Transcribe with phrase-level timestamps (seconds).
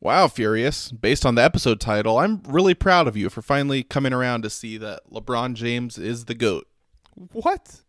[0.00, 0.92] Wow, Furious.
[0.92, 4.50] Based on the episode title, I'm really proud of you for finally coming around to
[4.50, 6.68] see that LeBron James is the GOAT.
[7.32, 7.82] What?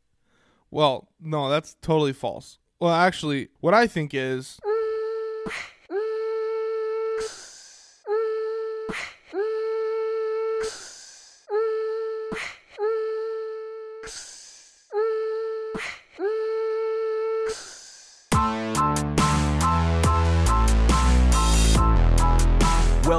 [0.72, 2.58] Well, no, that's totally false.
[2.80, 4.60] Well, actually, what I think is.
[4.66, 5.52] Mm.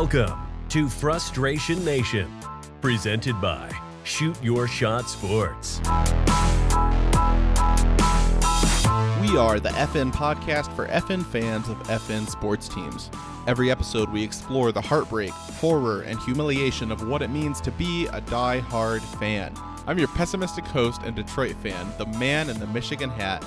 [0.00, 2.32] Welcome to Frustration Nation,
[2.80, 3.70] presented by
[4.04, 5.78] Shoot Your Shot Sports.
[9.20, 13.10] We are the FN podcast for FN fans of FN sports teams.
[13.46, 18.06] Every episode, we explore the heartbreak, horror, and humiliation of what it means to be
[18.06, 19.52] a die-hard fan.
[19.86, 23.44] I'm your pessimistic host and Detroit fan, the man in the Michigan hat,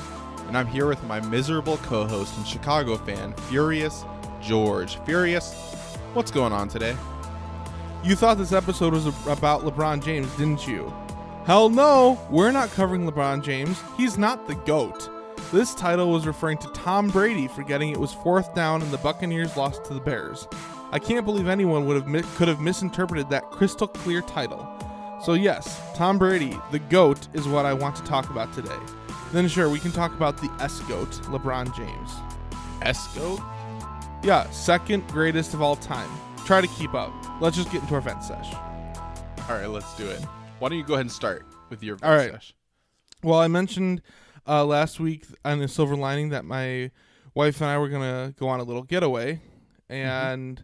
[0.48, 4.06] and I'm here with my miserable co host and Chicago fan, Furious
[4.44, 4.98] George.
[5.06, 5.73] Furious,
[6.14, 6.96] what's going on today?
[8.04, 10.94] You thought this episode was about LeBron James, didn't you?
[11.46, 13.82] Hell no, we're not covering LeBron James.
[13.98, 15.10] He's not the GOAT.
[15.52, 19.58] This title was referring to Tom Brady, forgetting it was fourth down and the Buccaneers
[19.58, 20.48] lost to the Bears.
[20.92, 24.68] I can't believe anyone would have mi- could have misinterpreted that crystal clear title.
[25.24, 28.78] So yes, Tom Brady, the GOAT, is what I want to talk about today.
[29.32, 32.12] Then sure, we can talk about the S GOAT, LeBron James.
[32.84, 33.40] S GOAT?
[34.24, 36.10] Yeah, second greatest of all time.
[36.46, 37.12] Try to keep up.
[37.42, 38.54] Let's just get into our vent sesh.
[39.50, 40.22] All right, let's do it.
[40.60, 42.32] Why don't you go ahead and start with your All right.
[42.32, 42.54] sesh?
[43.22, 44.02] Well, I mentioned
[44.48, 46.92] uh, last week on the silver lining that my
[47.34, 49.42] wife and I were gonna go on a little getaway,
[49.90, 50.64] and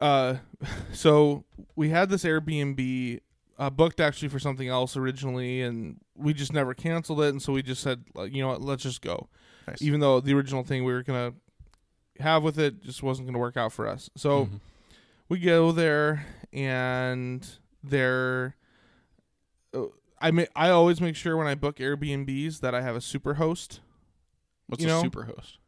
[0.00, 0.36] uh,
[0.92, 1.44] so
[1.74, 3.20] we had this Airbnb
[3.58, 7.52] uh, booked actually for something else originally, and we just never canceled it, and so
[7.52, 9.28] we just said, like, you know what, let's just go,
[9.66, 9.82] Nice.
[9.82, 11.32] even though the original thing we were gonna
[12.20, 14.10] have with it just wasn't gonna work out for us.
[14.16, 14.60] So Mhm.
[15.28, 17.46] we go there and
[17.82, 18.56] they're
[19.74, 19.84] uh,
[20.20, 23.34] I ma- I always make sure when I book Airbnbs that I have a super
[23.34, 23.80] host.
[24.66, 25.58] What's you a know- superhost?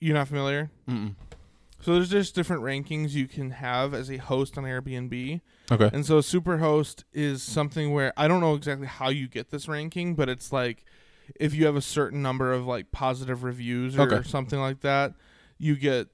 [0.00, 0.70] You're not familiar?
[0.88, 1.14] Mm-mm.
[1.82, 5.40] So there's just different rankings you can have as a host on Airbnb.
[5.70, 5.90] Okay.
[5.92, 9.68] And so a superhost is something where I don't know exactly how you get this
[9.68, 10.84] ranking, but it's like
[11.36, 14.28] if you have a certain number of like positive reviews or Okay.
[14.28, 15.14] something like that,
[15.60, 16.08] you get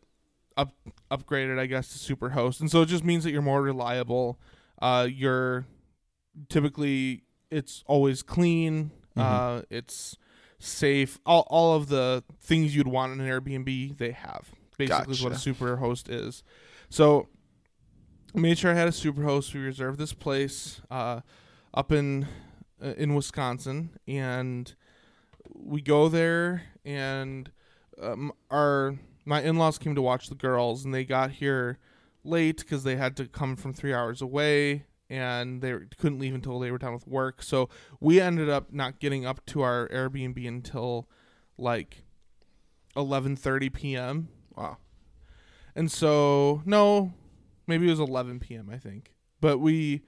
[0.56, 0.74] up
[1.10, 2.60] upgraded, I guess, to superhost.
[2.60, 4.38] And so it just means that you're more reliable.
[4.82, 5.66] Uh, you're
[6.48, 8.90] typically it's always clean.
[9.16, 10.18] Uh, it's
[10.58, 11.18] safe.
[11.24, 14.50] All all of the things you'd want in an Airbnb, they have.
[14.76, 15.54] Basically, is what a Gotcha.
[15.54, 16.42] superhost is.
[16.90, 17.28] So
[18.34, 19.54] I made sure I had a superhost.
[19.54, 21.20] We reserved this place uh,
[21.72, 22.26] up in
[22.82, 24.74] uh, in Wisconsin, and
[25.54, 27.50] we go there, and
[28.02, 28.96] um, our
[29.26, 31.78] my in laws came to watch the girls, and they got here
[32.24, 36.58] late because they had to come from three hours away, and they couldn't leave until
[36.58, 37.42] they were done with work.
[37.42, 37.68] So
[38.00, 41.08] we ended up not getting up to our Airbnb until
[41.58, 42.04] like
[42.96, 44.28] eleven thirty p.m.
[44.54, 44.78] Wow.
[45.74, 47.12] And so no,
[47.66, 48.70] maybe it was 11 p.m.
[48.72, 49.12] I think.
[49.40, 50.02] But we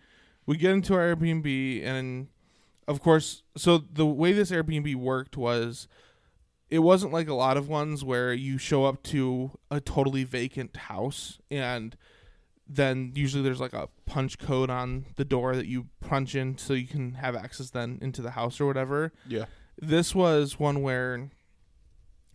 [0.46, 2.28] we get into our Airbnb and
[2.86, 5.88] of course, so the way this Airbnb worked was
[6.70, 10.76] it wasn't like a lot of ones where you show up to a totally vacant
[10.76, 11.96] house and
[12.70, 16.74] then usually there's like a punch code on the door that you punch in so
[16.74, 19.46] you can have access then into the house or whatever Yeah.
[19.80, 21.30] this was one where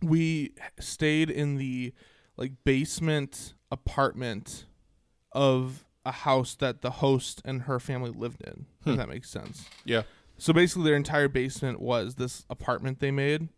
[0.02, 1.92] we stayed in the
[2.36, 4.66] like basement apartment
[5.32, 8.90] of a house that the host and her family lived in Hmm.
[8.90, 10.02] if that makes sense Yeah.
[10.36, 13.48] so basically their entire basement was this apartment they made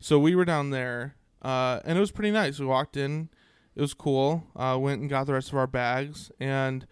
[0.00, 3.28] so we were down there uh, and it was pretty nice we walked in
[3.74, 6.86] it was cool uh, went and got the rest of our bags and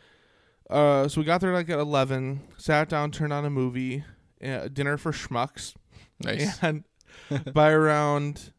[0.71, 4.05] uh, so we got there like at 11 sat down turned on a movie
[4.45, 5.75] uh, dinner for schmucks
[6.21, 6.59] Nice.
[6.63, 6.85] and
[7.53, 8.53] by around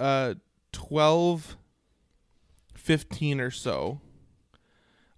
[0.00, 0.34] uh
[0.72, 1.56] 12
[2.74, 4.00] 15 or so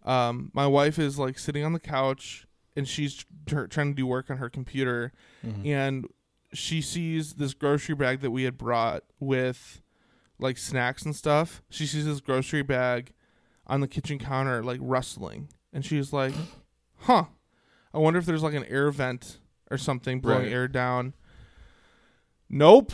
[0.04, 2.46] um my wife is like sitting on the couch
[2.76, 5.12] and she's tr- trying to do work on her computer
[5.44, 5.66] Mhm.
[5.66, 6.06] and
[6.52, 9.80] she sees this grocery bag that we had brought with
[10.38, 13.12] like snacks and stuff she sees this grocery bag
[13.66, 16.32] on the kitchen counter like rustling and she's like
[17.00, 17.24] huh
[17.94, 19.38] i wonder if there's like an air vent
[19.70, 20.52] or something blowing Right.
[20.52, 21.14] air down
[22.48, 22.92] nope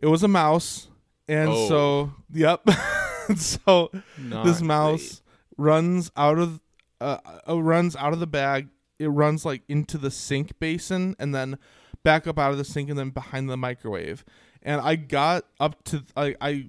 [0.00, 0.88] it was a mouse
[1.28, 1.68] and Oh.
[1.68, 2.66] so yep
[3.36, 4.66] so Not this great.
[4.68, 5.22] mouse
[5.56, 6.60] runs out of
[7.00, 7.18] uh,
[7.48, 8.68] uh, runs out of the bag.
[8.98, 11.58] It runs like into the sink basin and then
[12.04, 14.24] back up out of the sink and then behind the microwave.
[14.62, 16.66] And I got up to I I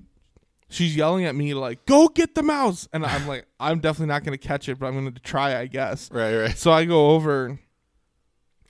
[0.69, 4.23] she's yelling at me like, "Go get the mouse!" And I'm like, "I'm definitely not
[4.23, 6.57] gonna catch it, but I'm gonna try, I guess." Right, right.
[6.57, 7.59] So I go over,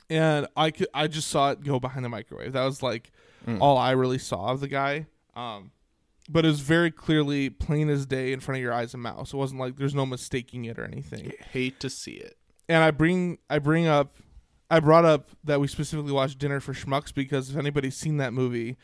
[0.09, 2.53] and I could, I just saw it go behind the microwave.
[2.53, 3.11] That was like
[3.47, 3.61] Mm.
[3.61, 5.05] all I really saw of the guy.
[5.35, 5.69] Um,
[6.27, 9.33] but it was very clearly plain as day in front of your eyes a mouse.
[9.33, 11.31] It wasn't like there's no mistaking it or anything.
[11.51, 12.37] Hate to see it.
[12.67, 14.15] And I bring I bring up
[14.69, 18.33] I brought up that we specifically watched Dinner for Schmucks because if anybody's seen that
[18.33, 18.77] movie,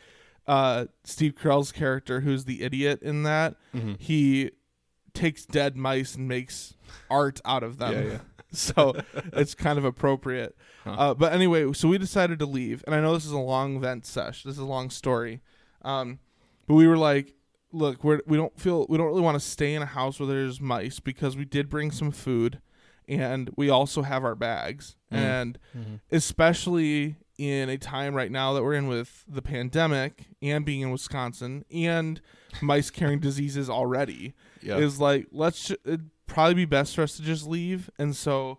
[0.46, 3.94] uh, Steve Carell's character, who's the idiot in that, Mm-hmm.
[3.98, 4.50] he
[5.14, 6.74] takes dead mice and makes
[7.10, 7.92] art out of them.
[7.92, 8.18] Yeah, yeah.
[8.52, 8.94] so
[9.32, 10.56] it's kind of appropriate.
[10.84, 10.90] Huh.
[10.98, 13.80] Uh, but anyway, so we decided to leave, and I know this is a long
[13.80, 14.42] vent sesh.
[14.44, 15.40] This is a long story,
[15.82, 16.18] um,
[16.66, 17.34] but we were like,
[17.72, 20.26] look, we're, we don't feel we don't really want to stay in a house where
[20.26, 22.60] there's mice because we did bring some food,
[23.08, 25.16] and we also have our bags, Mm.
[25.16, 26.00] and Mhm.
[26.10, 30.90] especially in a time right now that we're in with the pandemic and being in
[30.90, 32.20] Wisconsin and
[32.62, 34.76] mice carrying diseases already Yeah.
[34.76, 38.58] is like let's ju- it'd probably be best for us to just leave and so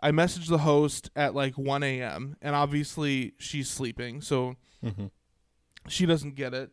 [0.00, 5.06] i messaged the host at like 1 a.m and obviously she's sleeping so mm-hmm.
[5.88, 6.70] she doesn't get it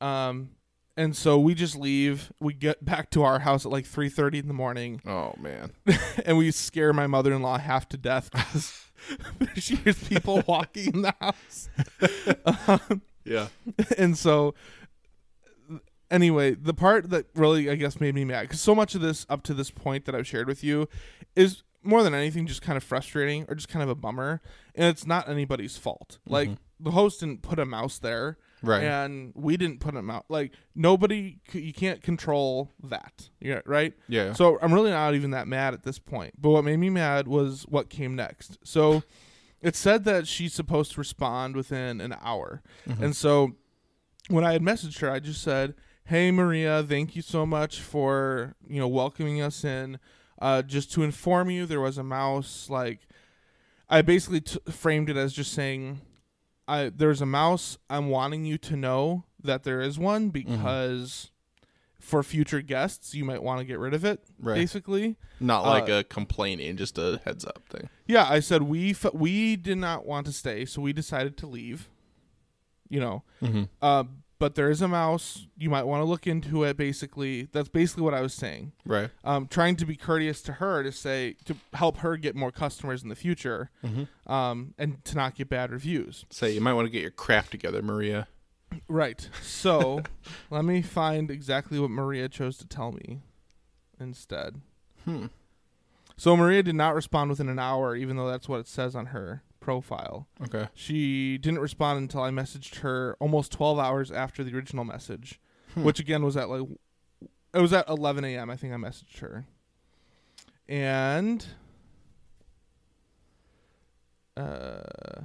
[0.00, 0.50] um
[0.96, 4.48] and so we just leave we get back to our house at like 3.30 in
[4.48, 5.72] the morning Oh man.
[6.26, 8.84] and we scare my mother-in-law half to death because
[9.56, 11.68] she hears people walking in the house
[12.68, 13.48] um, Yeah.
[13.98, 14.54] and so
[16.10, 19.26] anyway the part that really i guess made me mad because so much of this
[19.28, 20.88] up to this point that i've shared with you
[21.34, 24.40] is more than anything just kind of frustrating or just kind of a bummer
[24.74, 26.56] and it's not anybody's fault like Mhm.
[26.78, 28.82] the host didn't put a mouse there Right.
[28.84, 33.92] and we didn't put a mouse like nobody c- you can't control that yeah right
[34.08, 34.32] yeah.
[34.32, 36.34] so I'm really not even that mad at this point.
[36.40, 38.56] But what made me mad was what came next.
[38.64, 39.02] So
[39.60, 42.62] it said that she's supposed to respond within an hour.
[42.88, 43.02] Mhm.
[43.02, 43.52] And so
[44.28, 45.74] when I had messaged her, I just said,
[46.06, 49.98] "Hey Maria, thank you so much for, you know, welcoming us in.
[50.40, 53.06] Uh, just to inform you, there was a mouse like
[53.90, 56.00] I basically t- framed it as just saying
[56.66, 57.78] I there's a mouse.
[57.90, 61.30] I'm wanting you to know that there is one because
[62.00, 64.22] for future guests, you might want to get rid of it.
[64.38, 64.54] Right.
[64.56, 67.88] Basically, Not uh, like a complaining, just a heads up thing.
[68.06, 68.26] yeah.
[68.28, 71.88] I said we f- we did not want to stay, so we decided to leave.
[72.90, 73.62] You know, Mm-hmm.
[73.82, 74.04] uh,
[74.38, 75.46] but there is a mouse.
[75.56, 76.76] You might want to look into it.
[76.76, 78.72] Basically, that's basically what I was saying.
[78.84, 79.10] Right.
[79.24, 83.02] Um, trying to be courteous to her to say to help her get more customers
[83.02, 84.32] in the future, Mm-hmm.
[84.32, 86.24] um, and to not get bad reviews.
[86.30, 88.26] Say you might want to get your crap together, Maria.
[88.88, 89.28] Right.
[89.42, 90.02] So
[90.50, 93.20] let me find exactly what Maria chose to tell me
[94.00, 94.60] instead.
[95.04, 95.26] Hmm.
[96.16, 99.06] So Maria did not respond within an hour, even though that's what it says on
[99.06, 100.28] her profile.
[100.42, 100.68] Okay.
[100.74, 105.40] She didn't respond until I messaged her almost 12 hours after the original message,
[105.72, 105.84] Hmm.
[105.84, 106.68] which again was at like
[107.54, 108.50] it was at 11 a.m.
[108.50, 109.46] I think I messaged her,
[110.68, 111.46] and
[114.36, 115.22] uh,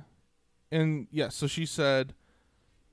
[0.72, 2.14] and yeah, so she said,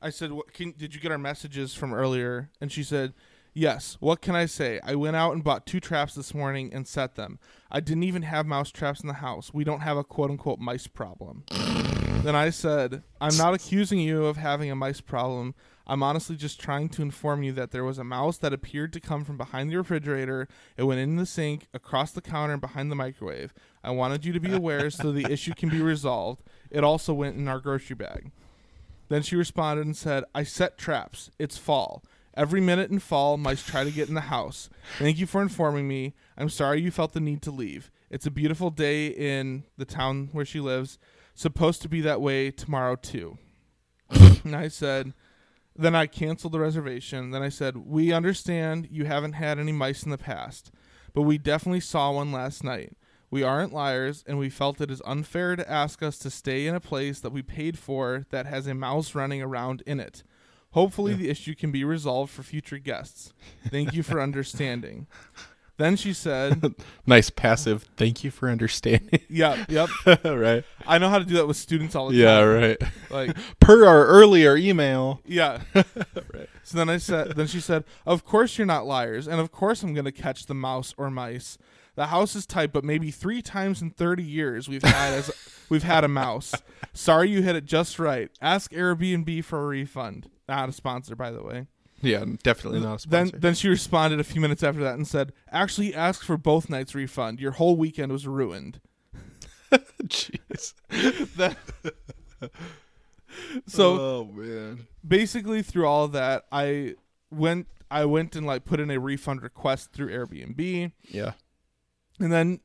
[0.01, 2.51] I said, what can did you get our messages from earlier?
[2.61, 3.15] And she said.
[3.59, 3.97] Yes.
[4.01, 4.81] What can I say?
[4.85, 7.39] I went out and bought two traps this morning and set them.
[7.71, 9.51] I didn't even have mouse traps in the house.
[9.55, 11.45] We don't have a quote unquote mice problem.
[12.23, 15.55] then I said, I'm not accusing you of having a mice problem.
[15.87, 19.01] I'm honestly just trying to inform you that there was a mouse that appeared to
[19.01, 20.49] come from behind the refrigerator.
[20.77, 23.55] It went in the sink, across the counter, and behind the microwave.
[23.83, 26.43] I wanted you to be aware so the issue can be resolved.
[26.71, 28.33] It also went in our grocery bag.
[29.09, 31.31] Then she responded and said, I set traps.
[31.39, 32.03] It's fall.
[32.37, 34.69] Every minute in fall, mice try to get in the house.
[34.99, 36.15] Thank you for informing me.
[36.37, 37.91] I'm sorry you felt the need to leave.
[38.11, 40.99] It's a beautiful day in the town where she lives.
[41.35, 43.39] Supposed to be that way tomorrow, too.
[44.11, 45.13] and I said,
[45.79, 47.31] then I canceled the reservation.
[47.31, 50.71] Then I said, We understand you haven't had any mice in the past,
[51.13, 52.97] but we definitely saw one last night.
[53.31, 56.75] We aren't liars, and we felt it is unfair to ask us to stay in
[56.75, 60.23] a place that we paid for that has a mouse running around in it.
[60.77, 63.33] Hopefully, the issue can be resolved for future guests.
[63.71, 65.07] Thank you for understanding.
[65.79, 66.75] Then she said,
[67.07, 67.83] Nice passive.
[67.99, 69.21] Thank you for understanding.
[69.29, 69.91] Yep, yep.
[70.25, 70.65] right.
[70.87, 72.41] I know how to do that with students all the Yeah.
[72.41, 72.49] time.
[72.49, 72.83] Yeah, right.
[73.11, 75.21] Like, Per our earlier email.
[75.27, 75.61] yeah.
[75.75, 76.49] Right.
[76.63, 79.83] So then I said, then she said, "Of course you're not liars, and of course
[79.83, 81.59] I'm gonna catch the mouse or mice.
[81.95, 85.31] The house is tight, but maybe three times in 30 years we've had as
[85.69, 86.55] we've had a mouse.
[86.95, 88.31] Sorry you hit it just right.
[88.41, 90.31] Ask Airbnb for a refund.
[90.49, 91.67] Not a sponsor, by the way.
[92.03, 92.25] Yeah.
[92.43, 93.41] Definitely not a Then sponsor.
[93.41, 96.95] then she responded a few minutes after that and said, "Actually, ask for both nights
[96.95, 97.41] refund.
[97.41, 98.81] Your whole weekend was ruined."
[100.05, 100.75] Jeez.
[101.37, 101.57] That-
[103.67, 104.87] so Oh man.
[105.07, 106.95] basically through all that i
[107.31, 110.91] went I went and like put in a refund request through Airbnb.
[111.09, 111.33] Yeah.
[112.19, 112.59] And then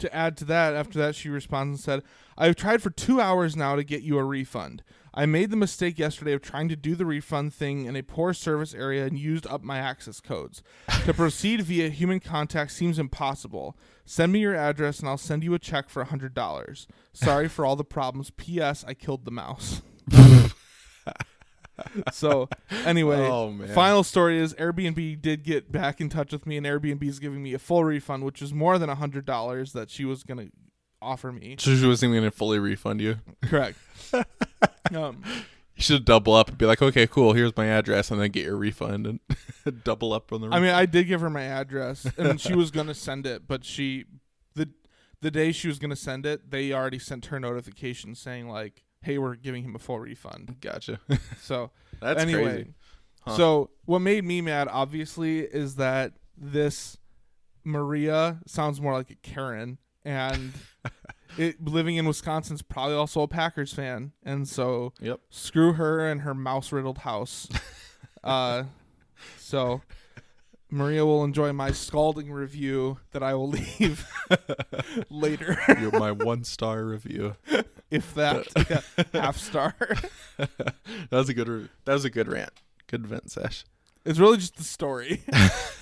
[0.00, 2.02] to add to that, after that, she responds and said,
[2.36, 4.82] I've tried for two hours now to get you a refund.
[5.18, 8.34] I made the mistake yesterday of trying to do the refund thing in a poor
[8.34, 10.62] service area and used up my access codes.
[11.06, 13.78] to proceed via human contact seems impossible.
[14.04, 16.86] Send me your address and I'll send you a check for $100.
[17.14, 18.30] Sorry for all the problems.
[18.30, 18.84] P.S.
[18.86, 19.80] I killed the mouse.
[22.12, 22.50] so,
[22.84, 27.02] anyway, Oh, final story is Airbnb did get back in touch with me, and Airbnb
[27.02, 30.22] is giving me a full refund, which is more than hundred dollars that she was
[30.22, 30.48] gonna
[31.02, 31.56] offer me.
[31.58, 33.16] So she wasn't going to fully refund you.
[33.42, 33.78] Correct.
[34.94, 35.22] um,
[35.76, 37.34] You should double up and be like, okay, cool.
[37.34, 39.20] Here's my address, and then get your refund and
[39.84, 40.48] double up on the.
[40.48, 43.62] I mean, I did give her my address, and she was gonna send it, but
[43.64, 44.06] she
[44.54, 44.70] the
[45.20, 49.18] the day she was gonna send it, they already sent her notification saying like, "Hey,
[49.18, 50.98] we're giving him a full refund." gotcha.
[51.42, 52.74] So That's anyway, crazy.
[53.20, 53.36] Huh.
[53.36, 56.96] so what made me mad, obviously, is that this
[57.64, 59.76] Maria sounds more like a Karen,
[60.06, 60.52] and
[61.38, 65.20] it living in Wisconsin's probably also a Packers fan, and so Yep.
[65.30, 67.48] screw her and her mouse riddled house.
[68.24, 68.64] uh,
[69.38, 69.82] so
[70.70, 74.06] Maria will enjoy my scalding review that I will leave
[75.10, 77.36] later, You're my one star review.
[77.90, 78.80] if that yeah,
[79.20, 79.74] half star.
[80.36, 80.74] that
[81.10, 81.48] was a good.
[81.48, 82.50] Re- that was a good rant.
[82.88, 83.64] Good vent sesh.
[84.04, 85.22] It's really just the story.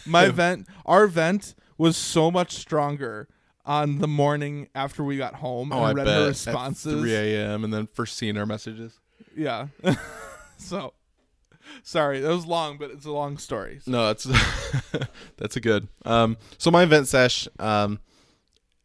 [0.07, 3.29] My vent, our vent was so much stronger
[3.67, 6.17] on the morning after we got home Oh, and I read bet.
[6.17, 7.01] her At responses.
[7.01, 7.65] 3 a.m.
[7.65, 8.99] and then first seeing our messages.
[9.37, 9.69] Yeah.
[10.59, 10.93] so,
[11.83, 13.81] sorry, that was long, but it's a long story.
[13.83, 14.25] So- No, that's
[15.37, 15.89] that's a good.
[16.05, 17.49] Um, so my vent sesh.
[17.59, 18.01] Um,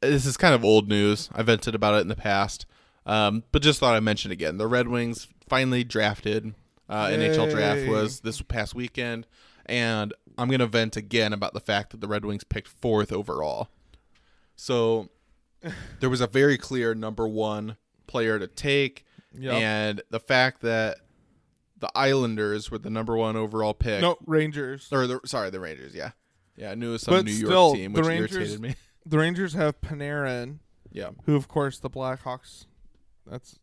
[0.01, 1.29] this is kind of old news.
[1.33, 2.65] I vented about it in the past.
[3.05, 4.57] Um, but just thought I'd mention again.
[4.57, 6.53] The Red Wings finally drafted.
[6.87, 9.27] Uh, NHL draft was this past weekend,
[9.65, 13.69] and I'm gonna vent again about the fact that the Red Wings picked fourth overall.
[14.59, 15.07] So
[16.01, 19.53] there was a very clear number one player to take, Yep.
[19.53, 20.97] and the fact that
[21.77, 24.01] the Islanders were the number one overall pick.
[24.01, 24.89] no, Rangers.
[24.91, 25.95] Or the sorry, the Rangers.
[25.95, 26.11] Yeah,
[26.57, 26.71] yeah.
[26.71, 28.75] I knew it was some But New still, York team, which Rangers- irritated me.
[29.05, 30.59] The Rangers have Panarin,
[30.91, 32.65] Yeah, who, of course, the Blackhawks.
[33.25, 33.57] That's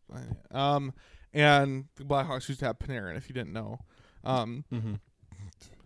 [0.51, 0.93] um,
[1.31, 3.15] and the Blackhawks used to have Panarin.
[3.15, 3.79] If you didn't know,
[4.25, 4.95] um, mm-hmm.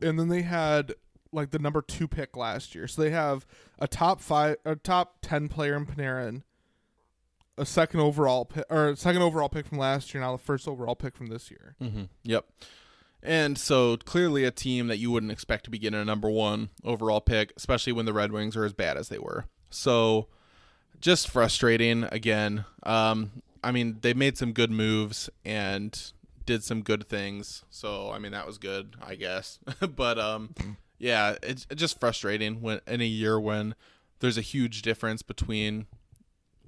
[0.01, 0.95] and then they had
[1.31, 2.87] like the number two pick last year.
[2.87, 3.45] So they have
[3.79, 6.43] a top five, a top ten player in Panarin,
[7.57, 10.21] a second overall pick, or second overall pick from last year.
[10.21, 11.75] Now the first overall pick from this year.
[11.81, 12.03] Mm-hmm.
[12.23, 12.45] Yep.
[13.23, 16.69] And so clearly a team that you wouldn't expect to be getting a number one
[16.83, 19.45] overall pick, especially when the Red Wings are as bad as they were.
[19.69, 20.27] So
[20.99, 22.65] just frustrating again.
[22.83, 26.11] Um, I mean, they made some good moves and
[26.45, 27.63] did some good things.
[27.69, 29.59] So I mean, that was good, I guess.
[29.95, 30.55] but um,
[31.01, 33.73] yeah, it's just frustrating when in a year when
[34.19, 35.87] there's a huge difference between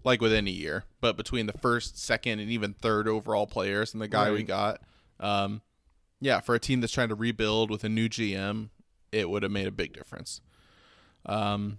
[0.03, 4.01] like within a year, but between the first, second, and even third overall players and
[4.01, 4.81] the guy we got.
[5.19, 5.61] Um,
[6.19, 8.69] yeah, for a team that's trying to rebuild with a new GM,
[9.11, 10.41] it would have made a big difference.
[11.27, 11.77] Um,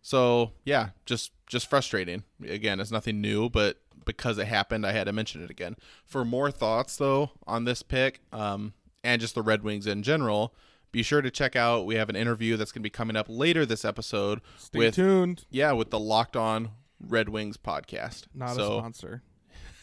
[0.00, 2.22] so yeah, just just frustrating.
[2.46, 5.74] Again, it's nothing new, but because it happened, I had to mention it again.
[6.04, 10.54] For more thoughts though on this pick, um, and just the Red Wings in general,
[10.92, 11.86] be sure to check out.
[11.86, 14.94] We have an interview that's going to be coming up later this episode Stay with
[14.94, 15.44] tuned.
[15.50, 16.70] yeah with the Locked On
[17.00, 18.24] Red Wings podcast.
[18.34, 19.22] Not so, a sponsor.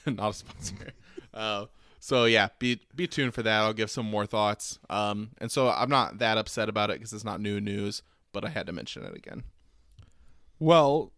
[0.05, 0.75] not a sponsor.
[1.33, 1.67] Uh,
[1.99, 3.59] so yeah, be be tuned for that.
[3.61, 4.79] I'll give some more thoughts.
[4.89, 8.01] Um, and so I'm not that upset about it because it's not new news,
[8.33, 9.43] but I had to mention it again.
[10.59, 11.11] Well,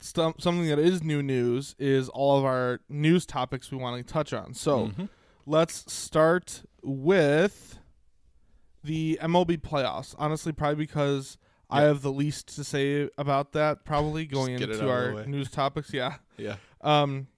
[0.00, 4.12] some, something that is new news is all of our news topics we want to
[4.12, 4.52] touch on.
[4.54, 5.08] So Mhm.
[5.44, 7.78] let's start with
[8.86, 10.14] the MLB playoffs.
[10.18, 11.38] Honestly, probably because
[11.68, 13.84] I have the least to say about that.
[13.84, 15.92] Probably going into out of the our news topics.
[15.92, 16.16] Yeah.
[16.36, 17.28] yeah, Um.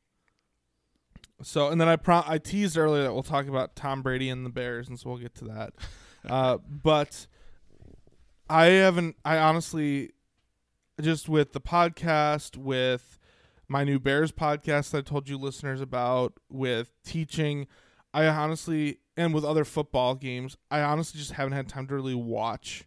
[1.42, 4.44] So and then I pro- I teased earlier that we'll talk about Tom Brady and
[4.44, 5.72] the Bears, and so we'll get to that.
[6.28, 7.26] uh, but
[8.50, 9.16] I haven't.
[9.24, 10.10] I honestly,
[11.00, 13.18] just with the podcast, with
[13.68, 17.68] my new Bears podcast that I told you listeners about, with teaching,
[18.12, 22.14] I honestly, and with other football games, I honestly just haven't had time to really
[22.14, 22.84] watch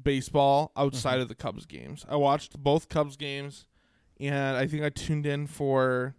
[0.00, 2.04] baseball outside of the Cubs games.
[2.06, 3.64] I watched both Cubs games,
[4.20, 6.14] and I think I tuned in for.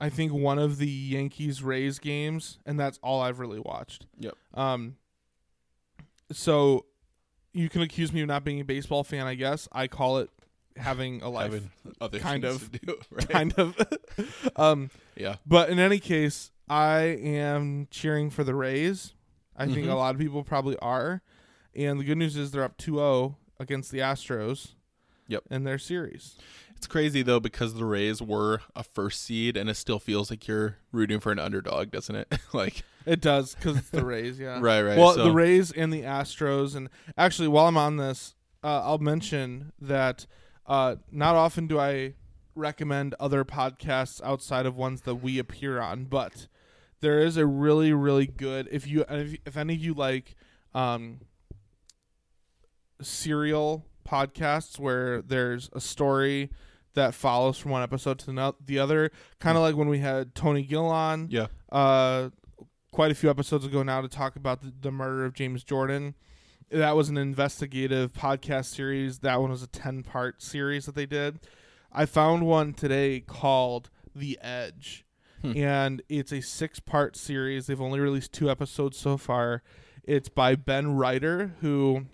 [0.00, 4.06] I think one of the Yankees Rays games, and that's all I've really watched.
[4.18, 4.34] Yep.
[4.52, 4.96] Um.
[6.32, 6.86] So,
[7.52, 9.28] you can accuse me of not being a baseball fan.
[9.28, 10.30] I guess I call it
[10.76, 11.70] having a life, having
[12.00, 12.72] other kind of.
[12.72, 13.28] to do, right?
[13.28, 13.76] kind of.
[14.56, 14.90] um.
[15.14, 15.36] yeah.
[15.46, 19.14] But in any case, I am cheering for the Rays.
[19.56, 19.90] I think Mhm.
[19.90, 21.22] a lot of people probably are.
[21.74, 24.74] And the good news is they're up 2-0 against the Astros.
[25.28, 25.44] Yep.
[25.50, 26.36] In their series.
[26.76, 30.46] It's crazy though because the Rays were a first seed, and it still feels like
[30.46, 32.34] you're rooting for an underdog, doesn't it?
[32.52, 34.58] like, It does because it's the Rays, yeah.
[34.60, 34.98] right, right.
[34.98, 38.98] Well, so, the Rays and the Astros, and actually, while I'm on this, uh, I'll
[38.98, 40.26] mention that
[40.66, 42.14] uh, not often do I
[42.54, 46.48] recommend other podcasts outside of ones that we appear on, but
[47.04, 48.66] there is a really, really good.
[48.72, 50.36] If you, if, if any of you like
[50.74, 51.20] um,
[53.02, 56.50] serial podcasts where there's a story
[56.94, 60.34] that follows from one episode to the the other, kind of like when we had
[60.34, 62.30] Tony Gill on yeah, uh,
[62.90, 66.14] quite a few episodes ago now to talk about the, the murder of James Jordan.
[66.70, 69.18] That was an investigative podcast series.
[69.18, 71.40] That one was a 10 part series that they did.
[71.92, 75.04] I found one today called The Edge,
[75.44, 75.58] Hmm.
[75.58, 77.66] and it's a six part series.
[77.66, 79.62] They've only released two episodes so far.
[80.02, 82.06] It's by Ben Reiter, who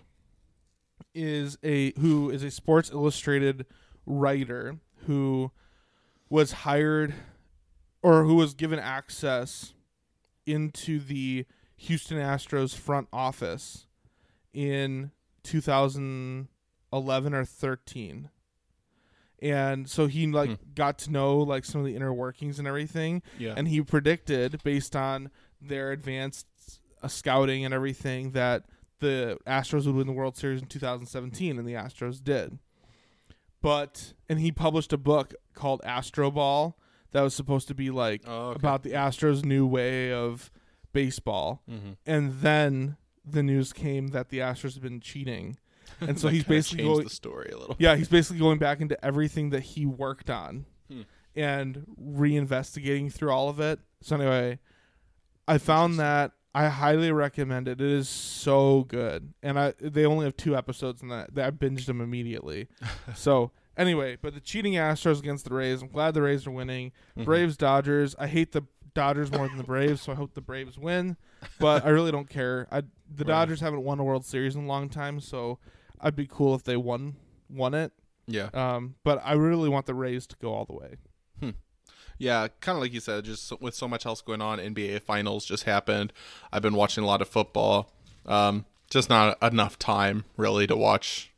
[1.13, 3.65] is a who is a Sports Illustrated
[4.05, 5.51] writer who
[6.29, 7.13] was hired
[8.01, 9.73] or who was given access
[10.45, 11.45] into the
[11.77, 13.87] Houston Astros front office
[14.53, 15.11] in
[15.43, 18.29] 2011 or 13.
[19.41, 20.55] And so he like Hmm.
[20.75, 24.61] got to know like some of the inner workings and everything yeah, and he predicted
[24.63, 26.45] based on their advanced
[27.01, 28.65] uh, scouting and everything that
[28.99, 32.59] the Astros would win the World Series in 2017 and the Astros did.
[33.61, 36.73] But and he published a book called Astroball
[37.11, 38.55] that was supposed to be like oh, okay.
[38.57, 40.49] about the Astros new way of
[40.93, 41.61] baseball.
[41.69, 41.97] Mhm.
[42.05, 45.57] And then the news came that the Astros have been cheating.
[46.07, 47.75] And so he's basically going the story a little.
[47.79, 51.01] yeah, he's basically going back into everything that he worked on Hmm.
[51.35, 53.79] and reinvestigating through all of it.
[54.01, 54.59] So anyway,
[55.47, 57.79] I found that I highly recommend it.
[57.79, 61.85] It is so good, and I they only have two episodes, and that I binged
[61.85, 62.67] them immediately.
[63.15, 65.81] so anyway, but the cheating Astros against the Rays.
[65.81, 66.91] I'm glad the Rays are winning.
[67.17, 67.25] Mhm.
[67.25, 68.15] Braves Dodgers.
[68.19, 71.15] I hate the Dodgers more than the Braves, so I hope the Braves win.
[71.59, 72.67] But I really don't care.
[72.71, 72.87] I the
[73.19, 73.27] Right.
[73.27, 75.59] Dodgers haven't won a World Series in a long time, so
[76.01, 77.15] I'd be cool if they won
[77.49, 77.91] won it.
[78.27, 80.95] Yeah, Um, but I really want the Rays to go all the way.
[81.39, 81.49] Hmm.
[82.17, 85.45] yeah, kind of like you said, just with so much else going on, NBA Finals
[85.45, 86.13] just happened.
[86.51, 87.91] I've been watching a lot of football.
[88.25, 91.31] Um, just not enough time really to watch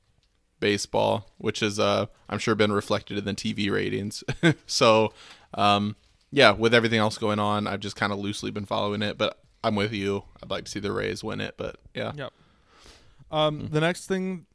[0.60, 4.24] baseball, which is uh, I'm sure been reflected in the TV ratings.
[4.68, 5.14] so,
[5.54, 5.96] um,
[6.32, 9.18] yeah, with everything else going on, I've just kind of loosely been following it.
[9.18, 10.24] But I'm with you.
[10.44, 12.34] I'd like to see the Rays win it, but yeah, Yep.
[13.32, 13.74] Um, Mm-hmm.
[13.74, 14.46] The next thing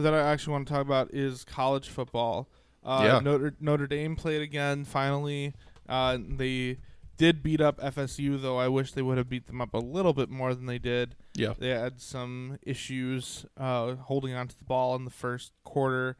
[0.00, 2.48] that I actually want to talk about is college football.
[2.84, 3.18] Uh, Yeah.
[3.20, 4.84] Notre Notre Dame played again.
[4.84, 5.54] Finally,
[5.88, 6.78] uh, they
[7.16, 10.12] did beat up FSU, though I wish they would have beat them up a little
[10.12, 11.16] bit more than they did.
[11.34, 16.16] yeah, They had some issues uh, holding onto the ball in the first quarter,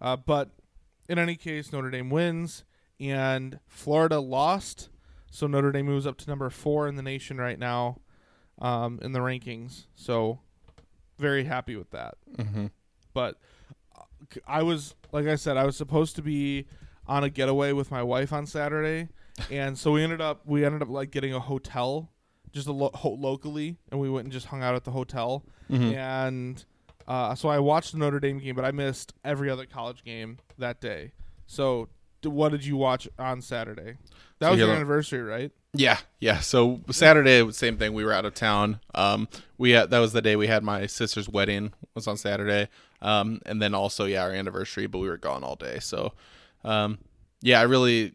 [0.00, 0.50] uh, but
[1.08, 2.64] in any case, Notre Dame wins
[2.98, 4.88] and Florida lost.
[5.30, 8.00] So Notre Dame moves up to number four in the nation right now
[8.60, 9.86] um, in the rankings.
[9.94, 10.40] So
[11.18, 12.14] very happy with that.
[12.36, 12.66] mm-hmm.
[13.14, 13.36] But
[13.96, 14.02] uh,
[14.46, 16.66] I was, like I said, I was supposed to be
[17.06, 19.08] on a getaway with my wife on Saturday,
[19.50, 22.10] and so we ended up we ended up like getting a hotel
[22.52, 25.44] just a lo- ho- locally, and we went and just hung out at the hotel.
[25.70, 25.94] Mm-hmm.
[25.94, 26.64] And
[27.06, 30.38] uh, so I watched the Notre Dame game, but I missed every other college game
[30.58, 31.12] that day.
[31.46, 31.88] So
[32.22, 33.96] d- what did you watch on Saturday?
[34.40, 35.52] That So was your anniversary, right?
[35.72, 36.40] Yeah, yeah.
[36.40, 37.92] So Saturday, same thing.
[37.92, 38.80] We were out of town.
[38.94, 41.72] Um, we had, that was the day we had my sister's wedding.
[41.94, 42.68] Was on Saturday.
[43.02, 44.86] Um, and then also yeah, our anniversary.
[44.86, 45.78] But we were gone all day.
[45.78, 46.12] So,
[46.64, 46.98] um,
[47.40, 48.14] yeah, I really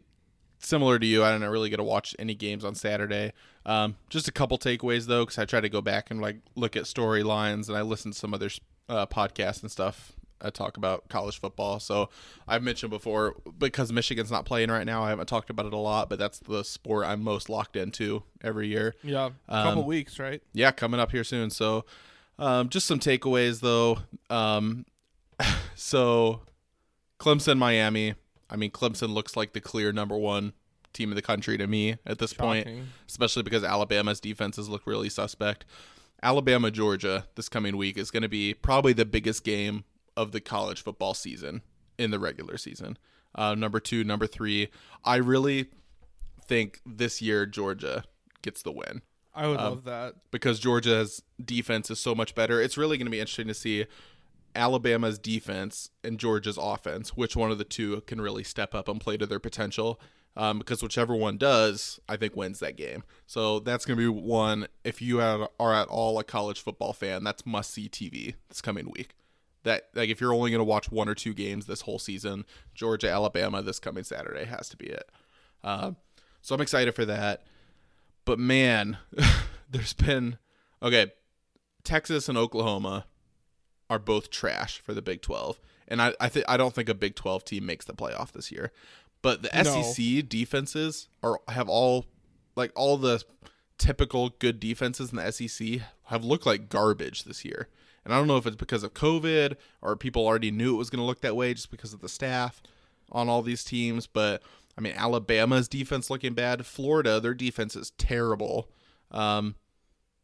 [0.58, 1.24] similar to you.
[1.24, 3.32] I didn't really get to watch any games on Saturday.
[3.64, 6.76] Um, just a couple takeaways though, because I try to go back and like look
[6.76, 8.50] at storylines, and I listened to some other
[8.88, 10.12] uh, podcasts and stuff.
[10.40, 11.80] I talk about college football.
[11.80, 12.10] So
[12.46, 15.02] I've mentioned before because Michigan's not playing right now.
[15.02, 18.22] I haven't talked about it a lot, but that's the sport I'm most locked into
[18.42, 18.94] every year.
[19.02, 20.42] Yeah, a couple Um, weeks, right?
[20.52, 21.50] Yeah, coming up here soon.
[21.50, 21.84] So,
[22.38, 23.98] um, just some takeaways though.
[24.28, 24.84] Um,
[25.74, 26.42] so,
[27.18, 28.14] Clemson, Miami.
[28.48, 30.52] I mean, Clemson looks like the clear number one
[30.92, 32.68] team in the country to me at this point,
[33.08, 35.64] especially because Alabama's defenses look really suspect.
[36.22, 39.84] Alabama, Georgia this coming week is going to be probably the biggest game
[40.16, 41.62] of the college football season
[41.98, 42.96] in the regular season.
[43.34, 44.68] Uh, number two, number three.
[45.04, 45.66] I really
[46.46, 48.04] think this year Georgia
[48.42, 49.02] gets the win
[49.34, 50.14] I would Um, love that.
[50.30, 52.60] because Georgia's defense is so much better.
[52.62, 53.84] It's really going to be interesting to see
[54.54, 59.00] Alabama's defense and Georgia's offense, which one of the two can really step up and
[59.00, 60.00] play to their potential.
[60.38, 63.04] um, because whichever one does, I think wins that game.
[63.26, 64.66] So that's going to be one.
[64.84, 68.60] If you are, are at all a college football fan, that's must see TV this
[68.60, 69.14] coming week.
[69.66, 72.44] That like if you're only going to watch one or two games this whole season,
[72.74, 75.10] Georgia Alabama this coming Saturday has to be it.
[75.64, 75.92] Uh,
[76.40, 77.42] so I'm excited for that.
[78.24, 78.98] But man,
[79.70, 80.38] there's been
[80.82, 81.12] okay.
[81.82, 83.06] Texas and Oklahoma
[83.90, 86.94] are both trash for the Big 12, and I I, th- I don't think a
[86.94, 88.72] Big 12 team makes the playoff this year.
[89.22, 89.82] But the No.
[89.92, 92.06] SEC defenses are have all
[92.54, 93.22] like all the
[93.78, 97.68] typical good defenses in the SEC have looked like garbage this year.
[98.06, 100.90] And I don't know if it's because of COVID or people already knew it was
[100.90, 102.62] going to look that way just because of the staff
[103.10, 104.06] on all these teams.
[104.06, 104.44] But
[104.78, 106.64] I mean, Alabama's defense looking bad.
[106.64, 108.70] Florida, their defense is terrible.
[109.10, 109.56] Um,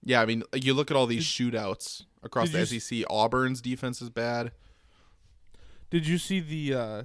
[0.05, 3.03] yeah, I mean, you look at all these shootouts across the SEC.
[3.11, 4.53] Auburn's defense is bad.
[5.91, 6.75] Did you see the?
[6.75, 7.03] uh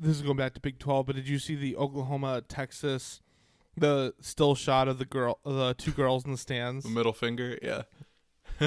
[0.00, 3.20] This is going back to Big Twelve, but did you see the Oklahoma Texas,
[3.76, 6.84] the still shot of the girl, the two girls in the stands?
[6.84, 7.82] The middle finger, yeah.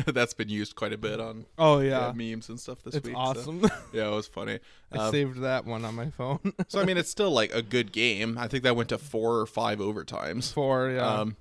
[0.07, 3.05] That's been used quite a bit on Oh yeah, yeah, memes and stuff this it's
[3.07, 3.15] week.
[3.15, 3.61] so- awesome.
[3.93, 4.59] Yeah, it was funny.
[4.91, 6.39] I Um, saved that one on my phone.
[6.67, 8.37] so I mean, it's still like a good game.
[8.37, 10.53] I think that went to four or five overtimes.
[10.53, 11.35] Four, yeah, Um,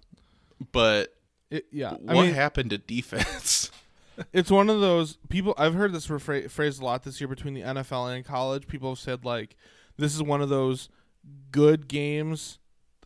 [0.73, 1.15] but
[1.51, 1.93] it, yeah.
[1.95, 3.71] what I mean, happened to defense?
[4.33, 5.55] it's one of those people.
[5.59, 8.67] I've heard this rephr- phrase a lot this year between the NFL and college.
[8.67, 9.57] People have said like,
[9.97, 10.89] this is one of those
[11.51, 12.59] good games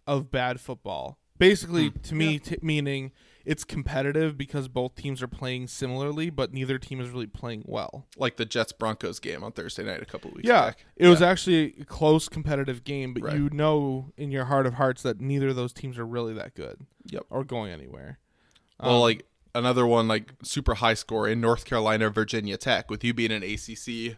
[0.06, 1.18] of bad football.
[1.38, 1.98] Basically, Hmm.
[2.02, 3.12] to me, t- meaning
[3.48, 8.06] it's competitive because both teams are playing similarly, but neither team is really playing well.
[8.16, 10.84] like the Jets Broncos game on Thursday night a couple weeks Yeah, back.
[10.96, 13.34] it was actually a close competitive game, but Right.
[13.36, 16.54] you know in your heart of hearts that neither of those teams are really that
[16.54, 16.86] good.
[17.06, 17.24] Yep.
[17.30, 18.18] Or going anywhere.
[18.80, 23.02] Well, Um, like another one, like super high score in North Carolina, Virginia Tech, with
[23.02, 24.16] you being an ACC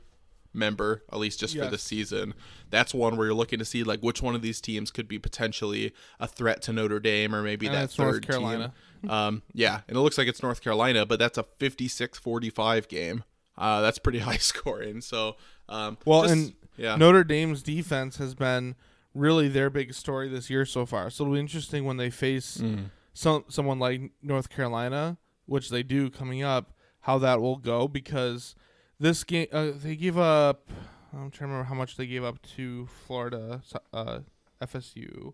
[0.53, 2.35] member, at least just for the season.
[2.71, 5.19] That's one where you're looking to see like which one of these teams could be
[5.19, 8.65] potentially a threat to Notre Dame or maybe And that third Carolina.
[8.69, 8.73] team.
[9.11, 13.25] Um, yeah, and it looks like it's North Carolina, but that's a 56-45 game.
[13.57, 15.01] Uh, that's pretty high scoring.
[15.01, 15.37] So,
[15.71, 18.75] um, Well, just- and yeah, Notre Dame's defense has been
[19.15, 21.11] really their big story this year so far.
[21.11, 22.91] So it'll be interesting when they face Mm.
[23.13, 28.55] some someone like North Carolina, which they do coming up, how that will go because
[29.01, 30.69] this game uh, they gave up.
[31.13, 34.21] I'm trying to remember how much they gave up to Florida, uh,
[34.63, 35.33] FSU.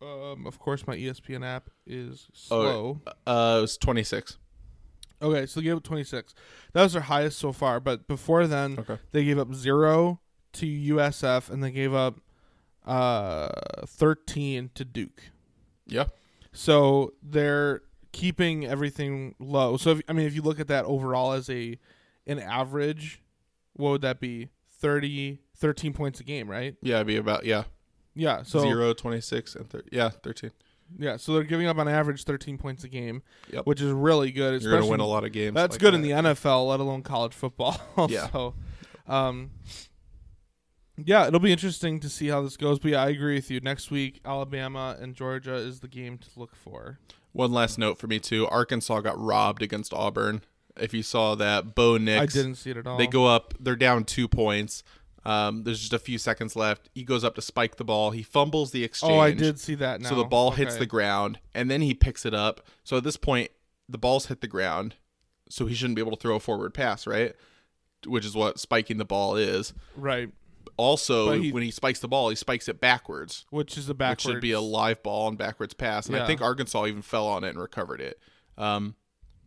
[0.00, 3.00] Um, of course, my ESPN app is slow.
[3.24, 4.38] uh, it was 26.
[5.20, 6.34] Okay, so they gave up 26.
[6.72, 7.78] That was their highest so far.
[7.78, 8.98] But before then, Okay.
[9.12, 10.20] they gave up zero
[10.54, 12.18] to USF, and they gave up
[12.84, 15.22] uh 13 to Duke.
[15.86, 16.06] Yeah.
[16.52, 19.76] So they're keeping everything low.
[19.76, 21.78] So if, I mean, if you look at that overall as a
[22.26, 23.22] an average,
[23.74, 24.48] what would that be?
[24.80, 26.74] 30, 13 points a game, right?
[26.82, 27.64] Yeah, it'd be about yeah
[28.14, 28.42] Yeah.
[28.42, 30.50] So zero, 26, and thir- yeah, 13.
[30.98, 33.66] yeah, so they're giving up on average 13 points a game, Yep.
[33.66, 34.60] which is really good.
[34.60, 35.54] You're gonna especially- win a lot of games.
[35.54, 37.80] That's like good in the NFL, let alone college football.
[38.10, 38.28] Yeah.
[38.30, 38.54] so,
[39.06, 39.50] um,
[41.04, 42.78] yeah, it'll be interesting to see how this goes.
[42.78, 43.60] But yeah, I agree with you.
[43.60, 46.98] Next week, Alabama and Georgia is the game to look for.
[47.32, 48.46] One last note for me too.
[48.48, 50.42] Arkansas got robbed against Auburn.
[50.80, 52.34] If you saw that, Bo Nix.
[52.34, 52.96] I didn't see it at all.
[52.98, 53.54] They go up.
[53.60, 54.82] They're down two points.
[55.24, 56.88] Um, there's just a few seconds left.
[56.94, 58.10] He goes up to spike the ball.
[58.10, 59.12] He fumbles the exchange.
[59.12, 60.00] Oh, I did see that.
[60.00, 60.08] Now.
[60.08, 62.66] So the ball hits the ground, and then he picks it up.
[62.82, 63.50] So at this point,
[63.88, 64.96] the ball's hit the ground,
[65.48, 67.34] so he shouldn't be able to throw a forward pass, right?
[68.06, 69.74] Which is what spiking the ball is.
[69.94, 70.30] right,
[70.76, 73.98] Also, he- when he spikes the ball, he spikes it backwards, which is a which
[73.98, 74.22] backwards.
[74.22, 76.06] should be a live ball and backwards pass.
[76.06, 78.18] And I think Arkansas even fell on it and recovered it.
[78.58, 78.96] Um,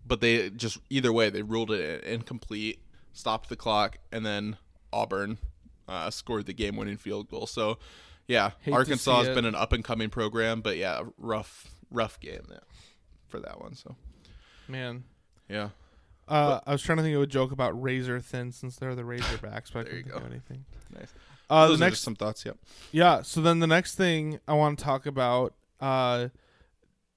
[0.05, 2.79] but they just either way they ruled it incomplete,
[3.13, 4.57] stopped the clock, and then
[4.93, 5.37] Auburn
[5.87, 7.47] uh, scored the game-winning field goal.
[7.47, 7.77] So,
[8.27, 12.47] yeah, Hate Arkansas has been an up-and-coming program, but yeah, rough, rough game
[13.27, 13.75] for that one.
[13.75, 13.95] So,
[14.67, 15.03] man.
[15.49, 15.69] yeah,
[16.27, 19.03] Uh, I was trying to think of a joke about razor thin since they're the
[19.03, 20.17] Razorbacks, but I couldn't think go.
[20.17, 20.65] of anything.
[20.97, 21.13] nice.
[21.47, 22.43] Uh, Those the are next just some thoughts.
[22.43, 22.57] Yep.
[22.91, 23.21] Yeah.
[23.21, 26.29] So then the next thing I want to talk about uh,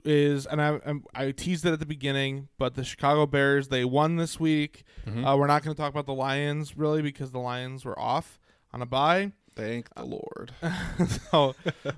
[0.05, 0.79] is, and I,
[1.15, 4.85] I teased it at the beginning, but the Chicago Bears they won this week.
[5.07, 5.25] Mhm.
[5.27, 8.39] Uh, we're not going to talk about the Lions really because the Lions were off
[8.73, 9.33] on a bye.
[9.57, 10.53] Thank the Lord.
[11.31, 11.55] so,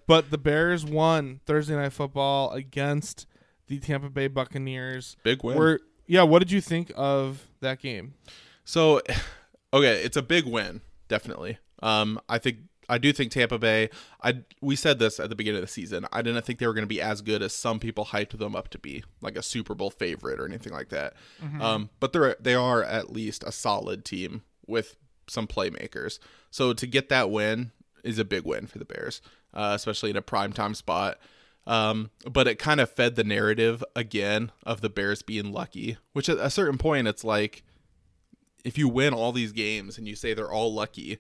[0.07, 3.27] but the Bears won Thursday Night Football against
[3.67, 5.17] the Tampa Bay Buccaneers.
[5.23, 5.59] Big win.
[5.59, 6.23] We're yeah.
[6.23, 8.15] What did you think of that game?
[8.65, 9.03] So,
[9.75, 11.59] okay, it's a big win, definitely.
[11.83, 12.59] Um, I think
[12.91, 13.89] I do think Tampa Bay.
[14.23, 16.07] I we said this at the beginning of the season.
[16.13, 18.55] I didn't think they were going to be as good as some people hyped them
[18.57, 21.15] up to be, like a Super Bowl favorite or anything like that.
[21.63, 24.97] Um, but they're they are at least a solid team with
[25.29, 26.19] some playmakers.
[26.51, 27.71] So to get that win
[28.05, 29.23] is a big win for the Bears.
[29.55, 31.19] uh, especially in a primetime spot.
[31.67, 36.29] Um, but it kind of fed the narrative again of the Bears being lucky, which
[36.29, 37.63] at a certain point, it's like
[38.65, 41.19] if you win all these games and you say they're all lucky,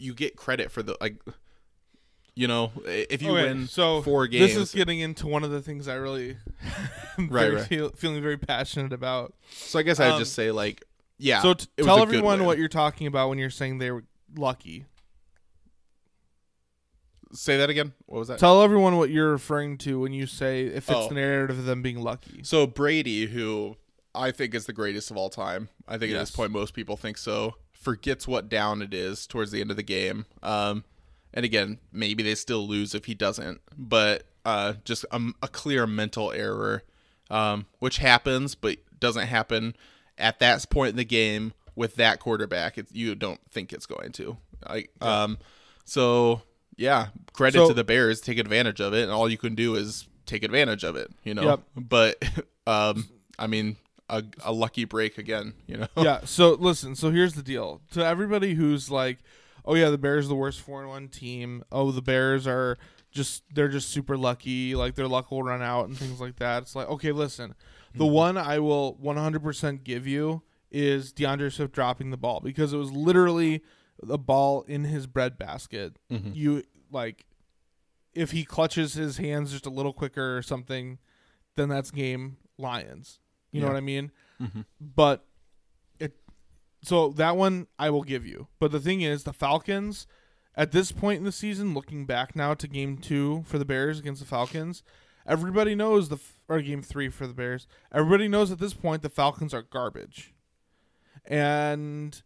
[0.00, 1.16] you get credit for the like.
[2.34, 5.50] You know, if you Okay, win so four games, This is getting into one of
[5.50, 6.36] the things I really
[7.18, 7.64] Right, right.
[7.66, 9.34] Feel, feeling very passionate about.
[9.50, 10.84] so I guess I'd um, just say like,
[11.18, 11.42] yeah.
[11.42, 14.04] so t- tell everyone what you're talking about when you're saying they were
[14.36, 14.84] lucky.
[17.32, 17.92] say that again.
[18.06, 18.38] What was that?
[18.38, 21.08] Tell everyone what you're referring to when you say if it's Oh.
[21.08, 22.42] the narrative of them being lucky.
[22.44, 23.76] So Brady, who
[24.14, 26.96] I think is the greatest of all time, I think at this point most people
[26.96, 27.54] think so,
[27.88, 30.26] forgets what down it is towards the end of the game.
[30.42, 30.84] Um,
[31.32, 35.86] and again, maybe they still lose if he doesn't, but uh, just a, a clear
[35.86, 36.82] mental error,
[37.30, 39.74] um, which happens, but doesn't happen
[40.18, 42.76] at that point in the game with that quarterback.
[42.76, 44.36] It, you don't think it's going to.
[44.68, 45.38] Like, um,
[45.86, 46.42] so
[46.76, 49.76] yeah, credit So- to the Bears, take advantage of it, and all you can do
[49.76, 51.10] is take advantage of it.
[51.24, 51.60] You know, Yep.
[51.76, 52.22] but
[52.66, 53.76] um, I mean,
[54.08, 55.54] a, a lucky break again.
[55.66, 56.20] You know, yeah.
[56.24, 56.94] So listen.
[56.94, 57.80] So here's the deal.
[57.92, 59.18] To everybody who's like,
[59.64, 61.64] "Oh yeah, the Bears are the worst four and one team.
[61.70, 62.78] Oh, the Bears are
[63.10, 64.74] just they're just super lucky.
[64.74, 67.54] Like their luck will run out and things like that." It's like, okay, listen.
[67.94, 68.12] The mm-hmm.
[68.12, 72.92] one I will 100% give you is D'Andre Swift dropping the ball because it was
[72.92, 73.62] literally
[74.02, 75.96] the ball in his breadbasket.
[76.10, 76.30] Mm-hmm.
[76.34, 77.24] You like
[78.14, 80.98] if he clutches his hands just a little quicker or something,
[81.56, 83.20] then that's game Lions.
[83.50, 84.12] You know what I mean?
[84.40, 84.60] Mm-hmm.
[84.80, 85.24] But
[85.98, 86.14] it
[86.82, 88.48] so that one I will give you.
[88.58, 90.06] But the thing is, the Falcons
[90.54, 93.98] at this point in the season, looking back now to game two for the Bears
[93.98, 94.82] against the Falcons,
[95.26, 97.66] everybody knows the or game three for the Bears.
[97.92, 100.34] Everybody knows at this point the Falcons are garbage,
[101.24, 102.20] and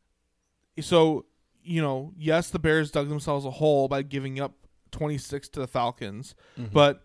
[0.81, 1.27] so
[1.63, 4.55] you know, yes, the Bears dug themselves a hole by giving up
[4.91, 6.73] twenty six to the Falcons, mm-hmm.
[6.73, 7.05] but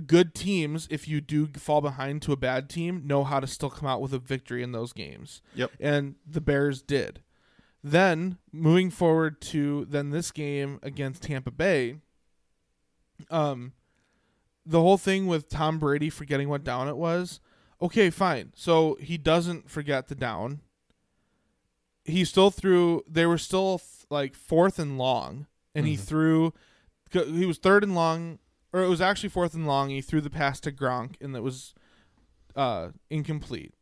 [0.00, 3.70] good teams, if you do fall behind to a bad team, know how to still
[3.70, 5.42] come out with a victory in those games.
[5.54, 5.72] Yep.
[5.80, 7.20] And the Bears did.
[7.82, 11.96] Then moving forward to then this game against Tampa Bay,
[13.30, 13.72] um,
[14.64, 17.40] the whole thing with Tom Brady forgetting what down it was.
[17.80, 18.52] Okay, fine.
[18.56, 20.60] So he doesn't forget the down.
[22.04, 23.02] He still threw.
[23.08, 23.80] They were still
[24.10, 26.52] like fourth and long, and he threw.
[27.10, 28.38] He was third and long,
[28.76, 29.88] or it was actually fourth and long.
[29.88, 31.72] He threw the pass to Gronk, and that was
[32.54, 33.72] uh, incomplete.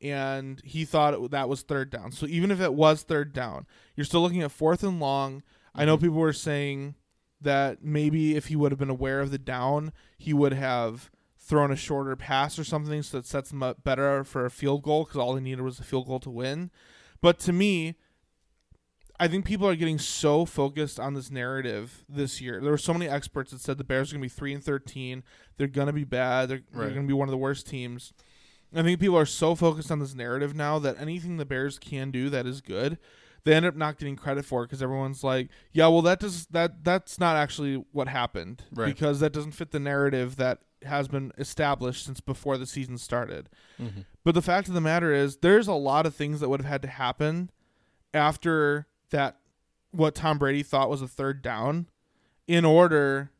[0.00, 2.10] And he thought it, that was third down.
[2.10, 5.44] So even if it was third down, you're still looking at fourth and long.
[5.76, 6.96] I know people were saying
[7.40, 11.70] that maybe if he would have been aware of the down, he would have thrown
[11.70, 15.04] a shorter pass or something so that sets him up better for a field goal
[15.04, 16.72] because all he needed was a field goal to win.
[17.20, 17.94] But to me,
[19.22, 22.60] I think people are getting so focused on this narrative this year.
[22.60, 24.62] There were so many experts that said the Bears are going to be three and
[24.64, 25.22] thirteen.
[25.56, 26.48] They're going to be bad.
[26.48, 28.12] They're, they're going to be one of the worst teams.
[28.74, 32.10] I think people are so focused on this narrative now that anything the Bears can
[32.10, 32.98] do that is good,
[33.44, 36.82] they end up not getting credit for because everyone's like, "Yeah, well, that does that
[36.82, 38.86] that's not actually what happened Right.
[38.86, 43.48] because that doesn't fit the narrative that has been established since before the season started."
[43.80, 44.00] Mm-hmm.
[44.24, 46.68] But the fact of the matter is, there's a lot of things that would have
[46.70, 47.50] had to happen
[48.14, 49.38] after that,
[49.92, 51.86] what Tom Brady thought was a third down,
[52.46, 53.30] in order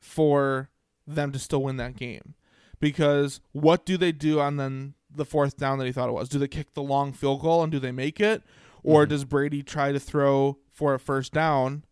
[0.00, 0.70] for
[1.06, 2.34] them to still win that game.
[2.80, 6.28] Because what do they do on then the fourth down that he thought it was?
[6.28, 8.42] Do they kick the long field goal and do they make it?
[8.82, 9.10] Or mm-hmm.
[9.10, 11.84] does Brady try to throw for a first down?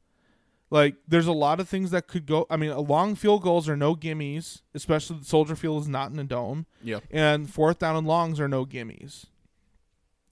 [0.71, 2.47] Like, there's a lot of things that could go.
[2.51, 6.11] I mean, a long field goals are no gimmies, especially the Soldier Field is not
[6.11, 7.01] in a dome Yeah.
[7.11, 9.27] and fourth down and longs are no gimmies.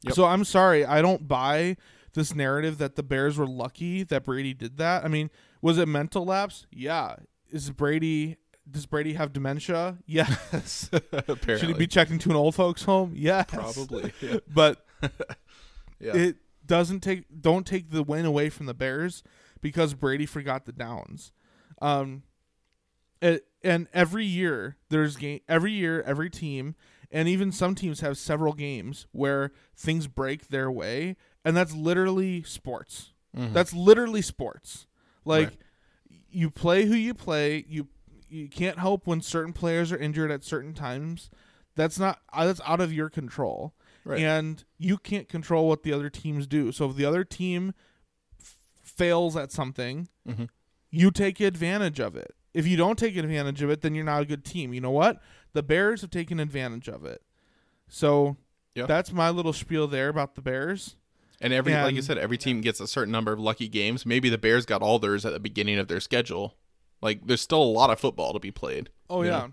[0.03, 0.15] Yep.
[0.15, 1.77] So I'm sorry, I don't buy
[2.15, 5.05] this narrative that the Bears were lucky that Brady did that.
[5.05, 6.67] I mean, was it mental lapse?
[6.71, 7.17] Yeah.
[7.51, 8.39] Is Brady
[8.71, 9.99] does Brady have dementia?
[10.07, 10.89] Yes.
[10.93, 13.13] Apparently, Should he be checked into an old folks home?
[13.15, 13.47] Yes.
[13.49, 14.13] probably.
[14.21, 14.39] Yeah.
[14.53, 14.87] But
[16.01, 16.17] yeah.
[16.17, 19.23] it doesn't take don't take the win away from the Bears
[19.61, 21.33] because Brady forgot the downs.
[21.83, 22.23] Um
[23.21, 26.75] it, and every year there's game every year every team
[27.11, 32.43] and even some teams have several games where things break their way and that's literally
[32.43, 33.11] sports.
[33.37, 34.87] That's literally sports.
[35.25, 35.59] Like Right.
[36.31, 37.89] you play who you play, you
[38.29, 41.31] you can't help when certain players are injured at certain times.
[41.77, 43.75] That's not uh, that's out of your control.
[44.05, 44.21] Right.
[44.21, 46.71] And you can't control what the other teams do.
[46.73, 47.75] So if the other team
[48.41, 50.49] f- fails at something, Mhm.
[50.91, 52.35] you take advantage of it.
[52.53, 54.73] If you don't take advantage of it, then you're not a good team.
[54.75, 55.21] You know what?
[55.55, 57.23] The Bears have taken advantage of it.
[57.89, 58.37] So
[58.77, 58.87] Yeah.
[58.87, 60.97] that's my little spiel there about the Bears.
[61.45, 64.07] And every like you said, every team gets a certain number of lucky games.
[64.07, 66.55] Maybe the Bears got all theirs at the beginning of their schedule.
[67.03, 68.89] Like there's still a lot of football to be played.
[69.11, 69.31] Oh yeah.
[69.31, 69.53] know?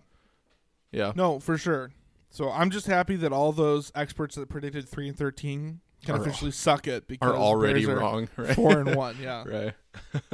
[0.94, 1.12] Yeah.
[1.18, 1.92] No, for sure.
[2.30, 6.22] So I'm just happy that all those experts that predicted three and thirteen can Are-
[6.22, 8.56] officially suck it because Are already Bears are wrong, right?
[8.56, 9.44] Four and one, yeah.
[9.46, 9.74] right.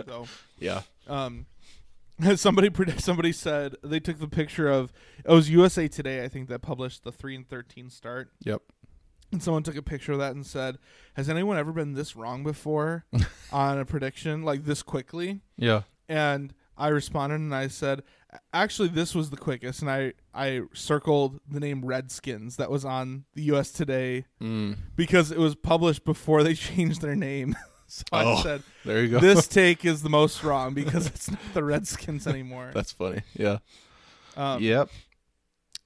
[0.05, 0.27] So
[0.59, 0.81] Yeah.
[1.07, 1.47] um
[2.35, 4.93] somebody predict somebody said they took the picture of
[5.25, 8.29] it was USA Today, I think, that published the three and thirteen start.
[8.43, 8.61] Yep.
[9.31, 10.77] And someone took a picture of that and said,
[11.15, 13.05] Has anyone ever been this wrong before
[13.51, 15.41] on a prediction like this quickly?
[15.57, 15.81] Yeah.
[16.07, 18.03] and I responded and I said,
[18.53, 23.25] actually, this was the quickest, and I I circled the name Redskins that was on
[23.33, 23.71] the U.S.
[23.71, 24.77] Today Mm.
[24.95, 27.55] because it was published before they changed their name.
[27.87, 28.41] so I Oh.
[28.43, 29.19] said, There you go.
[29.19, 32.69] this take is the most wrong because it's not the Redskins anymore.
[32.75, 33.23] That's funny.
[33.33, 33.57] Yeah.
[34.37, 34.89] Um, yep.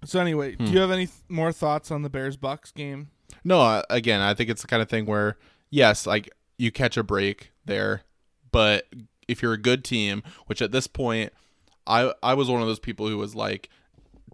[0.04, 0.74] So anyway, do Hmm.
[0.74, 3.12] you have any th- more thoughts on the Bears Bucks game?
[3.44, 5.38] No, again, I think it's the kind of thing where
[5.70, 8.04] yes, like you catch a break there,
[8.52, 8.88] but
[9.28, 11.32] if you're a good team, which at this point
[11.88, 13.70] I I was one of those people who was like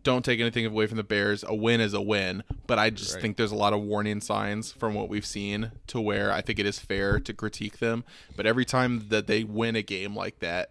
[0.04, 1.44] don't take anything away from the Bears.
[1.48, 3.22] A win is a win, but I just Right.
[3.22, 6.60] think there's a lot of warning signs from what we've seen to where I think
[6.60, 8.06] it is fair to critique them.
[8.36, 10.70] But every time that they win a game like that,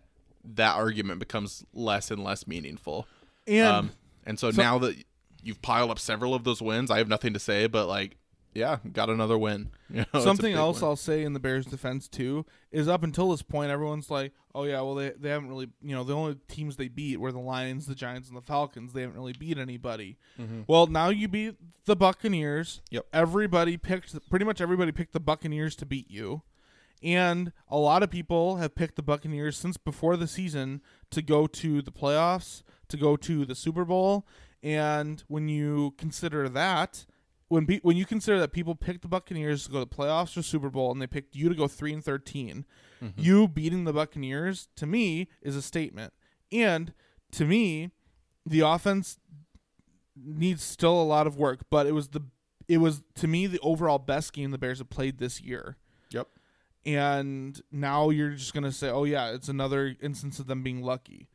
[0.54, 3.08] that argument becomes less and less meaningful.
[3.46, 3.90] And Um,
[4.24, 4.96] and so, so- now that
[5.42, 8.16] you've piled up several of those wins, I have nothing to say, but like,
[8.56, 9.70] yeah, got another win.
[9.88, 10.88] You know, Something else win.
[10.88, 14.64] I'll say in the Bears' defense too is up until this point, everyone's like, "Oh
[14.64, 17.38] yeah, well they they haven't really, you know, the only teams they beat were the
[17.38, 18.92] Lions, the Giants, and the Falcons.
[18.92, 20.18] They haven't really beat anybody."
[20.66, 22.80] Well, now you beat the Buccaneers.
[22.86, 22.94] Mm-hmm.
[22.96, 23.06] Yep.
[23.12, 26.42] Everybody picked, pretty much everybody picked the Buccaneers to beat you,
[27.00, 31.46] and a lot of people have picked the Buccaneers since before the season to go
[31.46, 34.26] to the playoffs, to go to the Super Bowl,
[34.64, 37.06] and when you consider that
[37.48, 40.36] when pe- when you consider that people picked the Buccaneers to go to the playoffs
[40.36, 42.64] or Super Bowl and they picked you to go 3 and 13,
[43.16, 46.12] you beating the Buccaneers to me is a statement.
[46.50, 46.92] And
[47.32, 47.90] to me,
[48.44, 49.18] the offense
[50.16, 52.22] needs still a lot of work, but it was the
[52.68, 55.76] it was to me the overall best game the Bears have played this year.
[56.10, 56.28] Yep.
[56.84, 60.82] And now you're just going to say, "Oh yeah, it's another instance of them being
[60.82, 61.28] lucky."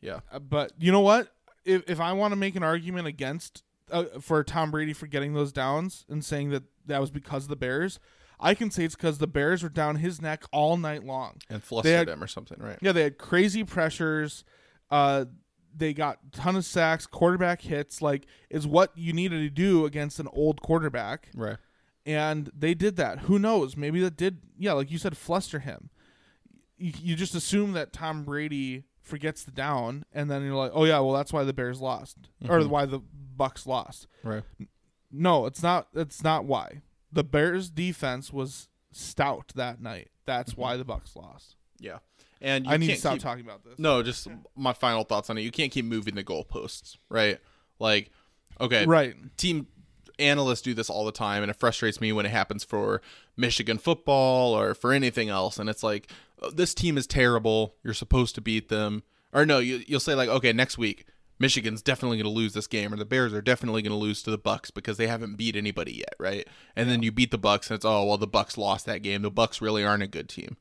[0.00, 0.20] Yeah.
[0.30, 1.32] Uh, but you know what?
[1.64, 5.34] If if I want to make an argument against uh, for Tom Brady for getting
[5.34, 7.98] those downs and saying that that was because of the Bears,
[8.38, 11.36] I can say it's because the Bears were down his neck all night long.
[11.48, 12.78] And flustered had- him or something, right?
[12.82, 14.44] Yeah, they had crazy pressures.
[14.90, 15.26] Uh,
[15.74, 18.00] they got a ton of sacks, quarterback hits.
[18.00, 21.56] Like is what you needed to do against an old quarterback, Right.
[22.06, 23.20] and they did that.
[23.20, 23.76] Who knows?
[23.76, 24.38] Maybe that did.
[24.58, 25.90] Yeah, like you said, fluster him.
[26.78, 30.84] You, you just assume that Tom Brady forgets the down, and then you're like, oh
[30.84, 32.16] yeah, well that's why the Bears lost,
[32.48, 32.68] or Mhm.
[32.68, 34.06] why the Bucks lost.
[34.24, 34.42] Right.
[35.10, 35.88] No, it's not.
[35.94, 40.10] It's not why the Bears defense was stout that night.
[40.26, 41.56] That's why the Bucks lost.
[41.78, 41.98] Yeah.
[42.40, 43.78] And you I need to stop keep- talking about this.
[43.78, 45.42] No, just my final thoughts on it.
[45.42, 47.38] You can't keep moving the goalposts, right?
[47.78, 48.10] Like,
[48.60, 49.14] okay, Right.
[49.38, 49.68] team
[50.18, 53.02] analysts do this all the time and it frustrates me when it happens for
[53.36, 56.14] Michigan football or for anything else and it's like "Oh,
[56.50, 57.76] this team is terrible.
[57.82, 59.02] You're supposed to beat them.
[59.32, 61.06] Or no you, you'll say like okay next week
[61.38, 64.22] Michigan's definitely going to lose this game or the Bears are definitely going to lose
[64.22, 66.48] to the Bucks because they haven't beat anybody yet right?
[66.74, 69.22] And then you beat the Bucks and it's oh well the Bucks lost that game.
[69.22, 70.56] The Bucks really aren't a good team.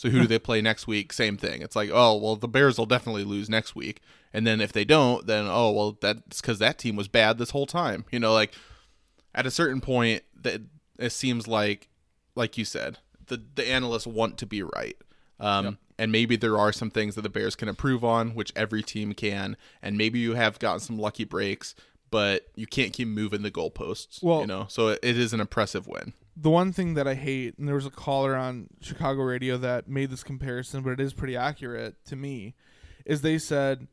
[0.00, 1.12] So who do they play next week?
[1.12, 1.60] Same thing.
[1.60, 4.00] It's like, oh well, the Bears will definitely lose next week,
[4.32, 7.50] and then if they don't, then oh well, that's because that team was bad this
[7.50, 8.06] whole time.
[8.10, 8.54] You know, like
[9.34, 10.62] at a certain point, that
[10.98, 11.90] it seems like,
[12.34, 14.96] like you said, the the analysts want to be right,
[15.40, 18.82] um, and maybe there are some things that the Bears can improve on, which every
[18.82, 21.74] team can, and maybe you have gotten some lucky breaks,
[22.10, 24.22] but you can't keep moving the goalposts.
[24.22, 26.12] Well- you know, so it, it is an impressive win.
[26.36, 29.88] the one thing that I hate, and there was a caller on Chicago radio that
[29.88, 32.54] made this comparison, but it is pretty accurate to me,
[33.04, 33.88] is they said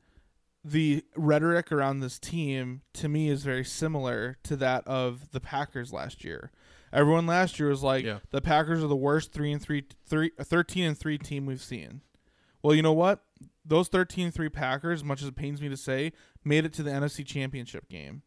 [0.64, 5.94] the rhetoric around this team to me is very similar to that of the Packers
[5.94, 6.52] last year.
[6.94, 8.20] Everyone last year was like, Yeah.
[8.32, 11.62] the Packers are the worst three and three, three, uh, 13 and three team we've
[11.62, 12.02] seen.
[12.64, 13.24] Well, you know what?
[13.66, 16.14] Those 13 and 3 Packers, much as it pains me to say,
[16.44, 18.22] made it to the NFC Championship game.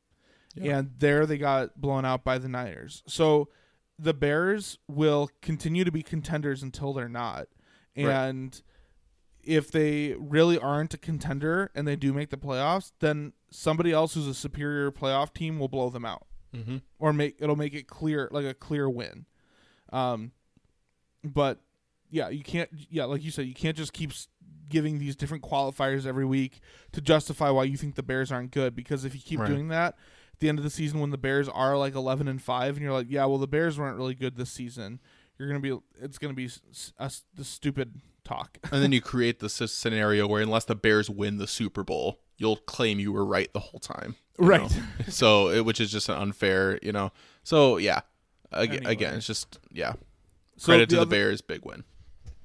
[0.55, 0.79] Yeah.
[0.79, 3.03] And there they got blown out by the Niners.
[3.07, 3.49] So
[3.99, 7.49] the Bears will continue to be contenders until they're not.
[7.97, 8.07] Right.
[8.09, 8.63] And
[9.43, 14.15] if they really aren't a contender and they do make the playoffs, then somebody else
[14.15, 16.79] who's a superior playoff team will blow them out Mm-hmm.
[16.99, 19.27] or make it'll make it clear like a clear win.
[19.93, 20.33] Um,
[21.25, 21.61] but
[22.11, 22.69] yeah, you can't.
[22.91, 24.13] Yeah, like you said, you can't just keep
[24.69, 26.61] giving these different qualifiers every week
[26.93, 28.75] to justify why you think the Bears aren't good.
[28.75, 29.49] Because if you keep Right.
[29.49, 29.95] doing that,
[30.33, 32.83] at the end of the season, when the Bears are like eleven and five, and
[32.83, 35.01] you're like, yeah, well, the Bears weren't really good this season,
[35.39, 35.77] you're gonna be.
[36.01, 36.49] It's gonna be
[36.99, 38.59] a, the stupid talk.
[38.73, 42.57] and then you create this scenario where unless the Bears win the Super Bowl, you'll
[42.57, 44.17] claim you were right the whole time.
[44.39, 44.63] Right.
[44.63, 44.69] know?
[45.09, 47.13] so, it, which is just an unfair, you know.
[47.45, 48.01] So yeah,
[48.53, 48.91] Ag- Anyway.
[48.93, 49.93] again, it's just yeah.
[50.57, 51.85] So Credit to the other- Bears, big win.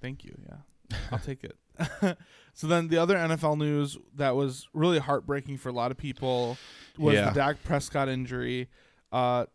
[0.01, 0.37] Thank you.
[0.47, 1.57] Yeah, I'll take it.
[2.53, 6.57] so then the other NFL news that was really heartbreaking for a lot of people
[6.97, 7.29] was Yeah.
[7.29, 8.69] the Dak Prescott injury.
[9.11, 9.45] Uh,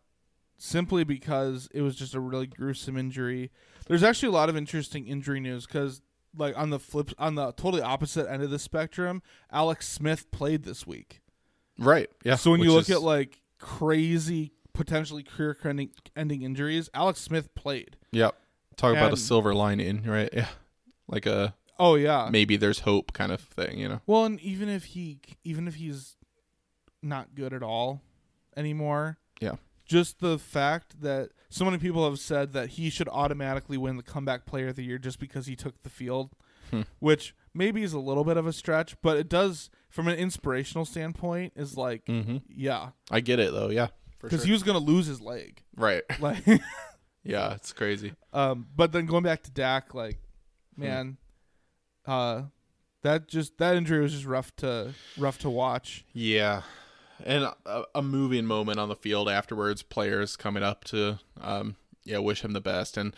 [0.57, 3.49] simply because it was just a really gruesome injury.
[3.87, 6.01] There's actually a lot of interesting injury news because,
[6.35, 9.21] like, on the flip, on the totally opposite end of the spectrum,
[9.51, 11.21] Alex Smith played this week.
[11.77, 12.09] Right.
[12.23, 12.35] Yeah.
[12.35, 17.97] so when you look is- at like crazy, potentially career-ending ending injuries, Alex Smith played.
[18.11, 18.35] Yep.
[18.77, 20.29] Talk about a silver lining, right?
[20.33, 20.47] Yeah.
[21.07, 24.01] Like a Oh yeah, maybe there's hope kind of thing, you know.
[24.05, 26.15] Well, and even if he, even if he's
[27.01, 28.01] not good at all
[28.55, 29.55] anymore, Yeah.
[29.91, 34.03] Just the fact that so many people have said that he should automatically win the
[34.03, 36.31] comeback player of the year just because he took the field,
[36.69, 36.83] Hmm.
[36.99, 40.85] which maybe is a little bit of a stretch, but it does from an inspirational
[40.85, 42.37] standpoint is like, Mm-hmm.
[42.47, 43.69] yeah, I get it though.
[43.69, 43.87] Yeah.
[44.21, 44.45] Because sure.
[44.47, 46.03] he was gonna lose his leg, right.
[46.21, 46.43] like,
[47.23, 48.13] Yeah, it's crazy.
[48.33, 50.19] um, but then going back to Dak, like,
[50.75, 50.81] Hmm.
[50.81, 51.17] man,
[52.05, 52.43] uh.
[53.03, 56.05] That just that injury was just rough to rough to watch.
[56.13, 56.61] Yeah,
[57.25, 59.83] and a, a moving moment on the field afterwards.
[59.83, 62.97] Players coming up to, um, yeah, wish him the best.
[62.97, 63.15] And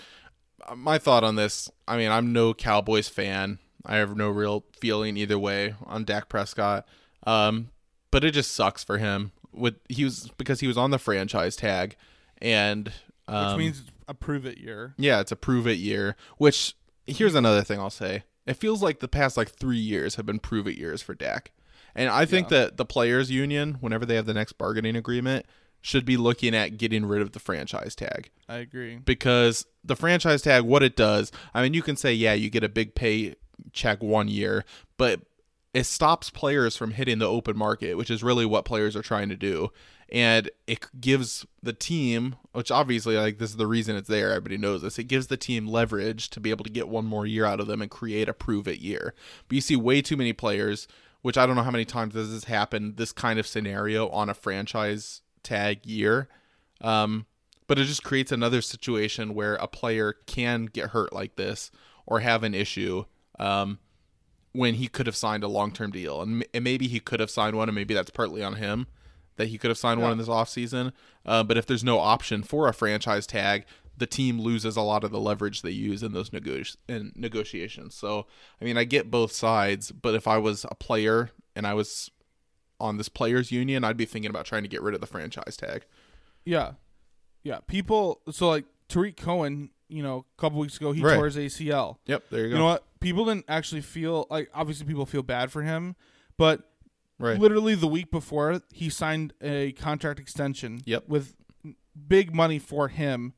[0.67, 3.59] uh, my thought on this, I mean, I'm no Cowboys fan.
[3.85, 6.85] I have no real feeling either way on Dak Prescott.
[7.25, 7.69] Um,
[8.11, 9.31] but it just sucks for him.
[9.51, 11.95] With he was because he was on the franchise tag,
[12.41, 14.95] and which um, means it's a prove it year.
[14.97, 16.15] yeah, it's a prove it year.
[16.37, 16.75] Which
[17.05, 18.23] here's another thing I'll say.
[18.45, 21.51] It feels like the past like three years have been prove it years for Dak.
[21.95, 22.59] And I think Yeah.
[22.59, 25.45] that the players union, whenever they have the next bargaining agreement,
[25.81, 28.29] should be looking at getting rid of the franchise tag.
[28.47, 28.97] I agree.
[29.03, 32.63] Because the franchise tag, what it does, I mean, you can say, yeah, you get
[32.63, 33.35] a big pay
[33.73, 34.63] check one year,
[34.97, 35.21] but
[35.73, 39.27] it stops players from hitting the open market, which is really what players are trying
[39.29, 39.71] to do.
[40.09, 44.29] And it gives the team, which obviously, like, this is the reason it's there.
[44.29, 44.99] Everybody knows this.
[44.99, 47.67] It gives the team leverage to be able to get one more year out of
[47.67, 49.15] them and create a prove it year.
[49.47, 50.87] But you see way too many players,
[51.24, 54.30] which I don't know how many times this has happened, this kind of scenario on
[54.30, 56.28] a franchise tag year.
[56.82, 57.26] Um,
[57.65, 61.71] but it just creates another situation where a player can get hurt like this
[62.05, 63.05] or have an issue
[63.39, 63.80] um,
[64.51, 66.21] when he could have signed a long term deal.
[66.21, 68.88] And, m- and maybe he could have signed one, and maybe that's partly on him
[69.38, 70.91] that he could have signed one in this offseason.
[71.26, 73.65] Uh, but if there's no option for a franchise tag,
[73.97, 77.93] the team loses a lot of the leverage they use in those nego- in negotiations.
[77.95, 78.25] So,
[78.61, 82.09] I mean, I get both sides, but if I was a player and I was
[82.79, 85.55] on this players union, I'd be thinking about trying to get rid of the franchise
[85.55, 85.85] tag.
[86.43, 86.73] Yeah,
[87.43, 87.59] yeah.
[87.67, 88.21] People.
[88.31, 91.15] So like Tarik Cohen, you know, a couple weeks ago he Right.
[91.15, 91.99] tore his ACL.
[92.07, 92.53] Yep, there you go.
[92.55, 92.83] You know what?
[92.99, 95.95] People didn't actually feel like obviously people feel bad for him,
[96.37, 96.71] but
[97.19, 97.39] right.
[97.39, 100.81] literally the week before he signed a contract extension.
[100.85, 101.07] Yep.
[101.07, 101.35] With
[102.07, 103.33] big money for him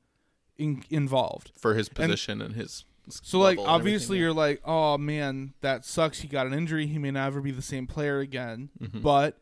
[0.58, 1.52] in, involved.
[1.58, 6.20] for his position and, his So like and obviously you're like, oh man, that sucks.
[6.20, 6.88] He got an injury.
[6.88, 8.70] He may never be the same player again.
[8.82, 9.02] Mhm.
[9.02, 9.38] But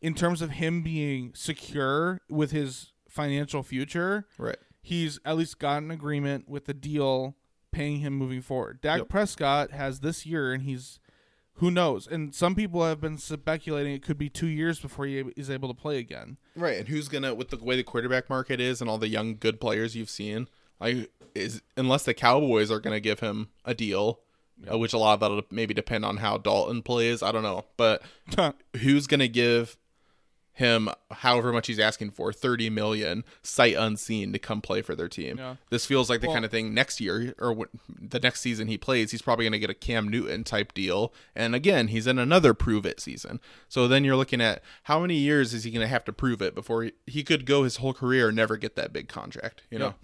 [0.00, 5.82] in terms of him being secure with his financial future, right he's at least got
[5.82, 7.34] an agreement with the deal
[7.72, 8.80] paying him moving forward.
[8.80, 9.08] Dak Yep.
[9.08, 11.00] Prescott has this year, and he's
[11.58, 12.06] who knows.
[12.06, 15.68] And some people have been speculating it could be two years before he is able
[15.68, 16.36] to play again.
[16.56, 19.36] right and who's gonna with the way the quarterback market is and all the young
[19.36, 20.48] good players you've seen
[20.80, 24.20] like is unless the cowboys are gonna give him a deal
[24.70, 27.64] uh, which a lot of that'll maybe depend on how dalton plays i don't know
[27.76, 28.02] but
[28.80, 29.76] who's gonna give
[30.54, 35.08] him however much he's asking for 30 million sight unseen to come play for their
[35.08, 35.36] team.
[35.36, 35.56] Yeah.
[35.70, 38.68] this feels like the Well- kind of thing next year or when, the next season
[38.68, 41.12] he plays he's probably going to get a cam newton type deal.
[41.34, 43.40] And again he's in another prove it season.
[43.68, 46.40] So then you're looking at how many years is he going to have to prove
[46.40, 49.62] it before he, he could go his whole career and never get that big contract
[49.70, 49.94] you know?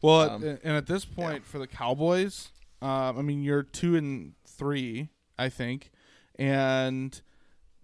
[0.00, 4.34] Well, Um, and at this point for the Cowboys, um, I mean you're two and
[4.46, 5.90] three, I think,
[6.36, 7.20] and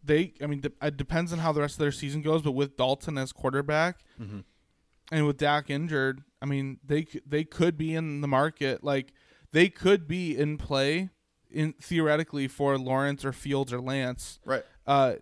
[0.05, 0.35] they.
[0.43, 2.77] I mean, de- it depends on how the rest of their season goes, but with
[2.77, 4.45] Dalton as quarterback, Mhm.
[5.13, 9.13] and with Dak injured, I mean they they could be in the market, like
[9.53, 11.11] they could be in play,
[11.51, 15.15] in theoretically for Lawrence or Fields or Lance, right uh,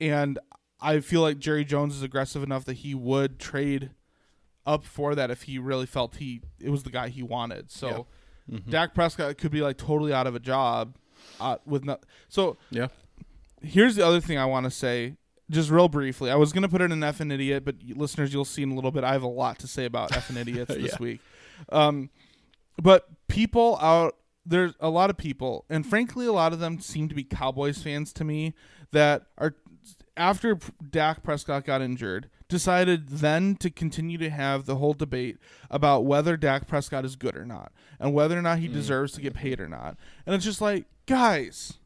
[0.00, 0.38] and
[0.80, 3.90] I feel like Jerry Jones is aggressive enough that he would trade
[4.66, 7.70] up for that if he really felt he it was the guy he wanted.
[7.70, 8.06] So
[8.50, 8.68] Mhm.
[8.68, 10.96] Dak Prescott could be like totally out of a job
[11.40, 11.96] uh, with no.
[12.28, 12.88] So yeah
[13.64, 15.16] here's the other thing I want to say,
[15.50, 16.30] just real briefly.
[16.30, 18.74] I was gonna put it in F and idiot, but listeners, you'll see in a
[18.74, 19.04] little bit.
[19.04, 20.96] I have a lot to say about F and idiots this Yeah.
[21.00, 21.20] week.
[21.70, 22.10] Um,
[22.82, 27.08] but people out there's a lot of people, and frankly, a lot of them seem
[27.08, 28.52] to be Cowboys fans to me
[28.92, 29.54] that are
[30.16, 30.58] after
[30.90, 35.38] Dak Prescott got injured, decided then to continue to have the whole debate
[35.70, 39.20] about whether Dak Prescott is good or not, and whether or not he deserves to
[39.22, 39.96] get paid or not.
[40.26, 41.78] And it's just like, guys,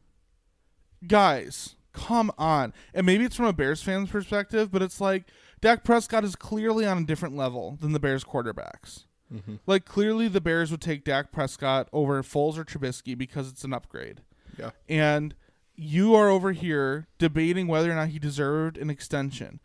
[1.07, 2.73] guys, come on.
[2.93, 5.25] And maybe it's from a Bears fan's perspective, but it's like
[5.61, 9.05] Dak Prescott is clearly on a different level than the Bears quarterbacks.
[9.33, 9.55] Mm-hmm.
[9.67, 13.73] Like clearly, the Bears would take Dak Prescott over Foles or Trubisky because it's an
[13.73, 14.21] upgrade.
[14.57, 14.71] Yeah.
[14.87, 15.35] And
[15.75, 19.59] you are over here debating whether or not he deserved an extension.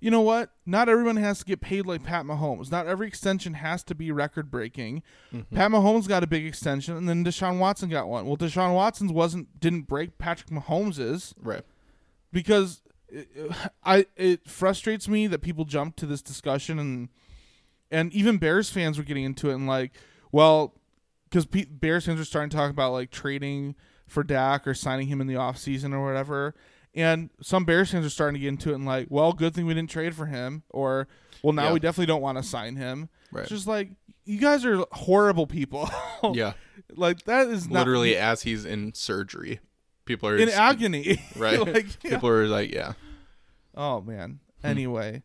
[0.00, 0.50] You know what?
[0.64, 2.70] Not everyone has to get paid like Pat Mahomes.
[2.70, 5.02] Not every extension has to be record breaking.
[5.34, 5.56] Mm-hmm.
[5.56, 8.24] Pat Mahomes got a big extension, and then Deshaun Watson got one.
[8.26, 11.62] Well, Deshaun Watson's wasn't didn't break Patrick Mahomes's Right.
[12.32, 13.28] because it,
[13.84, 17.08] I it frustrates me that people jump to this discussion and
[17.90, 19.92] and even Bears fans were getting into it and like,
[20.30, 20.74] well,
[21.24, 23.74] because Pe- Bears fans are starting to talk about like trading
[24.06, 26.54] for Dak or signing him in the offseason or whatever.
[26.98, 29.66] And some Bears fans are starting to get into it and like, well, good thing
[29.66, 31.06] we didn't trade for him, or
[31.42, 31.72] well, now Yeah.
[31.74, 33.08] we definitely don't want to sign him.
[33.32, 33.42] Right.
[33.42, 33.90] It's just like
[34.24, 35.88] you guys are horrible people.
[36.34, 36.54] Yeah.
[36.96, 39.60] like that is not Literally, as he's in surgery,
[40.04, 41.22] people are in just- agony.
[41.36, 41.60] Right.
[41.74, 42.10] like, yeah.
[42.10, 42.94] People are like, yeah.
[43.76, 44.40] Oh man.
[44.62, 44.66] Hmm.
[44.66, 45.22] Anyway.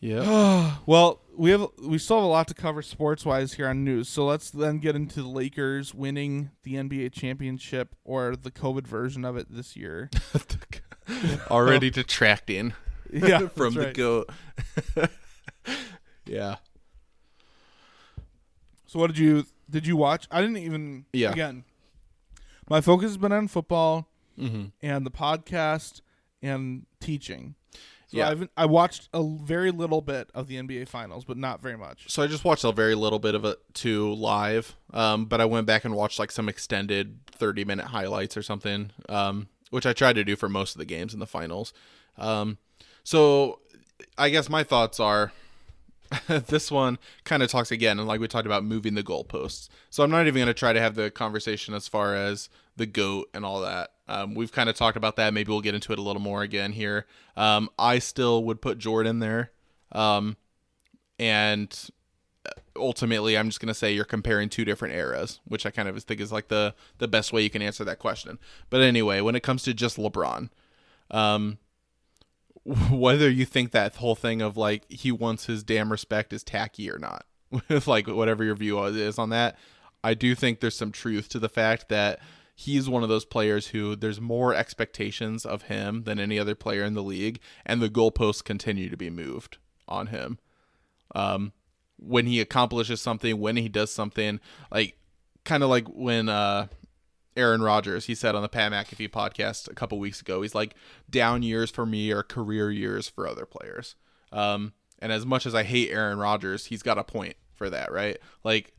[0.00, 0.74] Yeah.
[0.86, 4.08] Well, we have we still have a lot to cover sports wise here on news.
[4.08, 9.24] So let's then get into the Lakers winning the NBA championship or the COVID version
[9.24, 10.10] of it this year.
[11.50, 12.72] Already detracting
[13.12, 13.94] yeah, from the right.
[13.94, 14.30] goat.
[16.26, 16.56] yeah.
[18.86, 20.26] So what did you did you watch?
[20.30, 21.30] I didn't even Yeah.
[21.32, 21.64] again.
[22.68, 24.08] My focus has been on football
[24.38, 24.64] Mm-hmm.
[24.82, 26.02] and the podcast
[26.42, 27.54] and teaching.
[28.16, 28.30] So Yeah.
[28.30, 32.10] I've I watched a very little bit of the NBA finals, but not very much.
[32.10, 35.44] So I just watched a very little bit of it too live, um, but I
[35.44, 39.92] went back and watched like some extended thirty minute highlights or something, um, which I
[39.92, 41.72] tried to do for most of the games in the finals.
[42.18, 42.58] Um,
[43.04, 43.60] so
[44.18, 45.32] I guess my thoughts are
[46.28, 49.68] this one kind of talks again, and like we talked about moving the goalposts.
[49.90, 52.86] So I'm not even going to try to have the conversation as far as the
[52.86, 53.90] goat and all that.
[54.08, 55.34] Um, we've kind of talked about that.
[55.34, 57.06] Maybe we'll get into it a little more again here.
[57.36, 59.50] Um, I still would put Jordan there.
[59.92, 60.36] Um,
[61.18, 61.90] and
[62.76, 66.20] ultimately i'm just to say you're comparing two different eras which i kind of think
[66.20, 68.38] is like the the best way you can answer that question
[68.70, 70.50] but anyway when it comes to just lebron
[71.10, 71.58] um
[72.90, 76.90] whether you think that whole thing of like he wants his damn respect is tacky
[76.90, 77.24] or not
[77.86, 79.56] like whatever your view is on that
[80.04, 82.20] i do think there's some truth to the fact that
[82.58, 86.82] he's one of those players who there's more expectations of him than any other player
[86.82, 90.38] in the league and the goalposts continue to be moved on him
[91.14, 91.52] um,
[91.98, 94.40] when he accomplishes something, when he does something,
[94.70, 94.98] like
[95.44, 96.66] kind of like when uh,
[97.36, 100.74] Aaron Rodgers, he said on the Pat McAfee podcast a couple weeks ago, he's like,
[101.08, 103.94] down years for me are career years for other players.
[104.32, 107.92] Um, and as much as I hate Aaron Rodgers, he's got a point for that,
[107.92, 108.18] right?
[108.44, 108.72] Like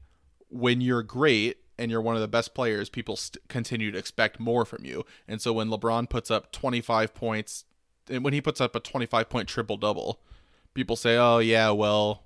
[0.49, 4.39] when you're great and you're one of the best players, people st- continue to expect
[4.39, 5.05] more from you.
[5.27, 7.65] And so when LeBron puts up 25 points,
[8.09, 10.21] and when he puts up a 25 point triple double,
[10.73, 12.23] people say, "Oh yeah, well,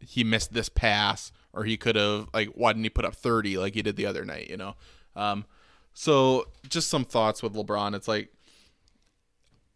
[0.00, 3.58] he missed this pass, or he could have like, why didn't he put up 30
[3.58, 4.74] like he did the other night?" You know.
[5.14, 5.44] Um,
[5.92, 7.94] so just some thoughts with LeBron.
[7.94, 8.30] It's like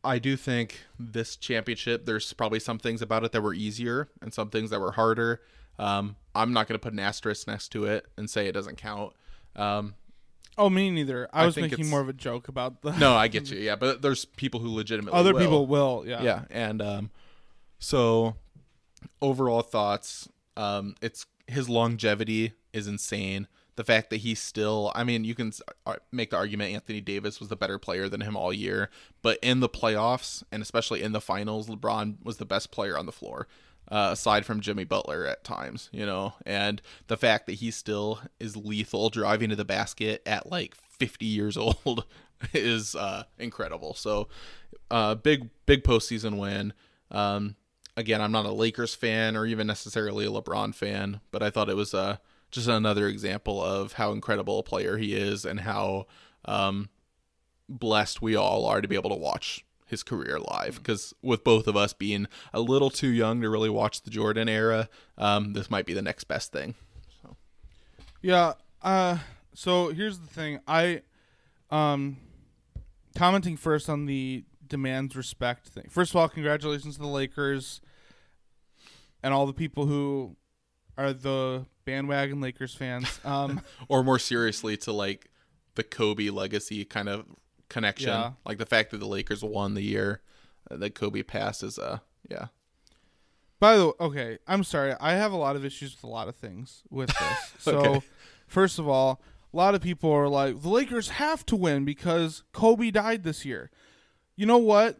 [0.04, 4.32] I do think this championship, there's probably some things about it that were easier and
[4.34, 5.40] some things that were harder.
[5.78, 8.76] Um, I'm not going to put an asterisk next to it and say it doesn't
[8.76, 9.12] count.
[9.56, 9.94] Um,
[10.56, 11.28] Oh, me neither.
[11.32, 13.58] I, I was making more of a joke about the no, I get you.
[13.58, 15.40] Yeah, but there's people who legitimately other will.
[15.40, 16.04] people will.
[16.06, 16.22] Yeah.
[16.22, 17.10] yeah and um
[17.80, 18.36] so
[19.20, 25.24] overall thoughts um it's his longevity is insane the fact that he's still i mean
[25.24, 25.52] you can
[26.12, 28.88] make the argument anthony davis was the better player than him all year
[29.20, 33.04] but in the playoffs and especially in the finals lebron was the best player on
[33.06, 33.46] the floor
[33.91, 38.20] uh, aside from jimmy butler at times you know and the fact that he still
[38.41, 42.05] is lethal driving to the basket at like 50 years old
[42.53, 44.28] is uh, incredible so
[44.91, 46.72] uh, big big postseason win.
[47.11, 47.57] Um,
[47.97, 51.68] again, I'm not a Lakers fan or even necessarily a LeBron fan, but I thought
[51.68, 52.18] it was uh,
[52.51, 56.07] just another example of how incredible a player he is and how
[56.45, 56.89] um,
[57.68, 60.76] blessed we all are to be able to watch his career live.
[60.76, 64.49] Because with both of us being a little too young to really watch the Jordan
[64.49, 66.74] era, um, this might be the next best thing.
[68.22, 68.55] Yeah.
[68.82, 69.18] Uh,
[69.55, 70.61] so here's the thing.
[70.66, 71.03] I,
[71.70, 72.16] um,
[73.16, 75.89] commenting first on the demands respect thing.
[75.91, 77.80] First of all, congratulations to the Lakers
[79.22, 80.37] and all the people who
[80.97, 83.20] are the bandwagon Lakers fans.
[83.24, 85.30] Um, or more seriously to like
[85.76, 87.24] the Kobe legacy kind of
[87.74, 88.08] connection.
[88.08, 88.32] Yeah.
[88.46, 90.20] Like the fact that the Lakers won the year
[90.70, 92.46] uh, that Kobe passed is a yeah.
[93.60, 94.94] By the way, okay, I'm sorry.
[95.00, 97.52] I have a lot of issues with a lot of things with this.
[97.58, 98.02] So,
[98.46, 99.20] first of all,
[99.52, 103.44] a lot of people are like, the Lakers have to win because Kobe died this
[103.44, 103.70] year.
[104.36, 104.98] You know what?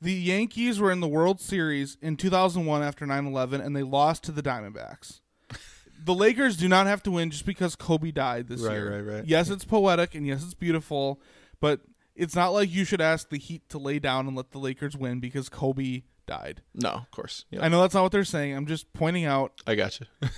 [0.00, 4.24] The Yankees were in the World Series in 2001 after 9 11, and they lost
[4.24, 5.20] to the Diamondbacks.
[6.04, 8.90] the Lakers do not have to win just because Kobe died this Right, year.
[8.96, 9.24] right, right.
[9.24, 11.20] Yes, it's poetic, and yes, it's beautiful,
[11.62, 11.80] but
[12.16, 14.96] it's not like you should ask the Heat to lay down and let the Lakers
[14.96, 16.60] win because Kobe died.
[16.74, 17.46] No, of course.
[17.50, 17.64] Yeah.
[17.64, 18.54] I know that's not what they're saying.
[18.54, 19.52] I'm just pointing out.
[19.66, 20.06] I got you.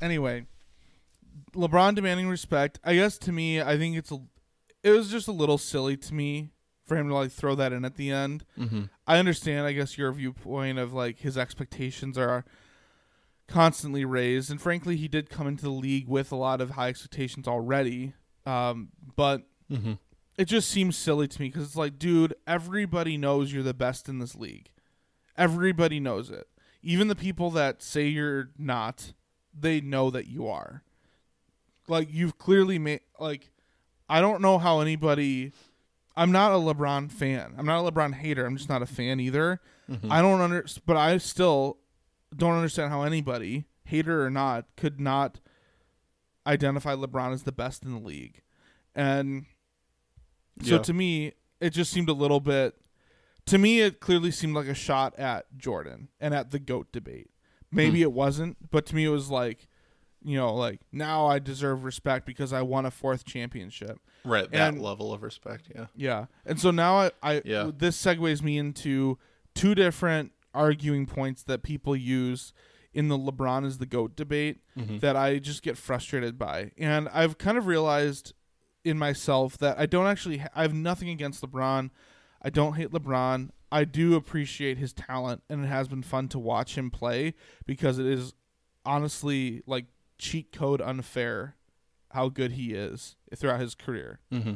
[0.00, 0.44] Anyway,
[1.54, 2.78] LeBron demanding respect.
[2.84, 4.18] I guess to me, I think it's a.
[4.82, 6.50] It was just a little silly to me
[6.84, 8.44] for him to like throw that in at the end.
[8.58, 8.82] mm-hmm.
[9.06, 9.66] I understand.
[9.66, 12.44] I guess your viewpoint of like his expectations are
[13.48, 16.88] constantly raised, and frankly, he did come into the league with a lot of high
[16.88, 18.12] expectations already.
[18.44, 19.92] Um, but Mm-hmm.
[20.36, 24.08] It just seems silly to me because it's like, dude, everybody knows you're the best
[24.08, 24.70] in this league.
[25.36, 26.48] Everybody knows it.
[26.82, 29.12] Even the people that say you're not,
[29.58, 30.82] they know that you are.
[31.88, 33.50] Like you've clearly made like
[34.08, 35.52] I don't know how anybody
[36.16, 37.54] I'm not a LeBron fan.
[37.58, 38.46] I'm not a LeBron hater.
[38.46, 39.60] I'm just not a fan either.
[39.90, 40.10] Mm-hmm.
[40.10, 41.78] I don't under but I still
[42.34, 45.40] don't understand how anybody, hater or not, could not
[46.46, 48.42] identify LeBron as the best in the league.
[48.94, 49.46] And
[50.62, 50.82] so Yeah.
[50.82, 52.74] to me, it just seemed a little bit
[53.46, 57.30] to me it clearly seemed like a shot at Jordan and at the GOAT debate.
[57.70, 59.68] Maybe it wasn't, but to me it was like
[60.26, 63.98] you know, like now I deserve respect because I won a fourth championship.
[64.24, 64.50] Right.
[64.50, 65.70] That And- level of respect.
[65.74, 65.86] Yeah.
[65.94, 66.26] Yeah.
[66.46, 67.70] And so now I, I Yeah.
[67.76, 69.18] this segues me into
[69.54, 72.54] two different arguing points that people use
[72.94, 74.98] in the LeBron is the GOAT debate Mm-hmm.
[75.00, 76.70] that I just get frustrated by.
[76.78, 78.32] And I've kind of realized
[78.84, 81.90] in myself that I don't actually ha- I have nothing against LeBron.
[82.42, 83.50] I don't hate LeBron.
[83.72, 87.34] I do appreciate his talent and it has been fun to watch him play
[87.66, 88.34] because it is
[88.84, 89.86] honestly like
[90.18, 91.56] cheat code unfair
[92.10, 94.20] how good he is throughout his career.
[94.32, 94.54] Mm-hmm.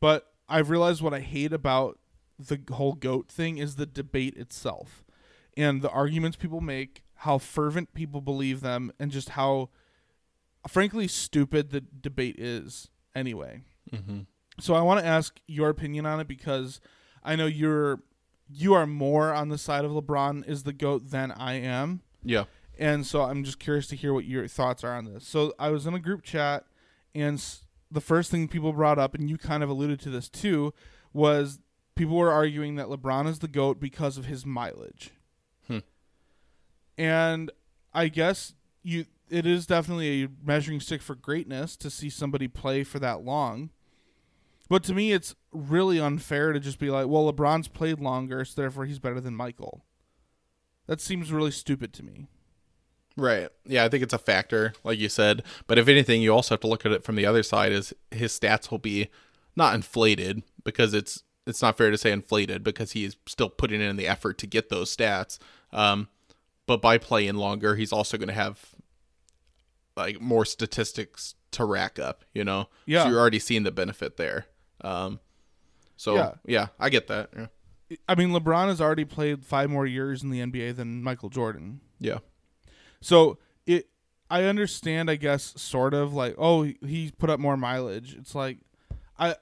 [0.00, 1.98] But I've realized what I hate about
[2.38, 5.04] the whole goat thing is the debate itself
[5.58, 9.70] and the arguments people make, how fervent people believe them, and just how
[10.68, 13.62] frankly stupid the debate is anyway.
[13.92, 14.20] Mm-hmm.
[14.60, 16.80] So I want to ask your opinion on it because
[17.22, 18.00] I know you're
[18.50, 22.00] you are more on the side of LeBron is the goat than I am.
[22.24, 22.44] Yeah.
[22.78, 25.26] And so I'm just curious to hear what your thoughts are on this.
[25.26, 26.64] So I was in a group chat,
[27.14, 30.28] and s- the first thing people brought up, and you kind of alluded to this
[30.28, 30.72] too,
[31.12, 31.58] was
[31.94, 35.10] people were arguing that LeBron is the GOAT because of his mileage.
[35.66, 35.78] Hmm.
[36.96, 37.50] And
[37.92, 42.84] I guess you it is definitely a measuring stick for greatness to see somebody play
[42.84, 43.70] for that long.
[44.68, 48.60] But to me, it's really unfair to just be like, well, LeBron's played longer, so
[48.60, 49.84] therefore he's better than Michael.
[50.86, 52.26] That seems really stupid to me.
[53.16, 53.48] Right.
[53.64, 55.42] Yeah, I think it's a factor, like you said.
[55.66, 57.72] But if anything, you also have to look at it from the other side.
[57.72, 59.08] Is his stats will be
[59.56, 63.96] not inflated because it's it's not fair to say inflated because he's still putting in
[63.96, 65.38] the effort to get those stats.
[65.72, 66.08] Um,
[66.66, 68.74] but by playing longer, he's also going to have
[69.98, 72.24] like more statistics to rack up.
[72.32, 72.68] You know.
[72.86, 73.02] Yeah.
[73.04, 74.46] So you're already seeing the benefit there.
[74.80, 75.20] Um.
[75.96, 76.32] So Yeah.
[76.46, 77.30] yeah, I get that.
[77.36, 77.46] Yeah.
[78.08, 81.80] I mean, LeBron has already played five more years in the NBA than Michael Jordan.
[81.98, 82.18] Yeah.
[83.00, 83.88] So it,
[84.30, 88.14] I understand, I guess, sort of like, oh, he- put up more mileage.
[88.14, 88.58] It's like,
[89.18, 89.36] I,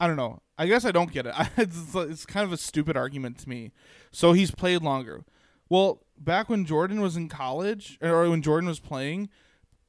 [0.00, 0.40] I don't know.
[0.56, 1.34] I guess I don't get it.
[1.58, 3.72] it's, it's kind of a stupid argument to me.
[4.10, 5.24] So he's played longer.
[5.68, 9.28] Well, back when Jordan was in college, or when Jordan was playing,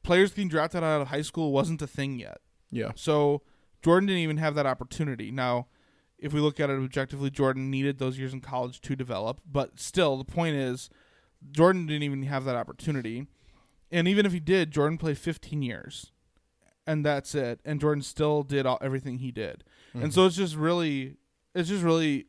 [0.04, 2.40] players getting drafted out of high school wasn't a thing yet.
[2.72, 2.92] Yeah.
[2.96, 3.42] So
[3.82, 5.32] Jordan didn't even have that opportunity.
[5.32, 5.68] Now,
[6.18, 9.42] if we look at it objectively, Jordan needed those years in college to develop.
[9.50, 10.90] But still, the point is,
[11.52, 13.28] Jordan didn't even have that opportunity.
[13.92, 16.12] And even if he did, Jordan played 15 years,
[16.88, 17.60] and that's it.
[17.66, 19.64] And Jordan still did all, everything he did.
[19.94, 20.12] And mm-hmm.
[20.12, 21.18] so it's just really,
[21.54, 22.28] it's just really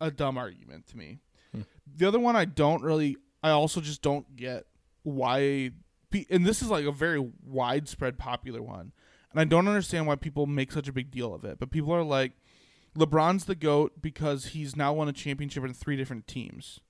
[0.00, 1.20] a dumb argument to me.
[1.52, 1.62] Hmm.
[1.96, 4.66] The other one I don't really, I also just don't get
[5.02, 5.70] why,
[6.30, 8.92] and this is like a very widespread popular one,
[9.30, 11.58] and I don't understand why people make such a big deal of it.
[11.58, 12.32] But people are like,
[12.96, 16.80] LeBron's the goat because he's now won a championship in three different teams.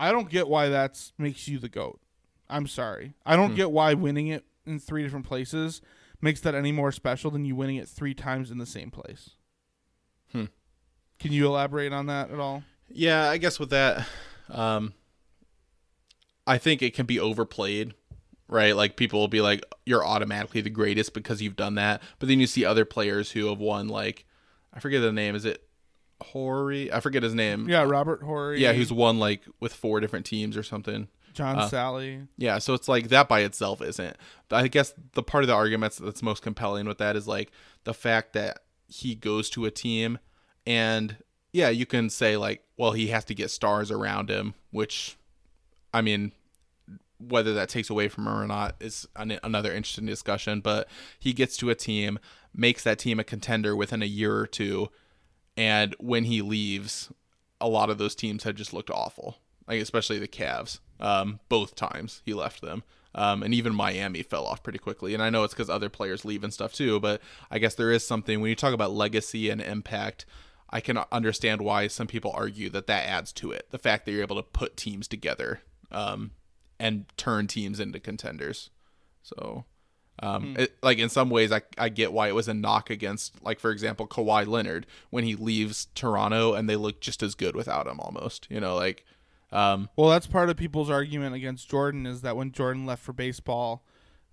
[0.00, 2.00] I don't get why that makes you the goat.
[2.48, 3.14] I'm sorry.
[3.26, 5.82] I don't get why winning it in three different places
[6.20, 9.30] makes that any more special than you winning it three times in the same place.
[10.32, 10.44] Hmm.
[11.18, 12.62] Can you elaborate on that at all?
[12.88, 14.06] Yeah, I guess with that,
[14.48, 14.94] um,
[16.48, 17.94] I think it can be overplayed,
[18.48, 18.74] right?
[18.74, 22.40] Like people will be like, "You're automatically the greatest because you've done that," but then
[22.40, 24.24] you see other players who have won like,
[24.72, 25.34] I forget the name.
[25.34, 25.62] Is it
[26.20, 26.92] Horry?
[26.92, 27.68] I forget his name.
[27.68, 28.60] Yeah, Robert Horry.
[28.60, 31.08] Yeah, who's won like with four different teams or something.
[31.34, 32.26] John uh, Salley.
[32.36, 34.16] Yeah, so it's like that by itself isn't.
[34.50, 37.52] I guess the part of the arguments that's most compelling with that is like
[37.84, 40.18] the fact that he goes to a team
[40.66, 41.18] and
[41.52, 45.17] yeah, you can say like, well, he has to get stars around him, which
[45.92, 46.32] I mean,
[47.18, 51.32] whether that takes away from him or not is an, another interesting discussion, but he
[51.32, 52.18] gets to a team,
[52.54, 54.88] makes that team a contender within a year or two,
[55.56, 57.12] and when he leaves,
[57.60, 59.38] a lot of those teams had just looked awful.
[59.66, 60.78] Like especially the Cavs.
[61.00, 62.84] Um, both times he left them.
[63.14, 65.14] Um, and even Miami fell off pretty quickly.
[65.14, 67.20] And I know it's because other players leave and stuff too, but
[67.50, 70.24] I guess there is something when you talk about legacy and impact.
[70.70, 73.66] I can understand why some people argue that that adds to it.
[73.70, 76.32] The fact that you're able to put teams together um,
[76.78, 78.70] and turn teams into contenders.
[79.22, 79.64] So,
[80.20, 83.42] um, it, like in some ways, I, I get why it was a knock against,
[83.42, 87.54] like for example, Kawhi Leonard when he leaves Toronto and they look just as good
[87.54, 88.46] without him almost.
[88.50, 89.04] You know, like
[89.52, 93.12] um, Well, that's part of people's argument against Jordan is that when Jordan left for
[93.12, 93.84] baseball,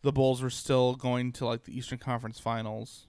[0.01, 3.08] the Bulls were still going to like the Eastern Conference Finals.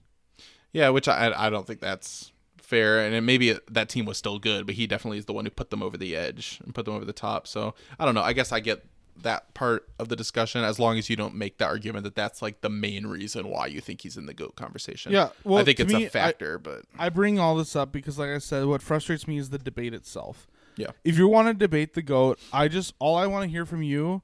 [0.71, 2.31] Yeah, which I I don't think that's
[2.67, 5.45] fair, and it, maybe that team was still good, but he definitely is the one
[5.45, 7.47] who put them over the edge and put them over the top.
[7.47, 8.21] So I don't know.
[8.21, 8.85] I guess I get
[9.23, 12.41] that part of the discussion as long as you don't make the argument that that's
[12.41, 15.11] like the main reason why you think he's in the goat conversation.
[15.11, 18.19] Yeah, well, I think it's me, a factor, but I bring all this up because,
[18.19, 20.47] like I said, what frustrates me is the debate itself.
[20.75, 23.65] yeah, If you want to debate the goat, I just all I want to hear
[23.65, 24.21] from you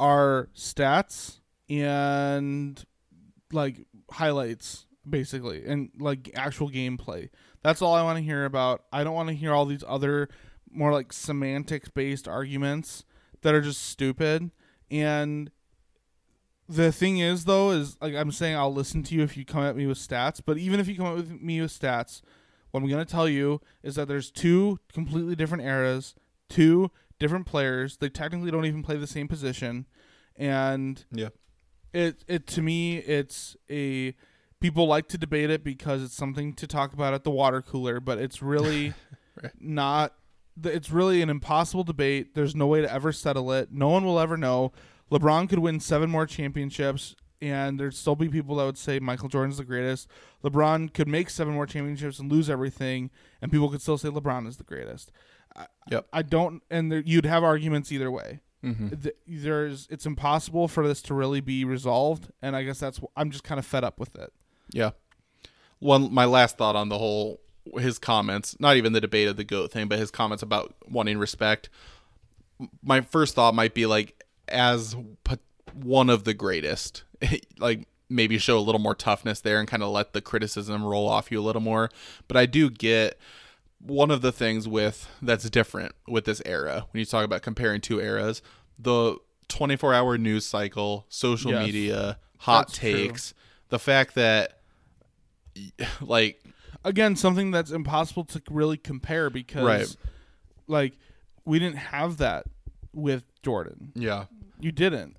[0.00, 1.38] are stats
[1.68, 2.84] and
[3.52, 7.28] like highlights basically and like actual gameplay.
[7.62, 8.84] That's all I want to hear about.
[8.92, 10.28] I don't want to hear all these other
[10.70, 13.04] more like semantics based arguments
[13.42, 14.50] that are just stupid.
[14.90, 15.50] And
[16.68, 19.62] the thing is though is like I'm saying I'll listen to you if you come
[19.62, 22.22] at me with stats, but even if you come at me with stats,
[22.70, 26.14] what I'm going to tell you is that there's two completely different eras,
[26.48, 27.98] two different players.
[27.98, 29.86] They technically don't even play the same position
[30.36, 31.28] and yeah,
[31.92, 34.14] it it to me it's a
[34.62, 38.00] people like to debate it because it's something to talk about at the water cooler,
[38.00, 38.94] but it's really
[39.42, 39.52] Right.
[39.58, 40.14] not
[40.62, 42.34] it's really an impossible debate.
[42.34, 43.72] There's no way to ever settle it.
[43.72, 44.72] No one will ever know.
[45.10, 49.30] LeBron could win seven more championships and there'd still be people that would say Michael
[49.30, 50.06] Jordan's the greatest.
[50.44, 53.10] LeBron could make seven more championships and lose everything
[53.40, 55.10] and people could still say LeBron is the greatest.
[55.56, 56.08] I, Yep.
[56.12, 59.08] I don't and there, you'd have arguments either way mm-hmm.
[59.26, 63.44] there's it's impossible for this to really be resolved and i guess that's i'm just
[63.44, 64.32] kind of fed up with it
[64.72, 64.90] yeah.
[65.78, 67.40] One, my last thought on the whole
[67.78, 71.18] his comments, not even the debate of the goat thing, but his comments about wanting
[71.18, 71.68] respect.
[72.82, 74.94] My first thought might be like, as
[75.74, 77.04] one of the greatest,
[77.58, 81.08] like maybe show a little more toughness there and kind of let the criticism roll
[81.08, 81.88] off you a little more.
[82.28, 83.18] But I do get
[83.80, 87.80] one of the things with that's different with this era when you talk about comparing
[87.80, 88.42] two eras,
[88.78, 89.16] the
[89.48, 91.66] 24 hour news cycle, social Yes.
[91.66, 92.92] media, hot That's true.
[92.92, 93.34] takes,
[93.70, 94.58] the fact that
[96.00, 96.42] like
[96.84, 99.96] again something that's impossible to really compare because Right.
[100.66, 100.98] like
[101.44, 102.46] we didn't have that
[102.92, 103.92] with jordan.
[103.94, 104.24] Yeah.
[104.60, 105.16] You didn't.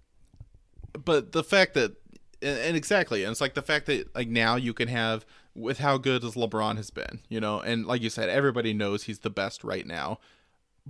[1.04, 1.92] But the fact that
[2.42, 5.26] and, and exactly and it's like the fact that like now you can have
[5.56, 9.04] with how good as lebron has been you know and like you said everybody knows
[9.04, 10.20] he's the best right now.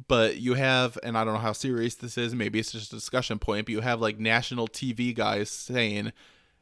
[0.07, 2.95] But you have and i don't know how serious this is maybe it's just a
[2.95, 6.11] discussion point but you have like national tv guys saying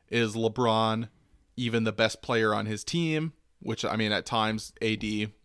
[0.09, 1.07] is lebron
[1.62, 5.03] even the best player on his team which i mean at times ad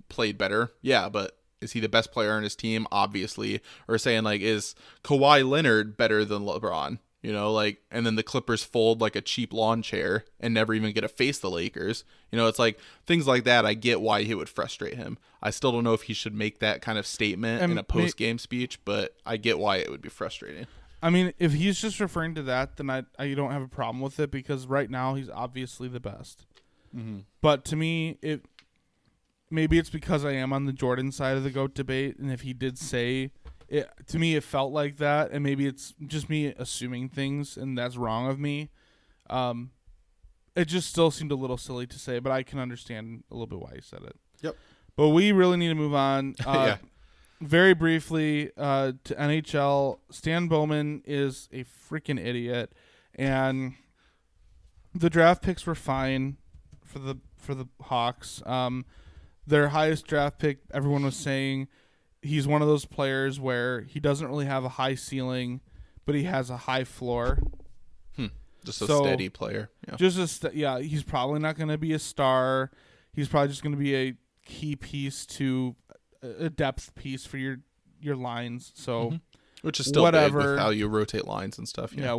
[0.08, 0.72] played better.
[0.82, 2.86] Yeah but is he the best player on his team?
[2.92, 3.60] Obviously.
[3.88, 6.98] Or saying like is Kawhi Leonard better than LeBron?
[7.22, 10.74] You know like and then the Clippers fold like a cheap lawn chair and never
[10.74, 12.04] even get to face the Lakers.
[12.30, 15.18] You know it's like things like that I get why he would frustrate him.
[15.42, 17.82] I still don't know if he should make that kind of statement And in a
[17.82, 20.66] post game speech but I get why it would be frustrating
[21.06, 24.00] i mean if he's just referring to that then i, I don't have a problem
[24.00, 26.46] with it because right now he's obviously the best.
[27.40, 28.44] But to me it
[29.50, 32.40] maybe it's because i am on the jordan side of the goat debate and if
[32.40, 33.30] he did say
[33.68, 37.76] it to me it felt like that and maybe it's just me assuming things and
[37.78, 38.70] that's wrong of me.
[39.30, 39.70] Um
[40.56, 43.46] it just still seemed a little silly to say but i can understand a little
[43.46, 44.16] bit why he said it.
[44.42, 44.56] Yep.
[44.96, 46.34] but we really need to move on.
[46.46, 46.76] Uh, yeah
[47.40, 52.72] very briefly uh, to NHL, Stan Bowman is a freaking idiot,
[53.14, 53.74] and
[54.94, 56.36] the draft picks were fine
[56.84, 58.42] for the for the Hawks.
[58.46, 58.84] Um,
[59.46, 61.68] their highest draft pick, everyone was saying
[62.22, 65.60] he's one of those players where he doesn't really have a high ceiling,
[66.04, 67.38] but he has a high floor.
[68.64, 69.70] Just a So- steady player.
[69.86, 69.94] Yeah.
[69.94, 72.72] Just a st- yeah, he's probably not going to be a star.
[73.12, 74.14] He's probably just going to be a
[74.44, 75.76] key piece to
[76.38, 77.58] a depth piece for your
[78.00, 78.72] your lines.
[78.74, 79.20] So Mhm.
[79.62, 81.92] Which is still whatever how you rotate lines and stuff.
[81.94, 82.16] yeah,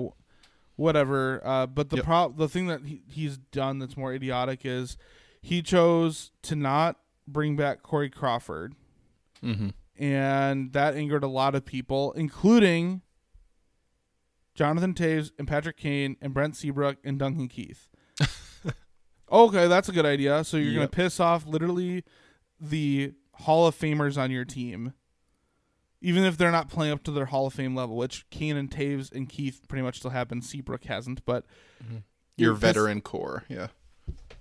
[0.76, 1.42] whatever.
[1.46, 2.06] Uh, but the Yep.
[2.06, 4.98] pro- the thing that he, he's done that's more idiotic is
[5.42, 8.74] he chose to not bring back Corey Crawford,
[9.44, 9.70] Mm-hmm.
[10.04, 13.02] and that angered a lot of people, including
[14.56, 17.88] Jonathan Toews and Patrick Kane and Brent Seabrook and Duncan Keith.
[19.32, 20.44] okay, that's a good idea.
[20.44, 22.04] So you're gonna piss off literally
[22.60, 24.94] the Hall of Famers on your team,
[26.02, 28.70] even if they're not playing up to their Hall of Fame level, which Kane and
[28.70, 31.26] Toews and Keith pretty much still have, and Seabrook hasn't.
[31.26, 31.46] But
[31.90, 32.02] Your
[32.38, 33.44] you're piss- veteran core.
[33.50, 33.68] Yeah.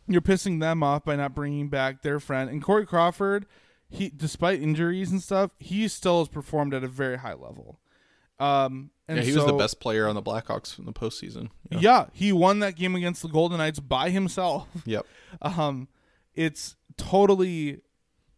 [0.07, 2.49] you're pissing them off by not bringing back their friend.
[2.51, 3.47] And Corey Crawford,
[3.89, 7.81] he despite injuries and stuff, he still has performed at a very high level.
[8.39, 11.49] Um, and yeah, he was the best player on the Blackhawks in the postseason.
[11.71, 11.79] Yeah.
[11.81, 12.07] Yeah.
[12.13, 14.69] he won that game against the Golden Knights by himself.
[14.85, 15.07] Yep.
[15.43, 15.89] Um,
[16.35, 17.81] it's totally,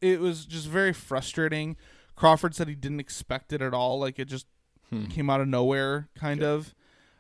[0.00, 1.76] it was just very frustrating.
[2.16, 3.98] Crawford said he didn't expect it at all.
[3.98, 4.46] Like it just
[4.90, 5.04] Hmm.
[5.06, 6.74] came out of nowhere, kind of.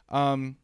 [0.08, 0.56] Um,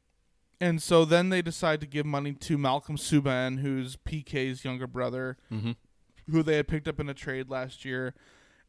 [0.60, 5.36] and so then they decide to give money to Malcolm Subban, who's PK's younger brother,
[5.52, 5.72] Mm-hmm.
[6.30, 8.14] who they had picked up in a trade last year.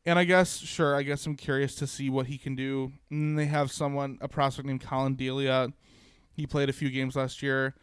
[0.05, 2.91] And I guess, sure, I guess I'm curious to see what he can do.
[3.09, 5.69] And they have someone, a prospect named Collin Delia.
[6.33, 7.73] He played a few games last year.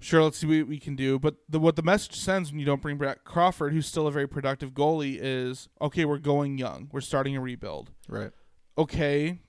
[0.00, 1.18] Sure, let's see what we can do.
[1.18, 4.12] But the, what the message sends when you don't bring back Crawford, who's still a
[4.12, 6.88] very productive goalie, is okay, we're going young.
[6.92, 7.90] We're starting a rebuild.
[8.08, 8.30] Right.
[8.76, 9.40] Okay.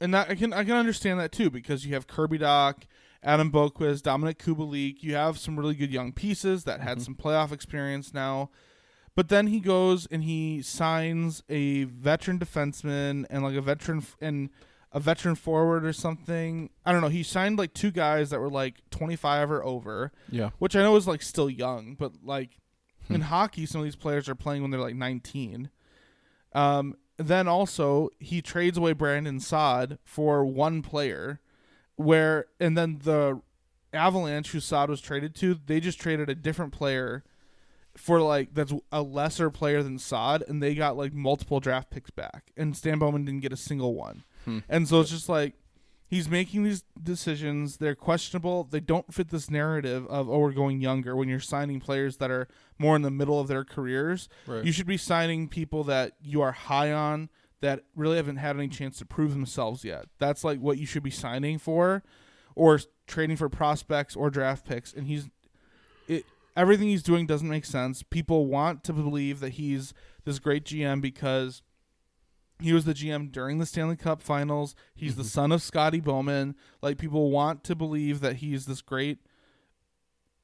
[0.00, 2.82] And that I can I can understand that too because you have Kirby Dach,
[3.22, 5.02] Adam Boqvist, Dominik Kubalik.
[5.02, 7.02] You have some really good young pieces that had Mhm.
[7.04, 8.50] some playoff experience now.
[9.14, 14.16] But then he goes and he signs a veteran defenseman and like a veteran f-
[14.20, 14.50] and
[14.92, 16.70] a veteran forward or something.
[16.84, 17.08] I don't know.
[17.08, 20.50] He signed like two guys that were like 25 or over, Yeah.
[20.58, 22.58] which I know is like still young, but like
[23.08, 23.14] Hmm.
[23.16, 25.70] in hockey, some of these players are playing when they're like 19.
[26.54, 31.40] Um, then also he trades away Brandon Saad for one player,
[31.96, 33.40] where and then the
[33.92, 37.24] Avalanche, who Saad was traded to, they just traded a different player
[37.96, 42.10] for like that's a lesser player than Saad, and they got like multiple draft picks
[42.10, 44.58] back, and Stan Bowman didn't get a single one, Hmm.
[44.68, 45.54] and so it's just like
[46.08, 47.78] he's making these decisions.
[47.78, 48.64] They're questionable.
[48.64, 51.16] They don't fit this narrative of oh we're going younger.
[51.16, 54.64] When you're signing players that are more in the middle of their careers, Right.
[54.64, 57.28] you should be signing people that you are high on
[57.60, 60.06] that really haven't had any chance to prove themselves yet.
[60.18, 62.02] That's like what you should be signing for,
[62.56, 64.92] or trading for prospects or draft picks.
[64.92, 65.30] And he's
[66.08, 66.24] it.
[66.56, 68.02] Everything he's doing doesn't make sense.
[68.02, 71.62] People want to believe that he's this great GM because
[72.62, 74.74] he was the GM during the Stanley Cup Finals.
[74.94, 75.28] He's the mm-hmm.
[75.28, 76.54] son of Scotty Bowman.
[76.80, 79.18] Like people want to believe that he's this great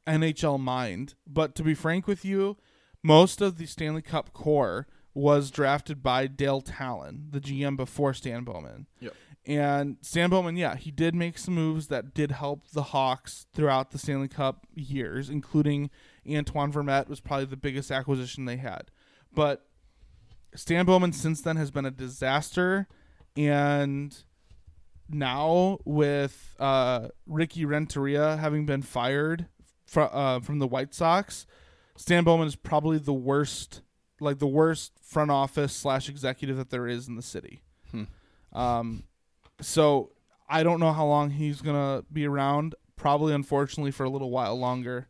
[0.07, 1.15] NHL mind.
[1.27, 2.57] But to be frank with you,
[3.03, 8.45] most of the Stanley Cup core was drafted by Dale Tallon, the GM before Stan
[8.45, 8.87] Bowman.
[9.01, 9.15] Yep.
[9.47, 13.91] And Stan Bowman, yeah, he did make some moves that did help the Hawks throughout
[13.91, 15.91] the Stanley Cup years, including
[16.31, 18.91] Antoine Vermette was probably the biggest acquisition they had.
[19.35, 19.68] But
[20.59, 22.89] Stan Bowman since then has been a disaster,
[23.37, 24.25] and
[25.09, 29.47] now with uh, Ricky Renteria having been fired
[29.87, 31.47] fr- uh, from the White Sox,
[31.95, 33.83] Stan Bowman is probably the worst,
[34.19, 37.63] like the worst front office slash executive that there is in the city.
[37.93, 38.05] Hmm.
[38.53, 39.05] Um,
[39.61, 40.11] so
[40.49, 42.75] I don't know how long he's gonna be around.
[42.97, 45.07] Probably, unfortunately, for a little while longer.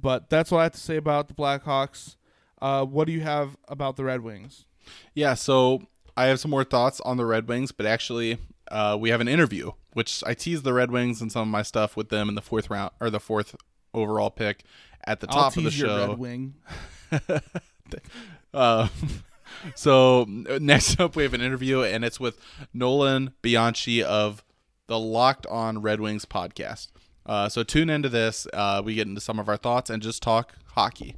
[0.00, 2.14] But that's what I have to say about the Blackhawks.
[2.62, 4.66] Uh, what do you have about the Red Wings?
[5.14, 5.82] Yeah, so
[6.16, 8.38] I have some more thoughts on the Red Wings, but actually,
[8.70, 11.62] uh, we have an interview, which I teased the Red Wings and some of my
[11.62, 13.56] stuff with them in the fourth round or the fourth
[13.92, 14.64] overall pick
[15.06, 16.08] at the I'll top of the tease your show.
[16.08, 16.54] Red Wing.
[18.52, 18.88] Uh,
[19.74, 22.38] so next up, we have an interview, and it's with
[22.72, 24.44] Nolan Bianchi of
[24.86, 26.92] the Locked On Red Wings podcast.
[27.26, 28.46] Uh, so tune into this.
[28.52, 31.16] Uh, we get into some of our thoughts and just talk hockey.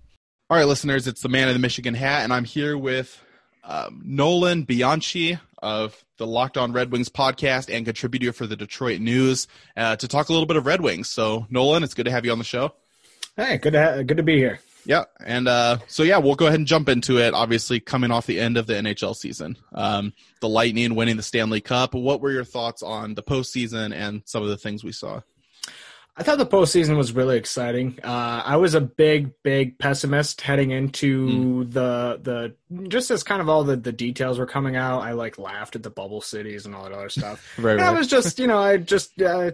[0.49, 3.21] All right, listeners, it's the man in the Michigan hat, and I'm here with
[3.67, 9.01] um, Nolan Bianchi of the Locked On Red Wings podcast and contributor for the Detroit
[9.01, 11.11] News uh, to talk a little bit of Red Wings.
[11.11, 12.73] So, Nolan, it's good to have you on the show.
[13.37, 14.61] Hey, good to ha- good to be here.
[14.87, 17.35] Yeah, and uh, so yeah, we'll go ahead and jump into it.
[17.35, 21.61] Obviously, coming off the end of the NHL season, um, the Lightning winning the Stanley
[21.61, 21.93] Cup.
[21.95, 25.21] What were your thoughts on the postseason and some of the things we saw?
[26.19, 27.99] I thought the postseason was really exciting.
[28.03, 31.73] Uh, I was a big, big pessimist heading into mm.
[31.73, 35.03] the the just as kind of all the, the details were coming out.
[35.03, 37.47] I like laughed at the bubble cities and all that other stuff.
[37.59, 37.81] right, right.
[37.81, 39.53] I was just, you know, I just uh,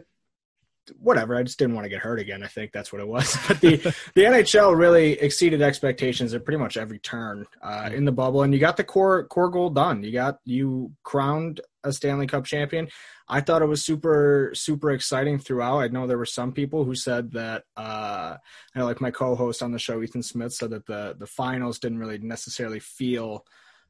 [0.98, 1.36] whatever.
[1.36, 2.44] I just didn't want to get hurt again.
[2.44, 3.36] I think that's what it was.
[3.48, 3.76] But the
[4.14, 8.54] the NHL really exceeded expectations at pretty much every turn uh, in the bubble, and
[8.54, 10.04] you got the core core goal done.
[10.04, 12.88] You got you crowned a Stanley Cup champion.
[13.28, 15.78] I thought it was super super exciting throughout.
[15.78, 18.36] I know there were some people who said that uh,
[18.74, 21.78] you know, like my co-host on the show, Ethan Smith, said that the the finals
[21.78, 23.46] didn't really necessarily feel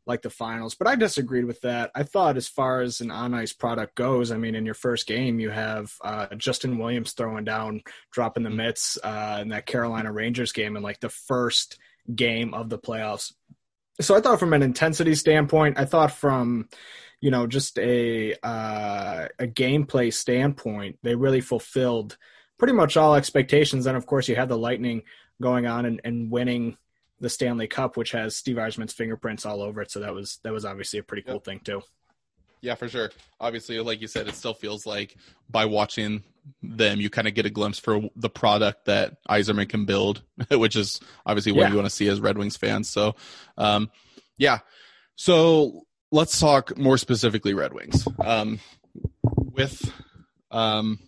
[0.06, 1.90] like the finals, but I disagreed with that.
[1.94, 5.06] I thought as far as an on ice product goes, I mean, in your first
[5.06, 10.12] game, you have uh, Justin Williams throwing down, dropping the mitts uh, in that Carolina
[10.12, 11.78] Rangers game in like the first
[12.14, 13.32] game of the playoffs.
[14.00, 16.68] So I thought from an intensity standpoint, I thought from
[17.22, 22.18] you know, just a uh, a gameplay standpoint, they really fulfilled
[22.58, 23.86] pretty much all expectations.
[23.86, 25.02] And of course, you had the Lightning
[25.40, 26.76] going on and, and winning
[27.20, 29.92] the Stanley Cup, which has Steve Yzerman's fingerprints all over it.
[29.92, 31.44] So that was that was obviously a pretty cool yep.
[31.44, 31.82] thing too.
[32.60, 33.10] Yeah, for sure.
[33.40, 35.16] Obviously, like you said, it still feels like
[35.48, 36.24] by watching
[36.60, 40.74] them, you kind of get a glimpse for the product that Yzerman can build, which
[40.74, 41.68] is obviously what yeah.
[41.70, 42.88] you want to see as Red Wings fans.
[42.90, 43.14] So,
[43.56, 43.90] um,
[44.38, 44.58] yeah.
[45.14, 48.06] So let's talk more specifically Red Wings.
[48.24, 48.60] Um,
[49.24, 49.92] with
[50.52, 51.00] um,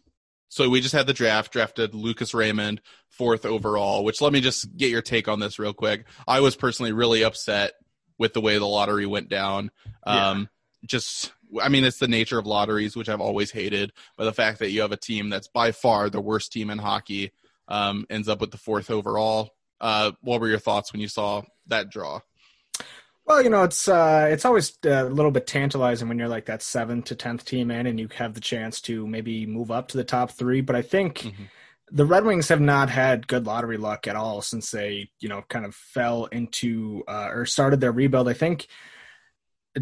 [0.48, 2.80] so we just had the draft, drafted Lucas Raymond
[3.10, 4.02] fourth overall.
[4.02, 6.06] Which let me just get your take on this real quick.
[6.26, 7.74] I was personally really upset
[8.18, 9.70] with the way the lottery went down.
[10.04, 10.44] Um, yeah.
[10.86, 11.32] Just,
[11.62, 13.92] I mean, it's the nature of lotteries, which I've always hated.
[14.16, 16.78] But the fact that you have a team that's by far the worst team in
[16.78, 17.32] hockey
[17.68, 19.50] um, ends up with the fourth overall.
[19.80, 22.20] Uh, what were your thoughts when you saw that draw?
[23.26, 26.62] Well, you know, it's uh, it's always a little bit tantalizing when you're like that
[26.62, 29.96] seventh to tenth team in, and you have the chance to maybe move up to
[29.96, 30.60] the top three.
[30.60, 31.44] But I think mm-hmm.
[31.90, 35.42] the Red Wings have not had good lottery luck at all since they, you know,
[35.48, 38.28] kind of fell into uh, or started their rebuild.
[38.28, 38.66] I think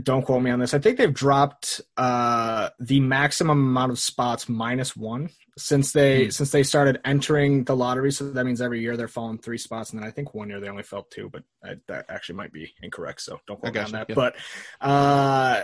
[0.00, 0.72] don't quote me on this.
[0.72, 5.28] I think they've dropped uh, the maximum amount of spots minus one
[5.58, 6.32] since they mm.
[6.32, 8.10] since they started entering the lottery.
[8.10, 10.60] So that means every year they're falling three spots, and then I think one year
[10.60, 13.20] they only fell two, but I, that actually might be incorrect.
[13.20, 14.06] So don't quote me on that.
[14.08, 14.14] Yeah.
[14.14, 14.36] But
[14.80, 15.62] uh,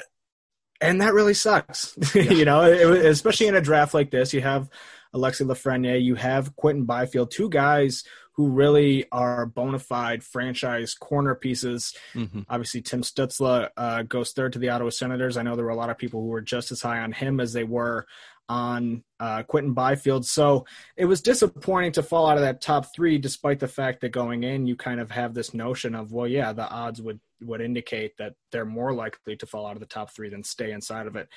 [0.80, 1.96] and that really sucks.
[2.14, 2.32] Yeah.
[2.32, 4.68] you know, it, especially in a draft like this, you have
[5.14, 11.34] Alexi Lafreniere, you have Quinton Byfield, two guys who really are bona fide franchise corner
[11.34, 11.92] pieces.
[12.14, 12.42] Mm-hmm.
[12.48, 15.36] Obviously, Tim Stützle uh, goes third to the Ottawa Senators.
[15.36, 17.40] I know there were a lot of people who were just as high on him
[17.40, 18.06] as they were
[18.48, 20.24] on uh, Quinton Byfield.
[20.24, 24.10] So it was disappointing to fall out of that top three, despite the fact that
[24.10, 27.60] going in, you kind of have this notion of, well, yeah, the odds would would
[27.60, 31.06] indicate that they're more likely to fall out of the top three than stay inside
[31.06, 31.28] of it.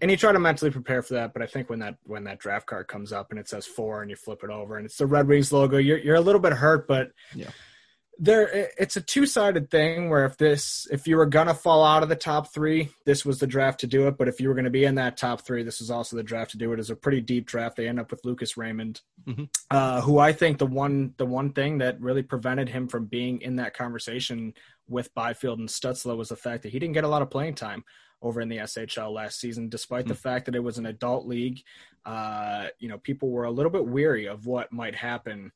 [0.00, 2.38] And you try to mentally prepare for that, but I think when that when that
[2.38, 4.96] draft card comes up and it says four and you flip it over and it's
[4.96, 7.50] the Red Wings logo, you're you're a little bit hurt, but yeah.
[8.18, 12.08] There, it's a two-sided thing where if this, if you were gonna fall out of
[12.08, 14.16] the top three, this was the draft to do it.
[14.16, 16.52] But if you were gonna be in that top three, this is also the draft
[16.52, 16.78] to do it.
[16.78, 17.76] It's a pretty deep draft.
[17.76, 19.44] They end up with Lucas Raymond, mm-hmm.
[19.70, 23.40] uh, who I think the one, the one thing that really prevented him from being
[23.40, 24.54] in that conversation
[24.88, 27.54] with Byfield and Stützle was the fact that he didn't get a lot of playing
[27.54, 27.82] time
[28.22, 30.20] over in the SHL last season, despite the hmm.
[30.20, 31.62] fact that it was an adult league.
[32.06, 35.52] Uh, you know, people were a little bit weary of what might happen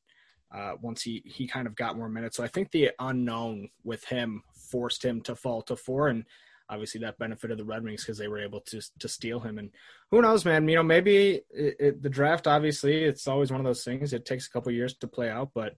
[0.53, 2.37] uh, once he he kind of got more minutes.
[2.37, 6.25] So I think the unknown with him forced him to fall to four, and
[6.69, 9.57] obviously that benefited the Red Wings because they were able to to steal him.
[9.57, 9.71] And
[10.11, 10.67] who knows, man?
[10.67, 12.47] You know, maybe it, it, the draft.
[12.47, 14.13] Obviously, it's always one of those things.
[14.13, 15.75] It takes a couple years to play out, but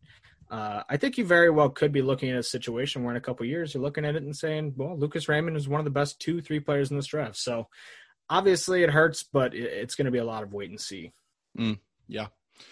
[0.50, 3.22] uh, I think you very well could be looking at a situation where in a
[3.22, 5.92] couple years you're looking at it and saying, well, Lucas Raymond is one of the
[5.92, 7.38] best two, three players in this draft.
[7.38, 7.68] So
[8.30, 11.12] obviously it hurts, but it's going to be a lot of wait and see.
[11.58, 12.28] Mm, yeah.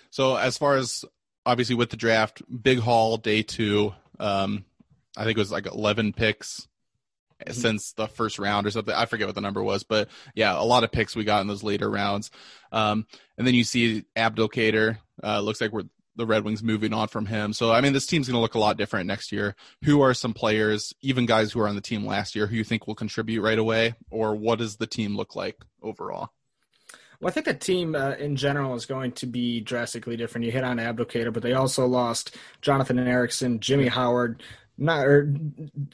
[0.10, 1.06] So as far as
[1.46, 4.66] obviously with the draft, big haul day two, um,
[5.16, 6.68] I think it was like 11 picks
[7.46, 7.54] mm-hmm.
[7.54, 8.94] since the first round or something.
[8.94, 11.48] I forget what the number was, but yeah, a lot of picks we got in
[11.48, 12.32] those later rounds.
[12.72, 13.06] Um,
[13.38, 14.98] and then you see Abdelkader.
[15.24, 15.84] Uh, looks like we're
[16.18, 17.54] the Red Wings moving on from him.
[17.54, 19.56] So I mean, this team's going to look a lot different next year.
[19.84, 22.64] Who are some players, even guys who are on the team last year, who you
[22.64, 26.32] think will contribute right away, or what does the team look like overall?
[27.20, 30.46] Well, I think the team uh, in general is going to be drastically different.
[30.46, 34.44] You hit on Abdelkader, but they also lost Jonathan Ericsson, Jimmy Howard.
[34.78, 35.34] Not or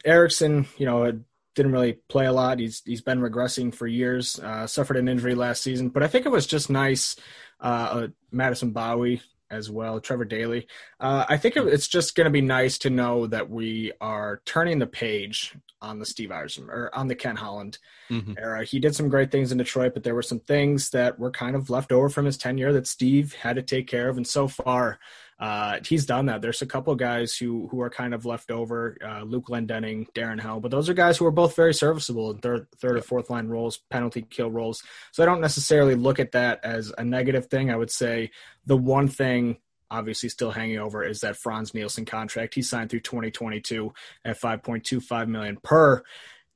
[0.04, 1.22] Ericsson, you know,
[1.56, 2.60] didn't really play a lot.
[2.60, 4.40] He's he's been regressing for years.
[4.40, 7.16] Uh, suffered an injury last season, but I think it was just nice.
[7.62, 9.22] Uh, uh Madison Bowey
[9.54, 10.68] as well, Trevor Daley.
[11.00, 14.80] Uh, I think it's just going to be nice to know that we are turning
[14.80, 17.78] the page on the Steve Yzerman or on the Ken Holland
[18.10, 18.34] mm-hmm.
[18.38, 18.64] era.
[18.64, 21.56] He did some great things in Detroit, but there were some things that were kind
[21.56, 24.18] of left over from his tenure that Steve had to take care of.
[24.18, 25.00] And so far,
[25.44, 26.42] uh, he's done that.
[26.42, 30.40] There's a couple guys who who are kind of left over, uh, Luke Glendening, Darren
[30.40, 33.30] Helm, but those are guys who are both very serviceable in third, third or fourth
[33.30, 34.84] line roles, penalty kill roles.
[35.12, 37.70] So I don't necessarily look at that as a negative thing.
[37.70, 38.32] I would say
[38.66, 39.58] the one thing
[39.92, 42.56] obviously still hanging over is that Frans Nielsen contract.
[42.56, 46.04] He signed through 2022 at 5.25 million per.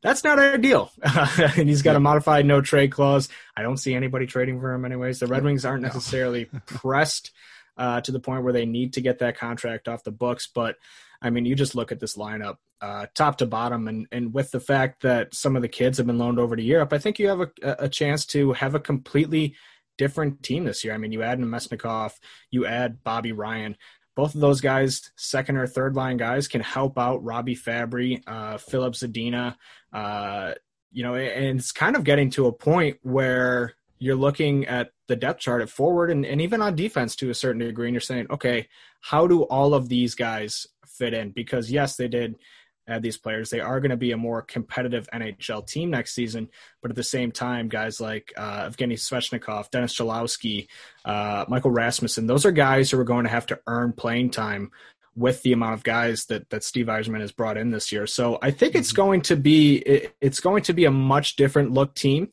[0.02, 0.94] That's not ideal.
[1.04, 3.28] and he's got a modified no trade clause.
[3.58, 5.20] I don't see anybody trading for him anyways.
[5.20, 7.32] The Red Wings aren't necessarily pressed
[7.78, 10.48] uh, to the point where they need to get that contract off the books.
[10.48, 10.78] But
[11.22, 14.52] I mean, you just look at this lineup, uh, top to bottom, and and with
[14.52, 17.20] the fact that some of the kids have been loaned over to Europe, I think
[17.20, 19.56] you have a, a chance to have a completely
[19.98, 20.94] different team this year.
[20.94, 22.14] I mean, you add Namestnikov,
[22.52, 23.78] you add Bobby Ryan.
[24.16, 28.58] Both of those guys, second or third line guys, can help out Robbie Fabbri, uh,
[28.58, 29.56] Filip Zadina.
[29.94, 30.54] Uh,
[30.92, 35.16] you know, and it's kind of getting to a point where you're looking at the
[35.16, 38.02] depth chart at forward and, and even on defense to a certain degree, and you're
[38.02, 38.68] saying, okay,
[39.02, 41.32] how do all of these guys fit in?
[41.32, 42.36] Because yes, they did
[42.88, 43.50] add these players.
[43.50, 46.50] They are going to be a more competitive NHL team next season,
[46.82, 50.68] but at the same time, guys like uh, Evgeny Svechnikov, Dennis Cholowski,
[51.06, 54.72] uh, Michael Rasmussen, those are guys who are going to have to earn playing time
[55.18, 58.06] with the amount of guys that that Steve Yzerman has brought in this year.
[58.06, 59.02] So I think it's mm-hmm.
[59.02, 62.30] going to be it, it's going to be a much different look team.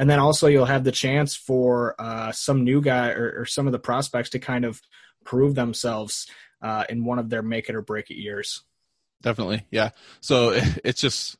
[0.00, 3.66] And then also you'll have the chance for uh, some new guy or, or, some
[3.66, 4.80] of the prospects to kind of
[5.26, 6.26] prove themselves
[6.62, 8.62] uh, in one of their make it or break it years.
[9.20, 9.90] Definitely, yeah.
[10.22, 11.36] So it's just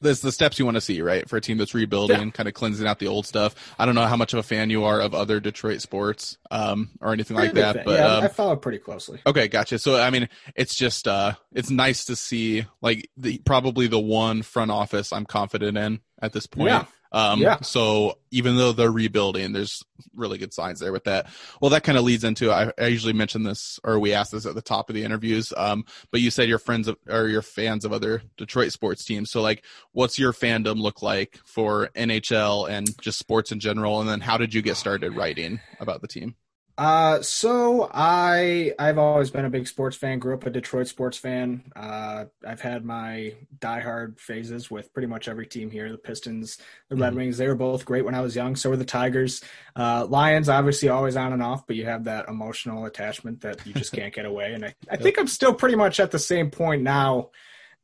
[0.00, 2.30] there's the steps you want to see, right, for a team that's rebuilding, yeah.
[2.30, 3.54] kind of cleansing out the old stuff.
[3.78, 6.90] I don't know how much of a fan you are of other Detroit sports um,
[7.00, 7.84] or anything pretty like that, fan.
[7.84, 9.20] but yeah, um, I follow pretty closely.
[9.24, 9.78] Okay, gotcha.
[9.78, 14.42] So I mean, it's just uh, it's nice to see like the probably the one
[14.42, 16.70] front office I'm confident in at this point.
[16.70, 16.86] Yeah.
[17.12, 17.60] Um, yeah.
[17.62, 19.82] So even though they're rebuilding, there's
[20.14, 21.26] really good signs there with that.
[21.60, 24.46] Well, that kind of leads into I, I, usually mention this or we ask this
[24.46, 25.52] at the top of the interviews.
[25.56, 29.30] Um, but you said you're friends of or you're fans of other Detroit sports teams.
[29.30, 34.00] So like, what's your fandom look like for NHL and just sports in general?
[34.00, 36.36] And then how did you get started writing about the team?
[36.80, 40.18] Uh, so I I've always been a big sports fan.
[40.18, 41.70] Grew up a Detroit sports fan.
[41.76, 45.92] Uh, I've had my diehard phases with pretty much every team here.
[45.92, 46.56] The Pistons,
[46.88, 47.16] the Red mm-hmm.
[47.18, 47.36] Wings.
[47.36, 48.56] They were both great when I was young.
[48.56, 49.44] So were the Tigers.
[49.76, 53.74] Uh, Lions, obviously always on and off, but you have that emotional attachment that you
[53.74, 54.54] just can't get away.
[54.54, 57.28] And I, I think I'm still pretty much at the same point now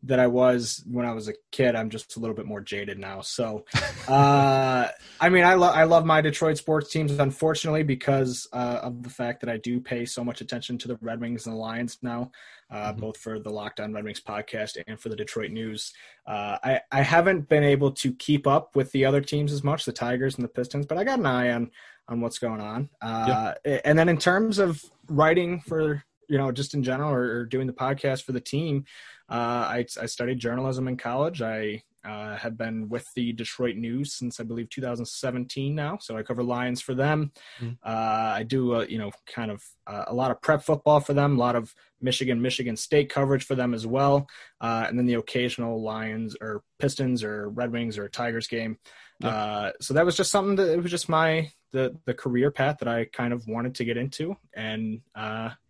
[0.02, 1.74] that I was when I was a kid.
[1.74, 3.20] I'm just a little bit more jaded now.
[3.22, 3.64] So,
[4.08, 4.88] uh,
[5.20, 7.12] I mean, I love I love my Detroit sports teams.
[7.12, 10.98] Unfortunately, because uh, of the fact that I do pay so much attention to the
[11.00, 12.30] Red Wings and the Lions now,
[12.70, 13.00] uh, mm-hmm.
[13.00, 15.92] both for the Locked On Red Wings podcast and for the Detroit News.
[16.26, 19.84] Uh, I I haven't been able to keep up with the other teams as much,
[19.84, 21.70] the Tigers and the Pistons, but I got an eye on
[22.08, 22.88] on what's going on.
[23.02, 23.80] Uh, yeah.
[23.84, 27.66] And then in terms of writing for you know just in general or, or doing
[27.66, 28.84] the podcast for the team.
[29.28, 31.42] Uh, I, I, studied journalism in college.
[31.42, 35.98] I uh, have been with the Detroit News since I believe 2017 now.
[36.00, 37.32] So I cover Lions for them.
[37.60, 37.76] Mm.
[37.84, 41.36] Uh, I do, you know, kind of uh, a lot of prep football for them,
[41.36, 44.28] a lot of Michigan, Michigan State coverage for them as well,
[44.60, 48.78] uh, and then the occasional Lions or Pistons or Red Wings or Tigers game.
[49.18, 49.28] Yeah.
[49.28, 52.78] Uh, so that was just something that it was just my the the career path
[52.78, 55.00] that I kind of wanted to get into, and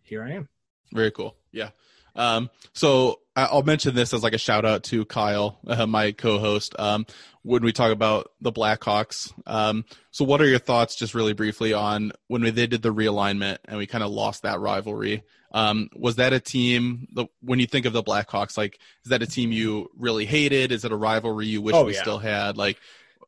[0.03, 0.49] here I am.
[0.93, 1.35] Very cool.
[1.51, 1.69] Yeah.
[2.15, 6.75] Um, so I'll mention this as like a shout out to Kyle, uh, my co-host,
[6.79, 7.05] um,
[7.43, 9.31] when we talk about the Blackhawks.
[9.45, 13.59] Um, so what are your thoughts, just really briefly, on when they did the realignment
[13.65, 15.23] and we kind of lost that rivalry?
[15.51, 17.07] Um, was that a team?
[17.13, 20.71] The, when you think of the Blackhawks, like is that a team you really hated?
[20.71, 22.01] Is it a rivalry you wish oh, we yeah.
[22.01, 22.57] still had?
[22.57, 22.79] Like,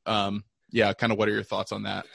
[0.08, 2.08] um, yeah, kind of what are your thoughts on that?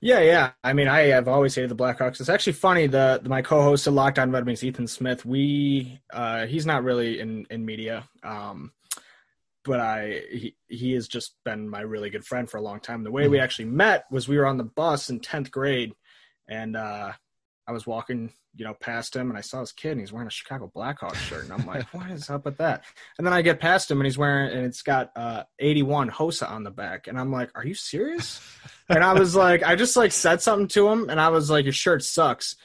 [0.00, 0.50] Yeah, yeah.
[0.62, 2.20] I mean, I have always hated the Blackhawks.
[2.20, 2.86] It's actually funny.
[2.86, 5.24] The, the my co-host of Locked On Red Wings, Ethan Smith.
[5.24, 8.72] We uh, he's not really in in media, um,
[9.64, 13.04] but I he he has just been my really good friend for a long time.
[13.04, 13.44] The way we mm-hmm.
[13.44, 15.94] actually met was we were on the bus in tenth grade,
[16.46, 17.12] and uh,
[17.66, 20.28] I was walking you know, past him and I saw his kid and he's wearing
[20.28, 21.44] a Chicago Blackhawks shirt.
[21.44, 22.84] And I'm like, what is up with that?
[23.18, 26.50] And then I get past him and he's wearing, and it's got uh, 81 Hossa
[26.50, 27.06] on the back.
[27.06, 28.40] And I'm like, are you serious?
[28.88, 31.64] and I was like, I just like said something to him and I was like,
[31.64, 32.56] your shirt sucks.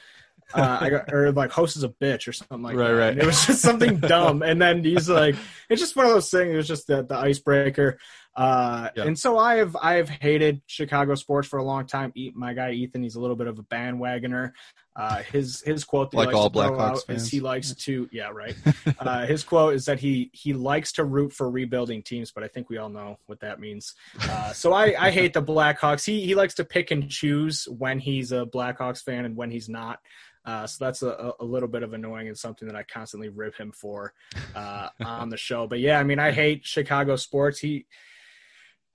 [0.54, 2.92] Uh, I got, or like Hossa is a bitch or something like right, that.
[2.92, 3.18] Right, right.
[3.18, 4.42] It was just something dumb.
[4.42, 5.34] And then he's like,
[5.70, 6.52] it's just one of those things.
[6.52, 7.98] It was just the, the icebreaker.
[8.34, 9.04] Uh, yeah.
[9.04, 12.12] And so I have I have hated Chicago sports for a long time.
[12.34, 14.52] My guy Ethan, he's a little bit of a bandwagoner.
[14.94, 17.30] Uh, his his quote that like he likes all to throw fans.
[17.30, 18.54] he likes to yeah right.
[18.98, 22.48] uh, his quote is that he he likes to root for rebuilding teams, but I
[22.48, 23.94] think we all know what that means.
[24.20, 26.04] Uh, so I I hate the Blackhawks.
[26.04, 29.68] He he likes to pick and choose when he's a Blackhawks fan and when he's
[29.68, 30.00] not.
[30.44, 33.54] Uh, so that's a, a little bit of annoying and something that I constantly rib
[33.54, 34.12] him for
[34.54, 35.66] uh, on the show.
[35.66, 37.60] But yeah, I mean, I hate Chicago sports.
[37.60, 37.86] He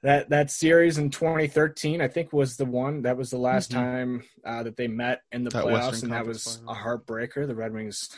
[0.04, 3.82] that that series in 2013 i think was the one that was the last mm-hmm.
[3.82, 6.74] time uh, that they met in the that playoffs Western and that was final.
[6.74, 8.10] a heartbreaker the red wings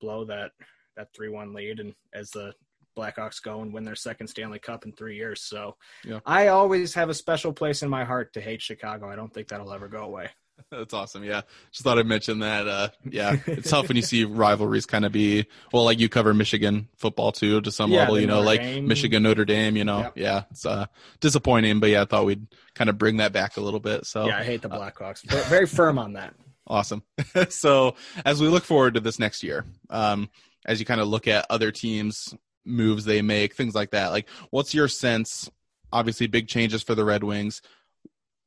[0.00, 0.52] blow that
[0.96, 2.52] that 3-1 lead and as the
[2.96, 6.20] blackhawks go and win their second stanley cup in three years so yeah.
[6.24, 9.48] i always have a special place in my heart to hate chicago i don't think
[9.48, 10.28] that'll ever go away
[10.70, 11.24] That's awesome.
[11.24, 11.42] Yeah.
[11.70, 12.66] Just thought I'd mention that.
[12.68, 13.36] Uh, yeah.
[13.46, 17.32] It's tough when you see rivalries kind of be, well, like you cover Michigan football
[17.32, 18.88] too, to some yeah, level, you know, Notre like Dame.
[18.88, 20.12] Michigan, Notre Dame, you know, yep.
[20.16, 20.42] yeah.
[20.50, 20.86] It's uh,
[21.20, 24.06] disappointing, but yeah, I thought we'd kind of bring that back a little bit.
[24.06, 25.32] So, yeah, I hate the uh, Blackhawks.
[25.32, 26.34] Uh, very firm on that.
[26.66, 27.02] Awesome.
[27.50, 27.94] so,
[28.24, 30.30] as we look forward to this next year, um,
[30.64, 32.32] as you kind of look at other teams'
[32.64, 35.50] moves they make, things like that, like what's your sense?
[35.92, 37.60] Obviously, big changes for the Red Wings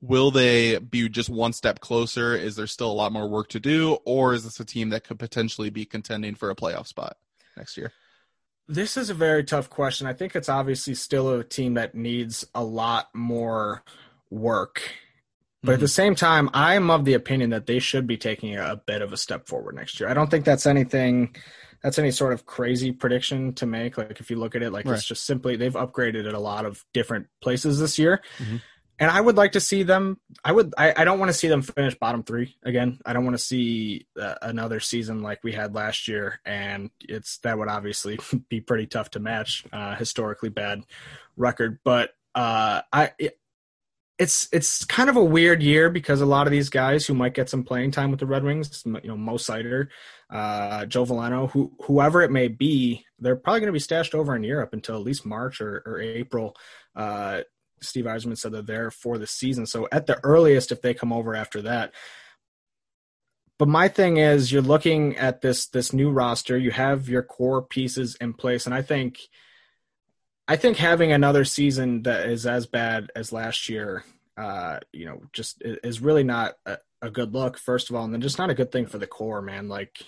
[0.02, 2.36] will they be just one step closer?
[2.36, 5.04] Is there still a lot more work to do, or is this a team that
[5.04, 7.18] could potentially be contending for a playoff spot
[7.56, 7.92] next year?
[8.68, 10.08] This is a very tough question.
[10.08, 13.84] I think it's obviously still a team that needs a lot more
[14.30, 14.82] work.
[15.64, 15.74] But mm-hmm.
[15.76, 18.76] at the same time, I'm of the opinion that they should be taking a, a
[18.76, 20.10] bit of a step forward next year.
[20.10, 21.36] I don't think that's anything
[21.82, 23.98] that's any sort of crazy prediction to make.
[23.98, 24.96] Like if you look at it, like right.
[24.96, 28.22] it's just simply they've upgraded at a lot of different places this year.
[28.38, 28.58] Mm-hmm
[29.00, 30.20] and I would like to see them.
[30.44, 30.74] I would.
[30.78, 33.00] I, I don't want to see them finish bottom three again.
[33.06, 37.38] I don't want to see uh, another season like we had last year, and it's
[37.40, 38.20] that would obviously
[38.50, 40.84] be pretty tough to match uh, historically bad
[41.36, 41.80] record.
[41.84, 43.12] But uh, I.
[43.20, 43.40] It,
[44.20, 47.36] it's it's kind of a weird year because a lot of these guys who might
[47.36, 49.90] get some playing time with the Red Wings, you know, Mo Seider,
[50.32, 54.36] uh, Joe Veleno, who whoever it may be, they're probably going to be stashed over
[54.36, 56.56] in Europe until at least March or, or April.
[56.96, 57.42] Uh,
[57.82, 59.66] Steve Yzerman said they're there for the season.
[59.66, 61.94] So at the earliest, if they come over after that.
[63.60, 66.58] But my thing is, you're looking at this this new roster.
[66.58, 69.20] You have your core pieces in place, and I think,
[70.48, 74.04] I think having another season that is as bad as last year,
[74.38, 78.14] uh, you know, just is really not a, a good look, first of all, and
[78.14, 79.70] then just not a good thing for the core, man.
[79.70, 80.00] Like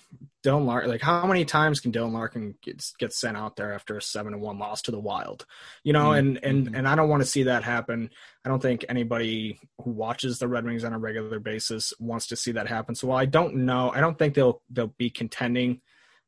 [0.44, 3.96] Dylan Larkin, like how many times can Dylan Larkin get, get sent out there after
[3.96, 5.46] a seven to one loss to the Wild?
[5.84, 6.18] You know, mm-hmm.
[6.18, 8.10] and and and I don't want to see that happen.
[8.44, 12.36] I don't think anybody who watches the Red Wings on a regular basis wants to
[12.36, 12.96] see that happen.
[12.96, 15.82] So while I don't know, I don't think they'll they'll be contending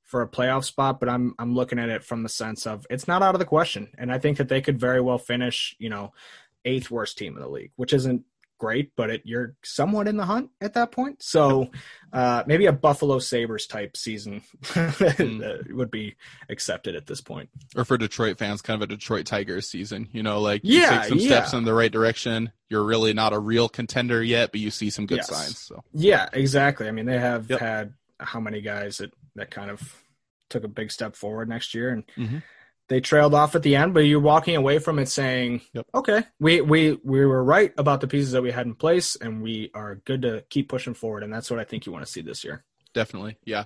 [0.04, 3.08] for a playoff spot, but I'm I'm looking at it from the sense of it's
[3.08, 5.90] not out of the question, and I think that they could very well finish, you
[5.90, 6.14] know,
[6.66, 8.26] eighth worst team in the league, which isn't
[8.62, 11.24] great, but it, you're somewhat in the hunt at that point.
[11.24, 11.72] So
[12.14, 15.74] uh, maybe a Buffalo Sabres type season mm.
[15.74, 16.16] would be
[16.48, 17.50] accepted at this point.
[17.76, 20.10] Or for Detroit fans, kind of a Detroit Tigers season.
[20.12, 21.26] You know, like you yeah, take some yeah.
[21.26, 22.52] steps in the right direction.
[22.70, 25.30] You're really not a real contender yet, but you see some good yes.
[25.30, 25.58] signs.
[25.58, 26.88] So yeah, exactly.
[26.88, 27.60] I mean, they have yep.
[27.60, 30.04] had how many guys that that kind of
[30.52, 32.04] took a big step forward next year and.
[32.16, 32.38] Mm-hmm
[32.92, 35.88] they trailed off at the end, but you're walking away from it saying, yep.
[35.96, 39.42] "Okay, we we we were right about the pieces that we had in place, and
[39.42, 42.12] we are good to keep pushing forward." And that's what I think you want to
[42.12, 42.66] see this year.
[42.94, 43.64] Definitely, yeah.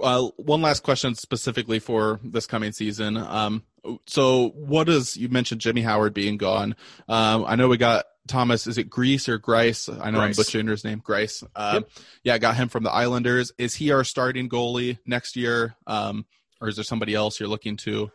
[0.00, 3.16] Uh, one last question specifically for this coming season.
[3.16, 3.64] Um,
[4.06, 6.76] so, what is you mentioned Jimmy Howard being gone?
[7.08, 8.68] Um, I know we got Thomas.
[8.68, 9.88] Is it Grease or Grice?
[9.88, 10.38] I know Grice.
[10.38, 11.00] I'm butchering his name.
[11.04, 11.42] Grice.
[11.56, 11.90] Uh, yep.
[12.22, 13.50] Yeah, got him from the Islanders.
[13.58, 15.74] Is he our starting goalie next year?
[15.88, 16.26] Um,
[16.60, 18.12] or is there somebody else you're looking to?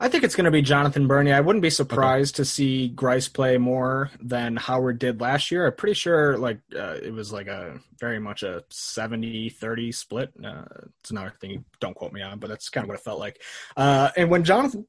[0.00, 1.34] I think it's going to be Jonathan Bernier.
[1.34, 2.42] I wouldn't be surprised okay.
[2.42, 5.66] to see Greiss play more than Howard did last year.
[5.66, 10.32] I'm pretty sure like uh, it was like a very much a 70-30 split.
[10.42, 10.64] Uh,
[11.00, 13.18] it's another thing you don't quote me on, but that's kind of what it felt
[13.18, 13.42] like.
[13.76, 14.86] Uh, and when Jonathan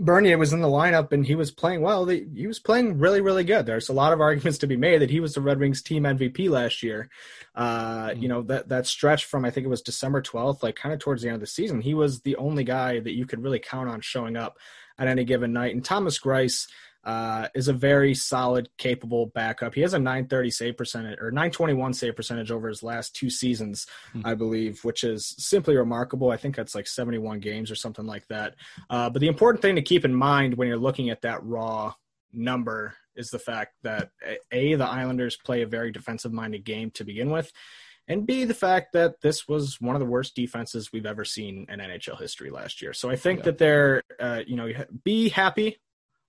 [0.00, 2.06] Bernier was in the lineup and he was playing well.
[2.06, 3.66] He was playing really, really good.
[3.66, 6.04] There's a lot of arguments to be made that he was the Red Wings team
[6.04, 7.10] MVP last year.
[7.54, 8.22] Uh, mm-hmm.
[8.22, 11.00] You know that that stretch from I think it was December 12th, like kind of
[11.00, 13.58] towards the end of the season, he was the only guy that you could really
[13.58, 14.58] count on showing up
[14.98, 15.74] at any given night.
[15.74, 16.66] And Thomas Greiss
[17.04, 19.74] uh, is a very solid, capable backup.
[19.74, 23.86] He has a 930 save percentage or 921 save percentage over his last two seasons,
[24.14, 24.26] mm-hmm.
[24.26, 26.30] I believe, which is simply remarkable.
[26.30, 28.54] I think that's like 71 games or something like that.
[28.90, 31.94] Uh, but the important thing to keep in mind when you're looking at that raw
[32.32, 34.10] number is the fact that
[34.52, 37.50] a the Islanders play a very defensive minded game to begin with.
[38.08, 41.66] And B, the fact that this was one of the worst defenses we've ever seen
[41.68, 42.92] in NHL history last year.
[42.92, 43.44] So I think yeah.
[43.44, 44.68] that they're, uh, you know,
[45.04, 45.78] be happy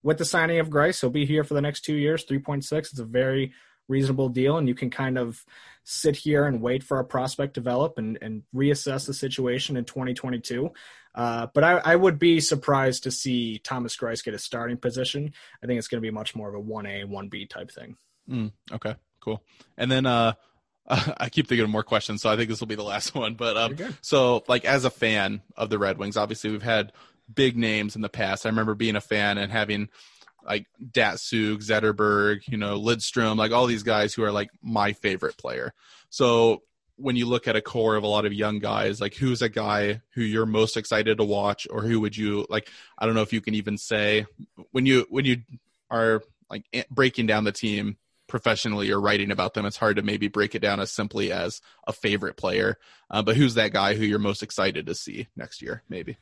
[0.04, 2.24] with the signing of Greiss, he'll be here for the next two years.
[2.24, 2.92] Three point six.
[2.92, 3.54] It's a very
[3.88, 5.44] reasonable deal, and you can kind of
[5.84, 10.72] sit here and wait for a prospect develop and, and reassess the situation in 2022.
[11.14, 15.34] Uh, but I, I, would be surprised to see Thomas Greiss get a starting position.
[15.62, 17.98] I think it's going to be much more of a 1A, 1B type thing.
[18.30, 19.44] Mm, okay, cool.
[19.78, 20.34] And then uh,
[20.88, 23.36] I keep thinking of more questions, so I think this will be the last one.
[23.36, 26.94] But um, so, like, as a fan of the Red Wings, obviously we've had
[27.34, 28.46] big names in the past.
[28.46, 29.90] I remember being a fan and having
[30.46, 35.38] like Datsyuk, Zetterberg, you know, Lidstrom, like all these guys who are like my favorite
[35.38, 35.74] player.
[36.10, 36.64] So
[36.96, 39.50] when you look at a core of a lot of young guys, like who's a
[39.50, 42.70] guy who you're most excited to watch, or who would you like?
[42.98, 44.26] I don't know if you can even say
[44.72, 45.38] when you when you
[45.90, 50.28] are like breaking down the team professionally or writing about them, it's hard to maybe
[50.28, 52.78] break it down as simply as a favorite player.
[53.10, 56.18] Uh, but who's that guy who you're most excited to see next year, maybe?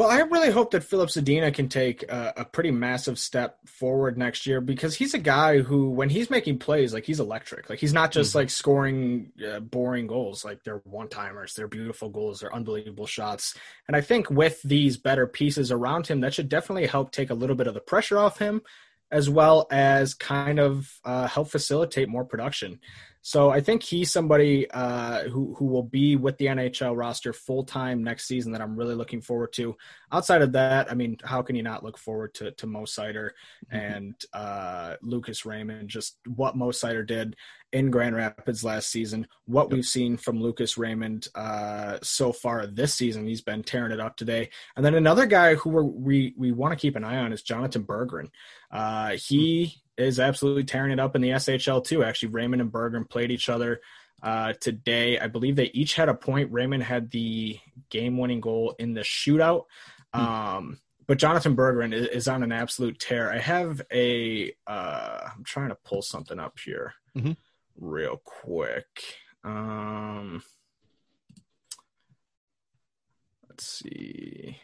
[0.00, 4.16] Well, I really hope that Filip Zadina can take a, a, pretty massive step forward
[4.16, 7.68] next year because he's a guy who, when he's making plays, like he's electric.
[7.68, 8.38] Like he's not just mm-hmm.
[8.38, 10.42] like scoring uh, boring goals.
[10.42, 13.54] Like they're one timers, they're beautiful goals, they're unbelievable shots.
[13.88, 17.34] And I think with these better pieces around him, that should definitely help take a
[17.34, 18.62] little bit of the pressure off him,
[19.10, 22.78] as well as kind of uh, help facilitate more production.
[23.22, 27.64] So I think he's somebody uh, who who will be with the NHL roster full
[27.64, 29.76] time next season that I'm really looking forward to.
[30.10, 33.30] Outside of that, I mean, how can you not look forward to to Mo Seider
[33.70, 33.76] mm-hmm.
[33.76, 35.90] and uh, Lucas Raymond?
[35.90, 37.36] Just what Mo Seider did
[37.72, 39.72] in Grand Rapids last season, what yep.
[39.72, 43.26] we've seen from Lucas Raymond uh, so far this season.
[43.26, 44.50] He's been tearing it up today.
[44.76, 47.84] And then another guy who we we want to keep an eye on is Jonathan
[47.84, 48.30] Berggren.
[48.70, 52.02] Uh, he is absolutely tearing it up in the SHL too.
[52.02, 53.80] Actually, Raymond and Berggren played each other
[54.22, 55.18] uh, today.
[55.18, 56.52] I believe they each had a point.
[56.52, 57.58] Raymond had the
[57.90, 59.64] game-winning goal in the shootout.
[60.14, 60.20] Hmm.
[60.20, 63.32] Um, but Jonathan Berggren is, is, on an absolute tear.
[63.32, 64.52] I have a.
[64.68, 67.32] am trying to pull something up here mm-hmm.
[67.80, 69.16] Real quick.
[69.42, 70.42] Um,
[73.48, 74.58] let's see.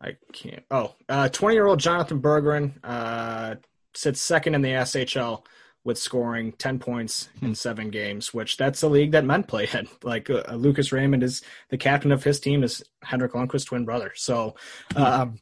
[0.00, 0.62] I can't.
[0.70, 3.54] Oh, 20 uh, year old Jonathan Berggren uh,
[3.94, 5.44] sits second in the SHL
[5.82, 7.54] with scoring 10 points in hmm.
[7.54, 9.88] seven games, which that's a league that men play in.
[10.02, 13.84] Like uh, uh, Lucas Raymond is the captain of his team, is Henrik Lundqvist's twin
[13.84, 14.12] brother.
[14.14, 14.56] So
[14.92, 15.02] hmm.
[15.02, 15.38] um,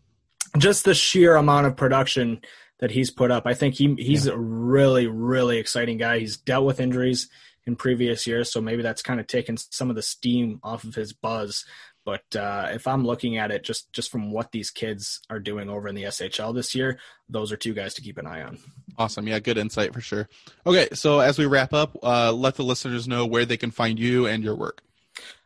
[0.58, 2.40] just the sheer amount of production
[2.82, 4.32] that he's put up, I think he he's yeah.
[4.32, 6.18] a really, really exciting guy.
[6.18, 7.28] He's dealt with injuries
[7.64, 10.96] in previous years, so maybe that's kind of taken some of the steam off of
[10.96, 11.64] his buzz.
[12.04, 15.70] But uh, if I'm looking at it just just from what these kids are doing
[15.70, 16.98] over in the SHL this year,
[17.28, 18.58] those are two guys to keep an eye on.
[18.98, 20.28] Awesome, yeah, good insight for sure.
[20.66, 23.96] Okay, so as we wrap up, uh, let the listeners know where they can find
[23.96, 24.82] you and your work.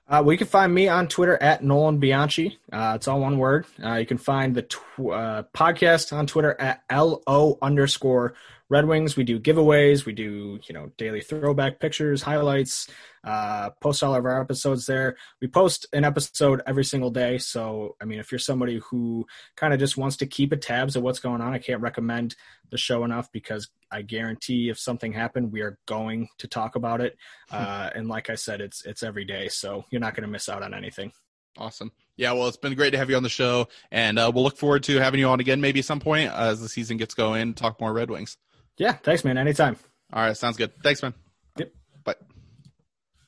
[0.08, 2.58] Uh, well, you can find me on Twitter at Nolan Bianchi.
[2.72, 3.66] Uh, it's all one word.
[3.82, 8.34] Uh, you can find the tw- uh, podcast on Twitter at LO underscore
[8.68, 9.16] Red Wings.
[9.16, 10.04] We do giveaways.
[10.04, 12.88] We do, you know, daily throwback pictures, highlights,
[13.24, 15.16] uh, post all of our episodes there.
[15.40, 17.38] We post an episode every single day.
[17.38, 19.26] So, I mean, if you're somebody who
[19.56, 22.34] kind of just wants to keep a tabs of what's going on, I can't recommend
[22.70, 27.00] the show enough because I guarantee if something happened, we are going to talk about
[27.00, 27.16] it.
[27.50, 30.48] Uh, and like I said, it's it's every day, so you're not going to miss
[30.48, 31.12] out on anything.
[31.58, 31.92] Awesome.
[32.16, 34.56] Yeah, well, it's been great to have you on the show, and uh, we'll look
[34.56, 37.54] forward to having you on again maybe some point as the season gets going.
[37.54, 38.36] Talk more Red Wings.
[38.78, 39.38] Yeah, thanks, man.
[39.38, 39.76] Anytime.
[40.12, 40.72] All right, sounds good.
[40.82, 41.14] Thanks, man.
[41.58, 41.72] Yep.
[42.04, 42.14] Bye.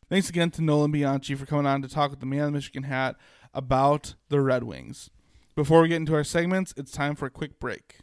[0.08, 2.52] Thanks again to Nolan Bianchi for coming on to talk with the man of the
[2.52, 3.16] Michigan hat
[3.54, 5.10] about the Red Wings.
[5.54, 7.98] Before we get into our segments, it's time for a quick break.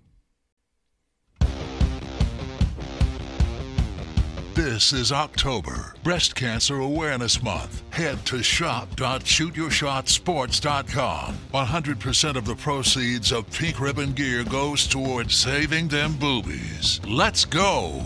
[4.56, 7.84] This is October, Breast Cancer Awareness Month.
[7.90, 11.38] Head to shop.shootyourshotsports.com.
[11.54, 17.02] 100% of the proceeds of Pink Ribbon gear goes towards saving them boobies.
[17.06, 18.02] Let's go!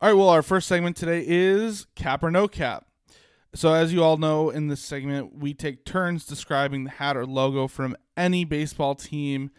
[0.00, 2.86] right, well, our first segment today is Cap or No Cap.
[3.52, 7.26] So, as you all know, in this segment, we take turns describing the hat or
[7.26, 9.50] logo from any baseball team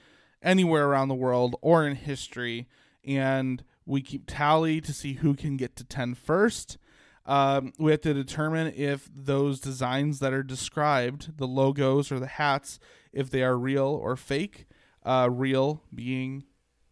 [0.41, 2.67] anywhere around the world or in history.
[3.05, 6.77] And we keep tally to see who can get to 10 first.
[7.25, 12.27] Um, we have to determine if those designs that are described, the logos or the
[12.27, 12.79] hats,
[13.11, 14.65] if they are real or fake.
[15.05, 16.43] Uh, real being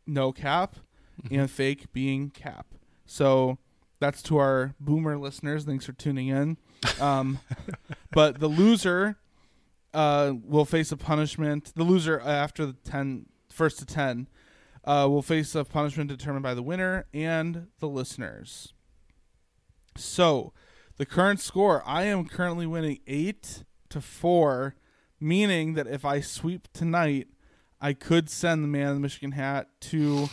[0.07, 0.77] no cap,
[1.21, 1.37] mm-hmm.
[1.37, 2.67] and fake being cap.
[3.05, 3.57] So
[3.99, 5.65] that's to our boomer listeners.
[5.65, 6.57] Thanks for tuning in.
[7.01, 7.39] Um,
[8.11, 9.17] but the loser
[9.93, 11.73] uh, will face a punishment.
[11.75, 13.25] The loser after the ten
[13.55, 14.27] first to 10
[14.83, 18.73] uh, will face a punishment determined by the winner and the listeners.
[19.97, 20.53] So,
[20.97, 24.75] the current score, I am currently winning eight to four,
[25.19, 27.27] meaning that if I sweep tonight,
[27.81, 30.27] I could send the man in the Michigan hat to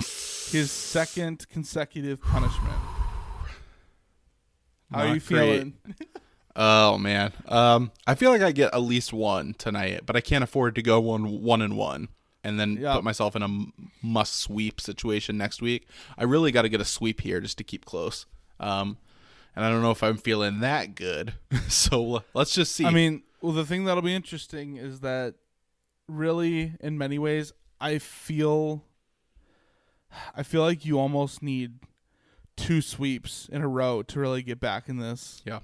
[0.51, 2.75] his second consecutive punishment.
[4.93, 5.23] How are you great.
[5.23, 5.75] feeling?
[6.55, 10.45] Oh man, um, I feel like I get at least one tonight, but I can't
[10.45, 12.09] afford to go one one and one
[12.45, 12.95] and then Yeah.
[12.95, 13.67] put myself in a
[14.05, 15.87] must sweep situation next week.
[16.19, 18.27] I really got to get a sweep here just to keep close.
[18.61, 18.99] Um,
[19.55, 21.35] and I don't know if I'm feeling that good,
[21.69, 22.85] so uh, let's just see.
[22.87, 25.35] I mean, well, the thing that'll be interesting is that
[26.09, 28.85] really, in many ways, I feel,
[30.35, 31.81] I feel like you almost need
[32.57, 35.61] two sweeps in a row to really get back in this yeah,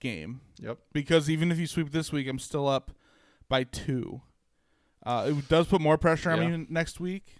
[0.00, 0.40] game.
[0.60, 0.78] yep.
[0.92, 2.92] Because even if you sweep this week, I'm still up
[3.48, 4.22] by two.
[5.04, 6.56] Uh, it does put more pressure on Yeah.
[6.56, 7.36] me next week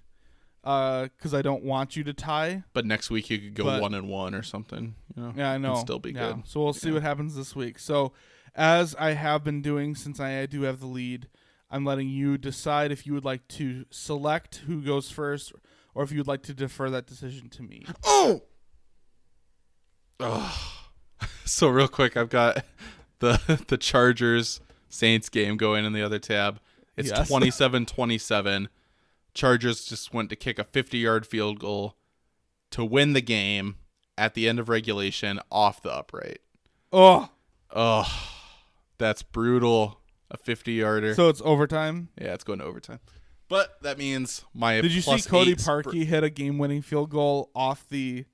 [0.63, 2.65] because I don't want you to tie.
[2.73, 4.95] But next week you could go But- one and one or something.
[5.17, 5.35] You know?
[5.37, 5.75] Yeah, I know.
[5.77, 6.33] still be Yeah.
[6.35, 6.49] good.
[6.49, 6.95] So we'll see Yeah.
[6.95, 7.79] what happens this week.
[7.79, 8.13] So,
[8.55, 11.29] as I have been doing since I do have the lead,
[11.71, 15.53] I'm letting you decide if you would like to select who goes first,
[15.95, 17.85] or if you would like to defer that decision to me.
[18.05, 18.43] Oh.
[21.47, 22.65] So real quick, I've got
[23.21, 26.59] the the Chargers Saints game going in the other tab.
[26.97, 27.31] It's Yes.
[27.31, 28.69] 27-27.
[29.35, 31.97] Chargers just went to kick a 50-yard field goal
[32.71, 33.77] to win the game
[34.17, 36.39] at the end of regulation off the upright.
[36.93, 37.29] Oh,
[37.77, 38.07] Oh,
[38.99, 40.01] that's brutal.
[40.31, 41.15] A 50-yarder.
[41.15, 42.09] so it's overtime.
[42.21, 42.99] yeah, it's going to overtime.
[43.49, 47.51] But that means my Did you see Cody eight sp- hit a game-winning field goal
[47.55, 48.25] off the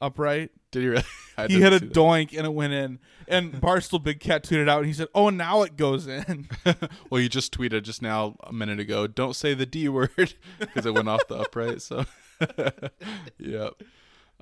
[0.00, 0.50] upright?
[0.70, 1.04] Did he really?
[1.38, 2.98] I He hit a doink and it went in.
[3.26, 6.48] And Barstool Big Cat tweeted out and he said, "Oh, now it goes in."
[7.10, 9.06] well, you just tweeted just now a minute ago.
[9.06, 11.80] Don't say the D word because it went off the upright.
[11.82, 12.04] So,
[13.38, 13.74] yep.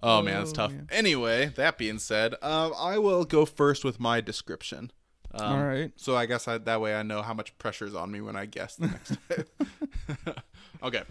[0.03, 0.73] Oh man, it's Oh, tough.
[0.73, 0.89] man.
[0.91, 4.93] Anyway, that being said, um, I will go first with my description.
[5.35, 5.91] Um, All right.
[5.97, 8.37] So I guess I, that way I know how much pressure is on me when
[8.37, 10.35] I guess the next time.
[10.83, 11.03] okay.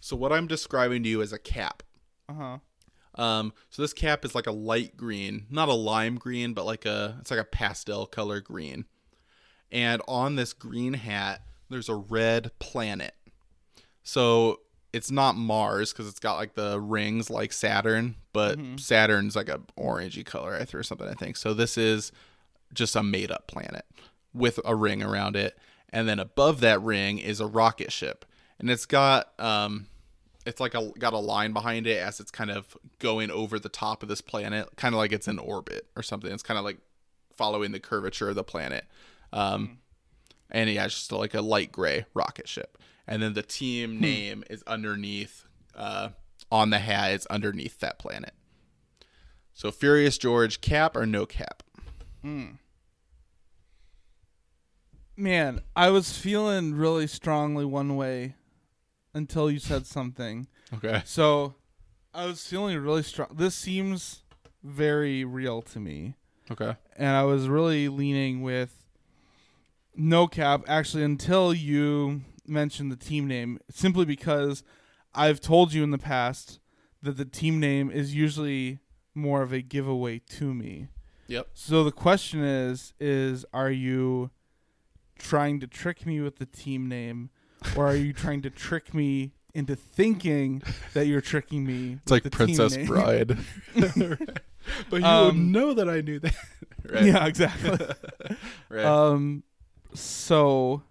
[0.00, 1.82] So what I'm describing to you is a cap.
[2.28, 2.58] Uh huh.
[3.16, 6.84] Um, so this cap is like a light green, not a lime green, but like
[6.84, 8.86] a it's like a pastel color green.
[9.70, 13.14] And on this green hat, there's a red planet.
[14.02, 14.60] So
[14.92, 19.60] it's not Mars because it's got like the rings like Saturn, but Saturn's like a
[19.78, 21.36] orangey color I or something I think.
[21.36, 22.12] So this is
[22.72, 23.84] just a made up planet
[24.32, 25.58] with a ring around it,
[25.90, 28.24] and then above that ring is a rocket ship,
[28.58, 29.86] and it's got um,
[30.46, 33.68] it's like a got a line behind it as it's kind of going over the
[33.68, 36.30] top of this planet, kind of like it's in orbit or something.
[36.30, 36.78] It's kind of like
[37.34, 38.84] following the curvature of the planet.
[39.32, 39.78] Um,
[40.50, 42.78] and yeah, it's just like a light gray rocket ship.
[43.06, 45.44] And then the team name is underneath,
[45.74, 46.10] uh,
[46.50, 47.12] on the hat.
[47.12, 48.32] It's underneath that planet.
[49.52, 51.62] So Furious George, cap or no cap?
[55.16, 58.34] Man, I was feeling really strongly one way
[59.14, 60.48] until you said something.
[60.74, 61.02] Okay.
[61.04, 61.54] So
[62.12, 63.28] I was feeling really strong.
[63.34, 64.22] This seems
[64.62, 66.14] very real to me.
[66.50, 66.76] Okay.
[66.96, 68.84] And I was really leaning with
[69.96, 74.62] no cap actually until you mentioned the team name simply because
[75.14, 76.58] I've told you in the past
[77.02, 78.80] that the team name is usually
[79.14, 80.88] more of a giveaway to me.
[81.28, 81.48] Yep.
[81.54, 84.30] So the question is is are you
[85.18, 87.30] trying to trick me with the team name
[87.76, 90.62] or are you trying to trick me into thinking
[90.94, 91.98] that you're tricking me?
[92.02, 92.86] It's like with the team Princess?
[92.88, 93.36] Bride.
[94.90, 96.34] but you Um, would know that I knew that.
[96.90, 97.04] right.
[97.04, 97.78] Yeah, exactly.
[98.68, 98.84] Right.
[98.84, 99.44] Um,
[99.94, 100.82] so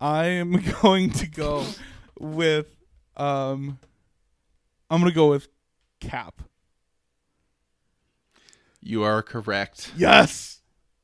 [0.00, 1.64] I am going to go
[2.18, 2.66] with
[3.16, 3.78] um,
[4.90, 5.48] I'm gonna go with
[6.00, 6.42] Cap.
[8.82, 9.92] you are correct.
[9.96, 10.60] Yes.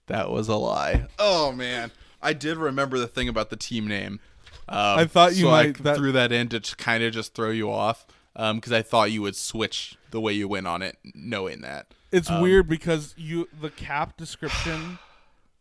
[0.09, 1.07] That was a lie.
[1.19, 1.91] Oh man,
[2.23, 4.21] I did remember the thing about the team name.
[4.69, 7.35] Um, I thought you so might- I that- threw that in to kind of just
[7.35, 10.97] throw you off because I thought you would switch the way you went on it,
[11.15, 11.93] knowing that.
[12.11, 14.99] It's Um, weird because you the cap description,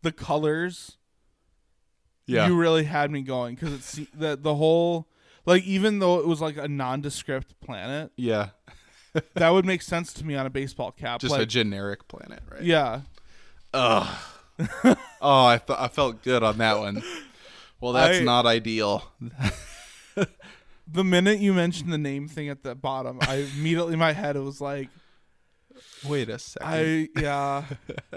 [0.02, 0.96] the colors,
[2.26, 2.46] Yeah.
[2.46, 5.08] you really had me going because it's the the whole
[5.44, 8.50] like even though it was like a nondescript planet, yeah.
[9.34, 11.20] that would make sense to me on a baseball cap.
[11.20, 12.62] Just a generic planet, right?
[12.62, 13.00] yeah.
[13.74, 14.06] Ugh.
[15.20, 17.02] oh, I th- I felt good on that one.
[17.80, 19.04] Well, that's I- not ideal.
[20.92, 24.36] The minute you mentioned the name thing at the bottom, I immediately in my head
[24.36, 24.88] it was like
[26.06, 26.68] Wait a second.
[26.68, 27.64] I yeah,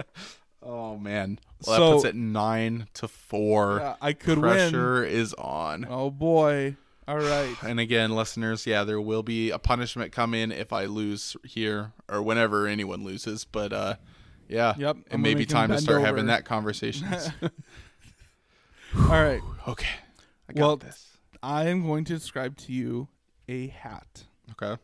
[0.64, 1.40] oh man.
[1.66, 3.78] Well, So- that puts it nine to four.
[3.82, 4.42] yeah, I could win.
[4.72, 5.86] Pressure is on.
[5.90, 6.76] Oh boy.
[7.08, 7.56] All right.
[7.64, 11.94] And again, listeners, yeah, there will be a punishment come in if I lose here
[12.10, 13.46] or whenever anyone loses.
[13.46, 13.96] But uh,
[14.48, 14.74] Yeah.
[14.78, 17.08] Yep, I'm It may be time to start having that conversation.
[18.98, 19.42] All right.
[19.68, 19.90] okay.
[20.50, 21.12] I got Well- this.
[21.44, 23.08] I am going to describe to you
[23.48, 24.24] a hat.
[24.52, 24.82] Okay.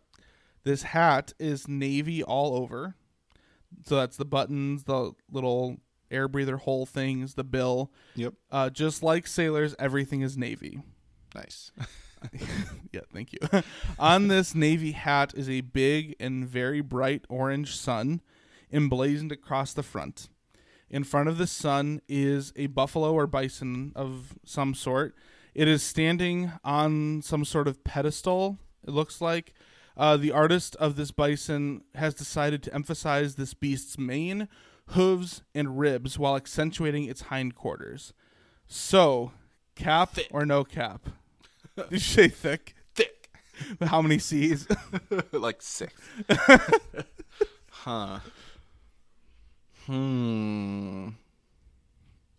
[0.64, 2.94] This hat is navy all over.
[3.88, 5.78] So that's the buttons, the little
[6.12, 7.92] air breather hole things, the bill.
[8.16, 8.34] Yep.
[8.52, 10.82] Uh, just like sailors, everything is navy.
[11.34, 11.72] Nice.
[12.94, 13.40] Yeah, thank you.
[13.98, 18.22] On this navy hat is a big and very bright orange sun
[18.72, 20.30] emblazoned across the front.
[20.90, 25.16] In front of the sun is a buffalo or bison of some sort.
[25.56, 29.54] It is standing on some sort of pedestal, it looks like.
[29.98, 34.48] Uh, the artist of this bison has decided to emphasize this beast's mane,
[34.88, 38.14] hooves, and ribs while accentuating its hindquarters.
[38.68, 39.34] So,
[39.76, 41.10] cap or no cap?
[41.76, 42.76] Did you say thick?
[42.96, 43.30] Thick.
[43.82, 44.68] How many C's?
[45.32, 45.94] like six.
[47.70, 48.20] huh.
[49.92, 51.10] Hmm.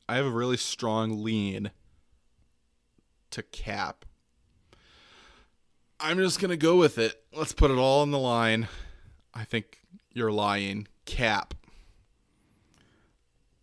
[0.08, 1.70] I have a really strong lean
[3.30, 4.06] to cap.
[6.00, 7.22] I'm just gonna go with it.
[7.30, 8.68] Let's put it all on the line.
[9.34, 9.80] I think
[10.14, 10.88] you're lying.
[11.04, 11.52] Cap.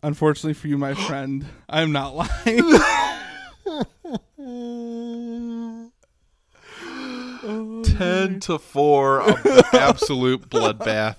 [0.04, 2.30] Unfortunately for you, my friend, I'm not lying.
[7.96, 9.22] Ten to four,
[9.72, 11.16] absolute bloodbath.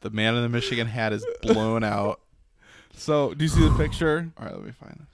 [0.00, 2.20] The man in the Michigan hat is blown out.
[2.94, 4.30] so, do you see the picture?
[4.38, 5.06] All right, let me find it.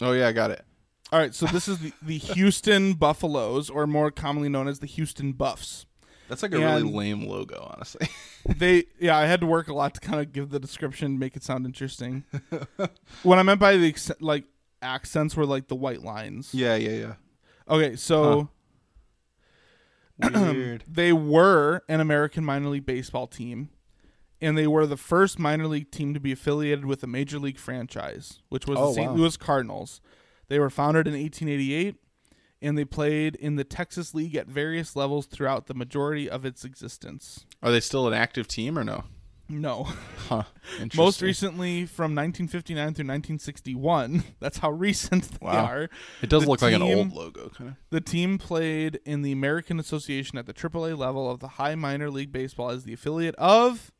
[0.00, 0.64] Oh yeah, I got it.
[1.12, 4.86] All right, so this is the, the Houston Buffaloes, or more commonly known as the
[4.86, 5.86] Houston Buffs.
[6.28, 8.08] That's like a really lame logo, honestly.
[8.46, 11.34] They, yeah, I had to work a lot to kind of give the description, make
[11.34, 12.24] it sound interesting.
[13.22, 14.44] what I meant by the like
[14.82, 16.52] accents were like the white lines.
[16.52, 17.14] yeah, yeah, yeah.
[17.66, 18.50] Okay, so
[20.18, 20.84] Weird.
[20.88, 23.70] they were an American minor league baseball team,
[24.40, 27.58] and they were the first minor league team to be affiliated with a major league
[27.58, 29.10] franchise, which was Oh, the St.
[29.10, 29.16] wow.
[29.16, 30.00] Louis Cardinals.
[30.48, 31.96] They were founded in 1888,
[32.62, 36.64] and they played in the Texas League at various levels throughout the majority of its
[36.64, 37.46] existence.
[37.62, 39.04] Are they still an active team or no?
[39.48, 39.84] No.
[40.28, 40.44] Huh.
[40.96, 45.64] Most recently, from 1959 through 1961, that's how recent they Wow.
[45.66, 45.90] are.
[46.22, 47.76] It does the look like an team- old logo, kind of.
[47.90, 52.10] The team played in the American Association at the AAA level of the high minor
[52.10, 53.92] league baseball as the affiliate of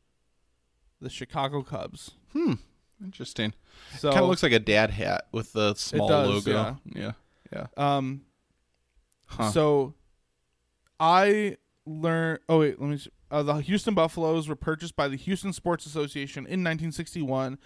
[0.99, 2.11] the Chicago Cubs.
[2.33, 2.53] Hmm.
[3.03, 3.53] Interesting.
[3.99, 6.79] So kind of looks like a dad hat with the small does, logo.
[6.85, 7.11] Yeah.
[7.53, 7.67] Yeah.
[7.77, 8.21] um
[9.27, 9.51] Huh.
[9.51, 9.93] so
[10.99, 13.09] I learned oh wait, let me see.
[13.31, 17.57] Uh, the Houston Buffaloes were purchased by the Houston Sports Association in 1961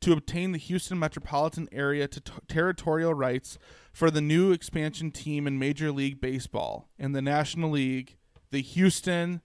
[0.00, 3.58] to obtain the Houston metropolitan area to t- territorial rights
[3.92, 8.16] for the new expansion team in Major League Baseball in the National League,
[8.50, 9.42] the Houston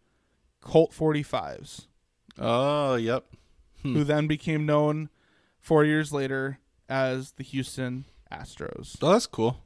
[0.62, 1.88] Colt 45s,
[2.40, 3.26] oh, yep.
[3.84, 5.10] who then became known
[5.60, 8.98] 4 years later as the Houston Astros.
[9.02, 9.58] Oh, that's cool.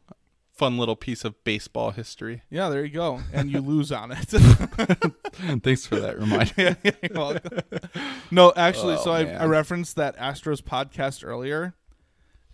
[0.60, 2.42] Fun little piece of baseball history.
[2.50, 3.22] Yeah, there you go.
[3.32, 4.18] And you lose on it.
[5.64, 6.76] Thanks for that reminder.
[6.84, 8.14] yeah.
[8.30, 9.22] No, actually, Oh, so I.
[9.22, 11.76] I referenced that Astros podcast earlier.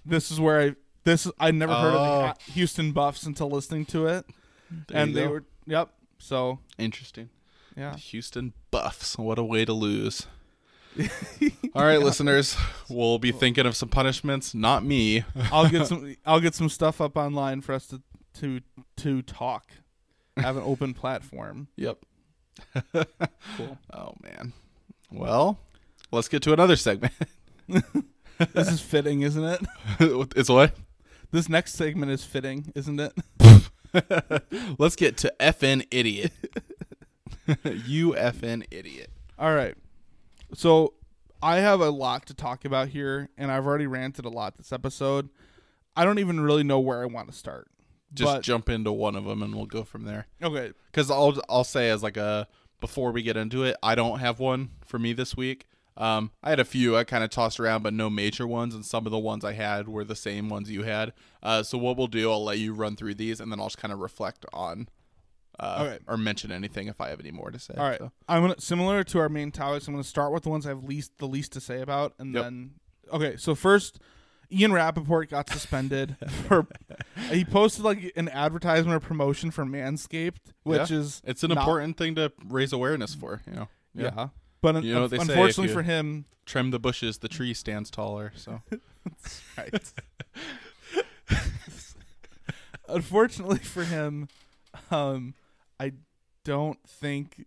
[0.06, 2.34] This is where I this I never heard of Oh.
[2.46, 4.26] the Houston Buffs until listening to it,
[4.88, 5.30] There and they go.
[5.32, 5.90] were yep.
[6.20, 7.30] So Interesting.
[7.76, 9.18] yeah, The Houston Buffs.
[9.18, 10.28] What a way to lose.
[11.76, 12.56] All right, listeners,
[12.90, 14.54] we'll be thinking of some punishments.
[14.54, 15.24] Not me.
[15.52, 18.02] I'll get some I'll get some stuff up online for us to
[18.36, 18.62] to
[18.98, 19.72] to talk.
[20.38, 21.68] Have an open platform.
[21.76, 22.00] Yep.
[23.58, 23.78] Cool.
[23.94, 24.54] Oh man.
[25.12, 25.60] Well,
[26.12, 27.14] let's get to another segment.
[28.54, 29.62] This is fitting, isn't it?
[30.36, 30.76] it's what?
[31.32, 33.14] This next segment is fitting, isn't it?
[34.78, 36.34] Let's get to FN idiot.
[37.64, 39.10] you FN idiot.
[39.40, 39.76] All right.
[40.56, 40.94] So
[41.42, 44.72] I have a lot to talk about here, and I've already ranted a lot this
[44.72, 45.30] episode.
[45.96, 47.68] I don't even really know where I want to start.
[48.14, 50.28] Just But- jump into one of them and we'll go from there.
[50.42, 50.72] Okay.
[50.92, 52.48] Because I'll I'll say as like a
[52.80, 55.66] before we get into it, I don't have one for me this week.
[55.98, 58.86] Um, I had a few I kind of tossed around, but no major ones, and
[58.86, 61.14] some of the ones I had were the same ones you had.
[61.42, 63.78] Uh, so what we'll do, I'll let you run through these, and then I'll just
[63.78, 64.90] kind of reflect on,
[65.60, 66.00] uh, Okay.
[66.08, 67.74] or mention anything if I have any more to say.
[67.78, 67.98] All right.
[68.00, 69.88] So, I'm gonna similar to our main topics.
[69.88, 72.34] I'm gonna start with the ones I have least the least to say about, and
[72.34, 72.44] Yep.
[72.44, 72.72] then
[73.14, 73.36] okay.
[73.38, 74.00] So first,
[74.52, 76.18] Ian Rapoport got suspended
[76.48, 76.68] for
[77.32, 80.98] he posted like an advertisement or promotion for Manscaped, which Yeah.
[80.98, 83.42] is it's an not- important thing to raise awareness for.
[83.48, 84.28] You know, Yeah.
[84.62, 88.34] But You know say, if unfortunately for him, trim the bushes, the tree stands taller.
[88.36, 88.62] So
[89.58, 89.94] right.
[92.88, 94.28] Unfortunately for him,
[94.92, 95.34] um,
[95.80, 95.94] I
[96.44, 97.46] don't think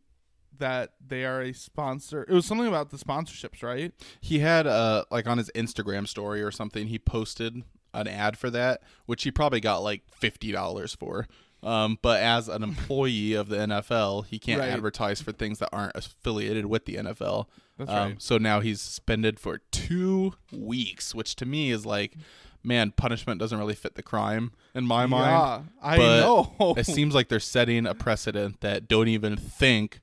[0.59, 2.25] that they are a sponsor.
[2.29, 3.93] It was something about the sponsorships, right?
[4.21, 7.63] He had uh like on his Instagram story or something, he posted
[7.95, 11.27] an ad for that, which he probably got like fifty dollars for.
[11.63, 14.71] Um, but as an employee of the NFL, he can't Right.
[14.71, 17.47] advertise for things that aren't affiliated with the NFL.
[17.77, 18.23] That's um, right.
[18.23, 22.15] So now he's suspended for two weeks, which to me is like,
[22.63, 25.31] man, punishment doesn't really fit the crime in my mind.
[25.31, 26.75] Yeah, I but know.
[26.77, 30.01] it seems like they're setting a precedent that don't even think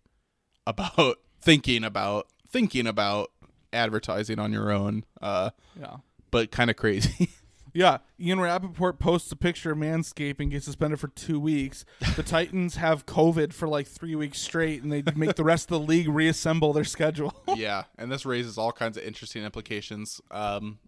[0.65, 3.31] about thinking about thinking about
[3.73, 5.05] advertising on your own.
[5.21, 5.97] Uh, yeah.
[6.31, 7.29] but kind of crazy.
[7.75, 11.83] Yeah, Ian Rapoport posts a picture of Manscaped and gets suspended for two weeks.
[12.15, 15.81] The Titans have COVID for like three weeks straight, and they make the rest of
[15.81, 17.33] the league reassemble their schedule.
[17.53, 20.79] yeah, and this raises all kinds of interesting implications um,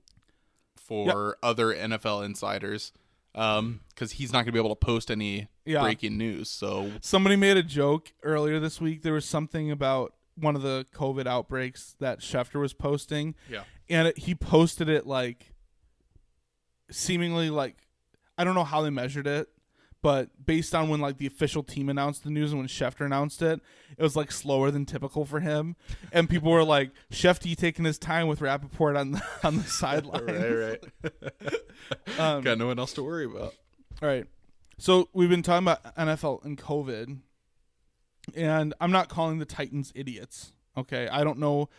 [0.88, 2.91] for other NFL insiders
[3.35, 5.81] um, because he's not going to be able to post any Yeah.
[5.81, 6.49] breaking news.
[6.49, 9.01] So Somebody made a joke earlier this week.
[9.03, 14.07] There was something about one of the COVID outbreaks that Schefter was posting, yeah, and
[14.07, 15.53] it, he posted it like
[16.91, 17.76] seemingly like
[18.38, 19.49] I don't know how they measured it,
[20.02, 23.41] but based on when like the official team announced the news and when Schefter announced
[23.41, 23.60] it,
[23.98, 25.76] it was like slower than typical for him,
[26.11, 30.26] and people were like, "Schefter taking his time with Rapoport on the on the sideline."
[30.26, 30.84] right.
[32.19, 33.53] Um, Got no one else to worry about.
[34.02, 34.26] All right.
[34.78, 37.19] So we've been talking about NFL and COVID,
[38.36, 40.53] and I'm not calling the Titans idiots.
[40.76, 41.69] Okay, I don't know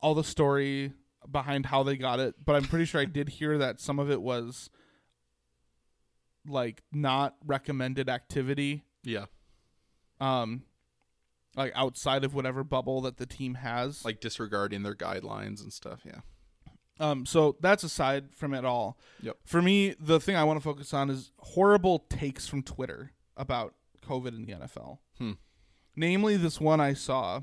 [0.00, 0.92] all the story
[1.30, 4.10] behind how they got it, but I'm pretty sure I did hear that some of
[4.10, 4.70] it was
[6.48, 9.26] like not recommended activity, Yeah,
[10.20, 10.62] um,
[11.56, 14.04] like outside of whatever bubble that the team has.
[14.04, 16.00] like disregarding their guidelines and stuff.
[16.04, 16.20] Yeah,
[17.00, 18.98] Um, so that's aside from it all.
[19.22, 19.36] Yep.
[19.44, 23.74] For me, the thing I want to focus on is horrible takes from Twitter about
[24.06, 24.98] COVID in the NFL.
[25.18, 25.32] Hmm.
[25.96, 27.40] Namely, this one I saw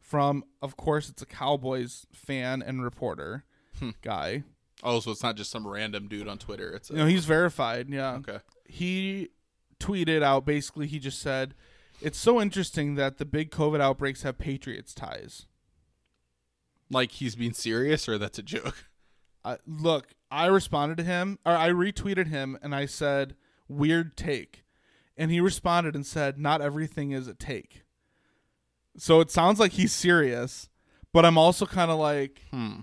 [0.00, 3.44] from, of course, it's a Cowboys fan and reporter
[3.78, 3.90] Hmm.
[4.02, 4.44] guy.
[4.82, 6.72] Oh, so it's not just some random dude on Twitter.
[6.72, 7.88] It's a, know, he's verified.
[7.90, 8.14] Yeah.
[8.14, 8.38] okay.
[8.66, 9.28] He
[9.78, 11.54] tweeted out basically, he just said,
[12.00, 15.46] "It's so interesting that the big COVID outbreaks have Patriots ties."
[16.90, 18.86] Like he's being serious, or that's a joke.
[19.44, 23.36] uh, look, I responded to him, or I retweeted him, and I said,
[23.68, 24.64] "Weird take,"
[25.16, 27.82] and he responded and said, "Not everything is a take."
[28.96, 30.68] So it sounds like he's serious,
[31.12, 32.80] but I'm also kind of like, Hmm.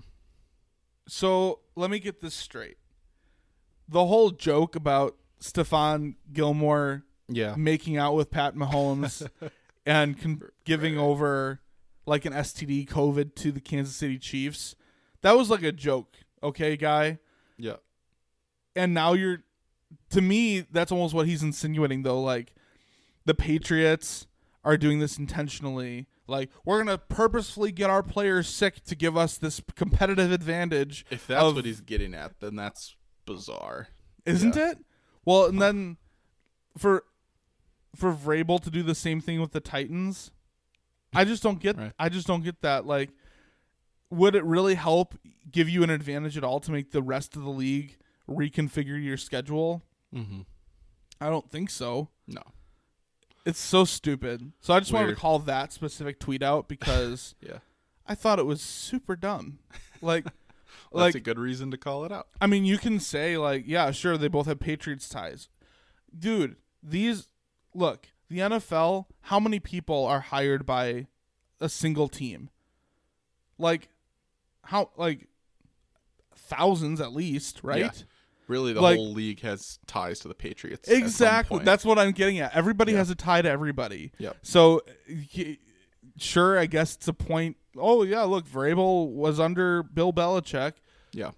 [1.08, 2.76] So let me get this straight.
[3.88, 7.54] The whole joke about Stephon Gilmore Yeah.
[7.56, 9.26] making out with Pat Mahomes
[9.86, 11.60] and con- giving over
[12.06, 14.74] like an STD COVID to the Kansas City Chiefs.
[15.22, 17.18] That was like a joke, okay, guy?
[17.58, 17.76] Yeah.
[18.76, 19.42] And now you're
[20.10, 22.52] to me that's almost what he's insinuating though like
[23.24, 24.26] the Patriots
[24.64, 26.06] are doing this intentionally.
[26.28, 31.04] Like we're going to purposefully get our players sick to give us this competitive advantage.
[31.10, 32.94] If that's of- what he's getting at, then that's
[33.26, 33.88] bizarre.
[34.26, 34.78] isn't it?
[35.24, 35.96] Well, and then
[36.76, 37.04] for
[37.96, 40.30] for Vrabel to do the same thing with the Titans,
[41.14, 41.76] I just don't get.
[41.76, 41.92] Right.
[41.98, 42.86] I just don't get that.
[42.86, 43.10] Like,
[44.10, 45.14] would it really help
[45.50, 47.96] give you an advantage at all to make the rest of the league
[48.28, 49.82] reconfigure your schedule?
[50.14, 50.40] Mm-hmm.
[51.20, 52.08] I don't think so.
[52.26, 52.42] No.
[53.46, 54.52] It's so stupid.
[54.60, 57.58] So I just wanted to call that specific tweet out because Yeah.
[58.06, 59.58] I thought it was super dumb.
[60.00, 60.26] Like,
[60.92, 62.28] Well, that's like a good reason to call it out.
[62.40, 65.48] I mean, you can say like, yeah, sure, they both have Patriots ties,
[66.16, 66.54] dude.
[66.84, 67.26] These
[67.74, 69.06] look the NFL.
[69.22, 71.08] How many people are hired by
[71.60, 72.50] a single team?
[73.58, 73.88] Like,
[74.62, 75.26] how like
[76.34, 77.80] thousands at least, right?
[77.80, 77.90] Yeah.
[78.48, 80.88] Really, the Like- whole league has ties to the Patriots.
[80.88, 81.62] Exactly.
[81.64, 82.54] That's what I'm getting at.
[82.54, 82.98] Everybody Yeah.
[82.98, 84.10] has a tie to everybody.
[84.18, 84.38] Yep.
[84.42, 84.80] So,
[85.36, 85.58] y-
[86.18, 87.56] sure, I guess it's a point.
[87.76, 90.72] Oh yeah, look, Vrabel was under Bill Belichick.
[91.12, 91.30] yeah.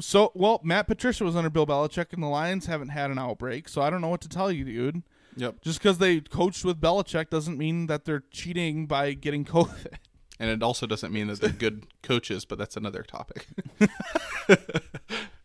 [0.00, 3.68] So, well, Matt Patricia was under Bill Belichick, and the Lions haven't had an outbreak.
[3.68, 5.02] So I don't know what to tell you, dude.
[5.36, 5.60] Yep.
[5.62, 9.98] Just because they coached with Belichick doesn't mean that they're cheating by getting COVID.
[10.40, 13.46] And it also doesn't mean that they're good coaches, but that's another topic.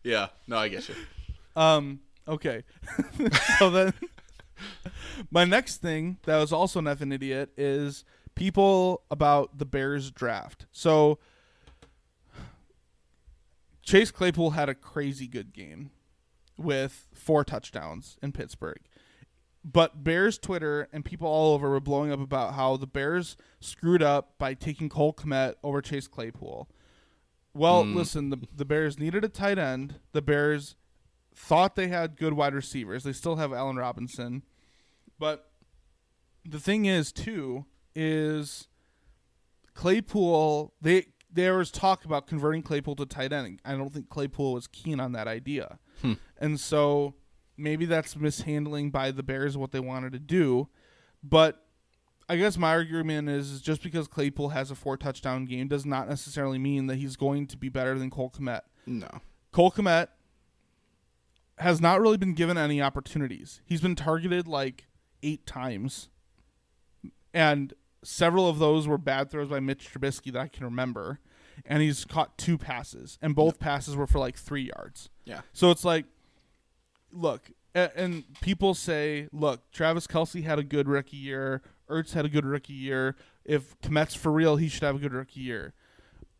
[0.02, 0.28] yeah.
[0.46, 0.94] No, I get you.
[1.56, 2.00] Um.
[2.26, 2.64] Okay.
[3.58, 3.94] so then,
[5.30, 8.04] my next thing that was also an effing idiot is
[8.34, 10.66] people about the Bears draft.
[10.72, 11.18] So
[13.82, 15.90] Chase Claypool had a crazy good game
[16.56, 18.80] with four touchdowns in Pittsburgh.
[19.64, 24.02] But Bears Twitter and people all over were blowing up about how the Bears screwed
[24.02, 26.68] up by taking Cole Kmet over Chase Claypool.
[27.54, 27.96] Well, hmm.
[27.96, 29.96] listen, the the Bears needed a tight end.
[30.12, 30.76] The Bears
[31.34, 33.04] thought they had good wide receivers.
[33.04, 34.42] They still have Allen Robinson,
[35.18, 35.50] but
[36.44, 38.68] the thing is too is
[39.74, 40.72] Claypool.
[40.80, 43.60] They there was talk about converting Claypool to tight end.
[43.64, 46.14] I don't think Claypool was keen on that idea, hmm.
[46.38, 47.14] and so
[47.56, 50.68] maybe that's mishandling by the Bears what they wanted to do.
[51.22, 51.64] But
[52.32, 55.84] I guess my argument is, is just because Claypool has a four touchdown game does
[55.84, 58.62] not necessarily mean that he's going to be better than Cole Kmet.
[58.86, 59.20] No.
[59.50, 60.08] Cole Kmet
[61.58, 63.60] has not really been given any opportunities.
[63.66, 64.86] He's been targeted like
[65.22, 66.08] eight times,
[67.34, 71.20] and several of those were bad throws by Mitch Trubisky that I can remember.
[71.66, 75.10] And he's caught two passes, and both passes were for like three yards.
[75.26, 75.42] Yeah.
[75.52, 76.06] So it's like,
[77.12, 81.60] look, and people say, look, Travis Kelce had a good rookie year.
[81.92, 83.16] Ertz had a good rookie year.
[83.44, 85.74] If Kmet's for real, he should have a good rookie year.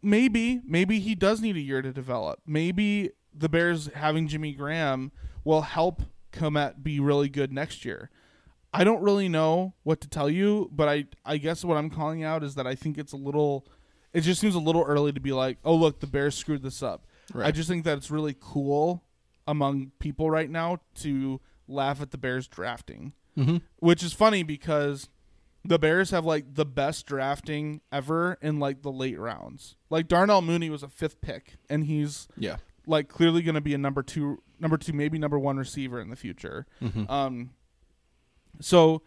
[0.03, 2.41] Maybe, maybe he does need a year to develop.
[2.47, 5.13] Maybe the Bears having Jimmy Graham
[5.45, 6.03] will help
[6.33, 8.11] Kmet be really good next year.
[8.75, 12.25] I don't really know what to tell you, but I I guess what I'm calling
[12.25, 13.67] out is that I think it's a little
[14.13, 16.83] it just seems a little early to be like, "Oh, look, the Bears screwed this
[16.83, 19.05] up." I just think that it's really cool
[19.47, 23.13] among people right now to laugh at the Bears drafting.
[23.37, 23.59] Mm-hmm.
[23.79, 25.09] Which is funny because
[25.65, 29.77] the Bears have like the best drafting ever in like the late rounds.
[29.91, 32.57] Like Darnell Mooney was a 5th pick and he's Yeah.
[32.87, 36.11] like clearly going to be a number 2 number 2 maybe number 1 receiver in
[36.11, 36.67] the future.
[37.09, 37.51] Um
[38.61, 39.03] so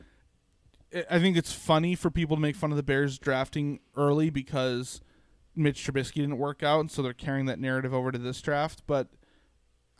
[0.93, 4.29] I- I think it's funny for people to make fun of the Bears drafting early
[4.29, 5.01] because
[5.55, 8.83] Mitch Trubisky didn't work out, and so they're carrying that narrative over to this draft.
[8.87, 9.07] But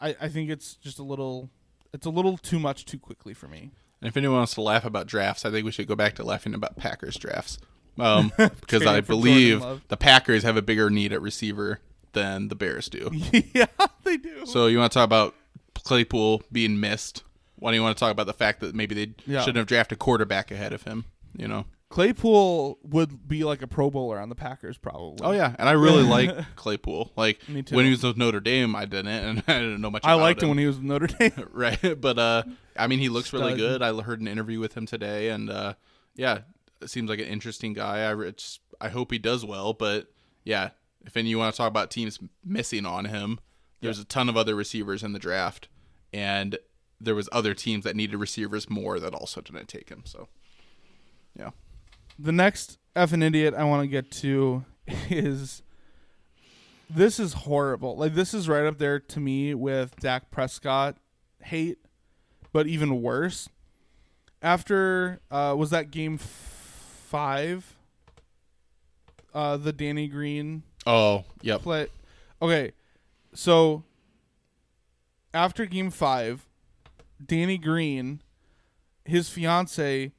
[0.02, 1.50] I, I think it's just a little,
[1.94, 3.72] it's a little too much too quickly for me.
[4.06, 6.24] And if anyone wants to laugh about drafts, I think we should go back to
[6.24, 7.58] laughing about Packers drafts.
[7.98, 11.80] Um, because I believe the Packers have a bigger need at receiver
[12.14, 13.10] than the Bears do.
[13.56, 13.66] yeah,
[14.04, 14.46] they do.
[14.46, 15.34] So you want to talk about
[15.84, 17.24] Claypool being missed?
[17.56, 19.40] Why do you want to talk about the fact that maybe they Yeah.
[19.40, 21.06] shouldn't have drafted a quarterback ahead of him?
[21.36, 21.66] You know?
[21.96, 25.26] Claypool would be like a Pro Bowler on the Packers, probably.
[25.26, 27.14] Oh yeah, and I really like Claypool.
[27.16, 27.74] Like Me too.
[27.74, 30.04] when he was with Notre Dame, I didn't, and I didn't know much.
[30.04, 31.48] I liked him him when he was with Notre Dame.
[31.54, 32.02] right?
[32.02, 32.44] But uh,
[32.76, 33.82] I mean, he looks really good.
[33.82, 35.76] I heard an interview with him today, and uh,
[36.18, 36.40] yeah,
[36.82, 38.00] it seems like an interesting guy.
[38.00, 39.72] I it's, I hope he does well.
[39.72, 40.12] But
[40.44, 40.72] yeah,
[41.06, 43.40] if any you want to talk about teams missing on him,
[43.80, 45.70] there's a ton of other receivers in the draft,
[46.12, 46.60] and
[47.00, 50.02] there was other teams that needed receivers more that also didn't take him.
[50.04, 50.28] So
[51.40, 51.52] yeah,
[52.18, 54.66] the next F effing idiot I want to get to
[55.10, 55.62] is
[56.90, 57.98] this is horrible.
[57.98, 60.98] Like this is right up there to me with Dak Prescott
[61.42, 61.80] hate,
[62.54, 63.50] but even worse.
[64.42, 66.22] After uh, was that game f-
[67.10, 67.76] five?
[69.34, 71.88] Uh, the Danny Green oh yep, play.
[72.42, 72.72] Okay,
[73.34, 73.84] so
[75.34, 76.48] after game five,
[77.24, 78.22] Danny Green,
[79.04, 80.14] his fiance,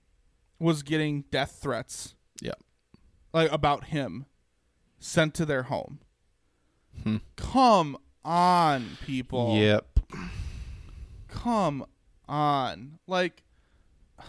[0.59, 2.61] was getting death threats yep.
[3.33, 4.27] like about him
[4.99, 6.01] sent to their home.
[7.03, 7.16] Hmm.
[7.37, 9.57] Come on, people.
[9.57, 10.01] Yep.
[11.28, 11.85] Come
[12.28, 12.99] on.
[13.07, 13.43] Like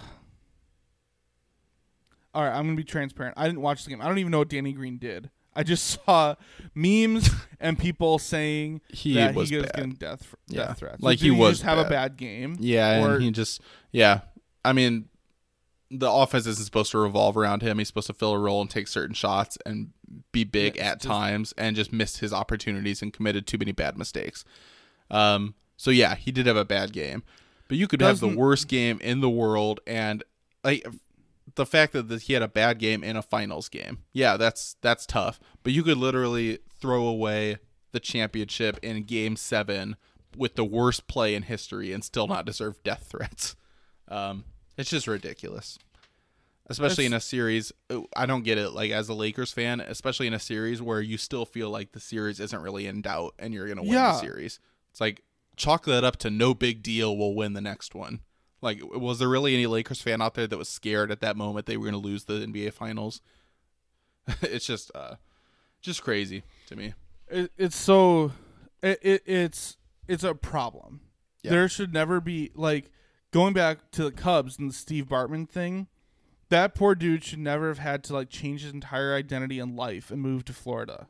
[2.33, 3.35] All right, I'm going to be transparent.
[3.37, 4.01] I didn't watch the game.
[4.01, 5.29] I don't even know what Danny Green did.
[5.55, 6.35] I just saw
[6.75, 7.29] memes
[7.59, 10.67] and people saying He that was he was getting death Yeah.
[10.67, 11.01] death threats.
[11.01, 11.89] Like, did he was just have a bad.
[11.89, 12.57] bad game.
[12.59, 14.21] Yeah, Or- and he just yeah.
[14.63, 15.07] I mean,
[15.89, 17.77] the offense isn't supposed to revolve around him.
[17.77, 19.91] He's supposed to fill a role and take certain shots and
[20.31, 23.71] be big Yeah, at just- times, and just missed his opportunities and committed too many
[23.71, 24.43] bad mistakes.
[25.09, 27.23] Um, so yeah, he did have a bad game,
[27.67, 30.23] but you could have the worst game in the world, and
[30.63, 30.85] like
[31.55, 33.99] the fact that that he had a bad game in a finals game.
[34.11, 37.57] Yeah, that's that's tough, but you could literally throw away
[37.93, 39.95] the championship in game 7
[40.35, 43.55] with the worst play in history and still not deserve death threats.
[44.09, 44.43] Um,
[44.77, 45.77] it's just ridiculous.
[46.69, 47.71] Especially in a series,
[48.15, 48.71] I don't get it.
[48.71, 51.99] Like as a Lakers fan, especially in a series where you still feel like the
[52.01, 54.11] series isn't really in doubt and you're gonna win Yeah.
[54.13, 54.59] the series.
[54.91, 55.21] It's like
[55.55, 57.15] chalk that up to no big deal.
[57.15, 58.19] We'll win the next one.
[58.61, 61.67] Like, was there really any Lakers fan out there that was scared at that moment
[61.67, 63.21] they were gonna lose the NBA Finals?
[64.41, 65.15] it's just, uh,
[65.81, 66.93] just crazy to me.
[67.29, 68.33] it, it's so
[68.83, 69.77] it, it it's
[70.07, 70.99] it's a problem.
[71.43, 71.51] Yeah.
[71.51, 72.91] There should never be like
[73.31, 75.87] going back to the Cubs and the Steve Bartman thing.
[76.49, 80.09] That poor dude should never have had to like change his entire identity in life
[80.11, 81.07] and move to Florida.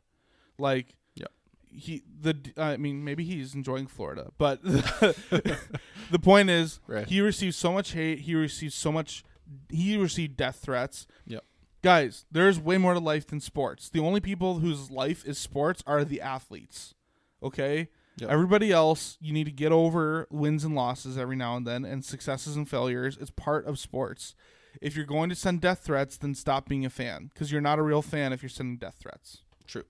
[0.57, 1.31] Like Yep.
[1.69, 7.07] he the I mean maybe he's enjoying Florida, but the point is Right.
[7.07, 9.23] he received so much hate, he received so much
[9.69, 11.05] he received death threats.
[11.27, 11.43] Yep.
[11.83, 13.89] Guys, there's way more to life than sports.
[13.89, 16.95] The only people whose life is sports are the athletes.
[17.43, 17.89] Okay?
[18.17, 18.29] Yep.
[18.31, 22.03] Everybody else, you need to get over wins and losses every now and then and
[22.03, 23.17] successes and failures.
[23.21, 24.33] It's part of sports.
[24.81, 27.79] if you're going to send death threats, then stop being a fan because you're not
[27.79, 29.41] a real fan if you're sending death threats.
[29.67, 29.83] True.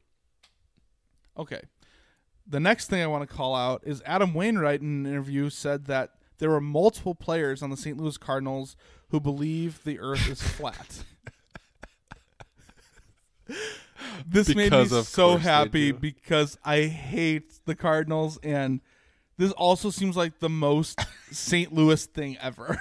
[1.38, 1.62] Okay.
[2.46, 5.86] The next thing I want to call out is Adam Wainwright in an interview said
[5.86, 7.98] that there were multiple players on the St.
[7.98, 8.76] Louis Cardinals
[9.10, 11.04] who believe the earth is flat.
[14.28, 18.82] this made me so happy because I hate the Cardinals and
[19.38, 21.00] this also seems like the most
[21.32, 21.74] St.
[21.74, 22.80] Louis thing ever.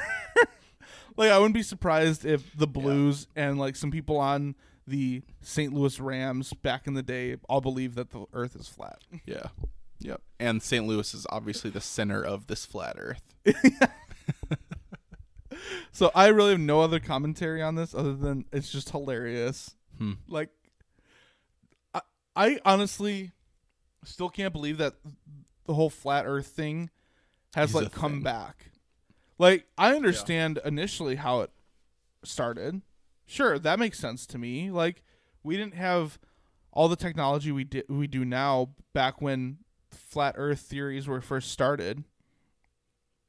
[1.17, 4.55] like I wouldn't be surprised if the Blues and like some people on
[4.87, 5.73] the St.
[5.73, 8.99] Louis Rams back in the day all believe that the earth is flat.
[9.27, 9.49] Yeah.
[9.99, 10.21] Yep.
[10.39, 10.87] And St.
[10.87, 13.23] Louis is obviously the center of this flat earth.
[15.97, 19.75] So I really have no other commentary on this other than it's just hilarious.
[19.97, 20.13] Hmm.
[20.29, 20.51] Like
[22.37, 23.33] I, honestly
[24.05, 24.95] still can't believe that
[25.67, 26.91] the whole flat earth thing
[27.55, 28.23] has Is like come thing.
[28.23, 28.71] back.
[29.39, 31.51] Like I understand initially how it
[32.23, 32.83] started.
[33.27, 34.71] Sure, that makes sense to me.
[34.71, 35.03] Like
[35.43, 36.19] we didn't have
[36.73, 39.59] all the technology we did we do now back when
[39.91, 42.05] flat earth theories were first started.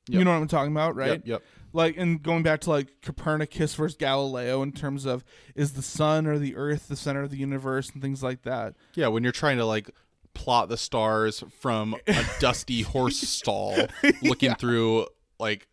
[0.10, 1.10] You know what I'm talking about, right?
[1.10, 1.22] Yep.
[1.26, 1.44] Yep.
[1.74, 5.24] Like and going back to like Copernicus versus Galileo in terms of
[5.56, 8.76] is the sun or the earth the center of the universe and things like that.
[8.96, 9.90] Yeah, when you're trying to like
[10.34, 13.76] plot the stars from a dusty horse stall
[14.22, 15.08] looking through
[15.40, 15.68] like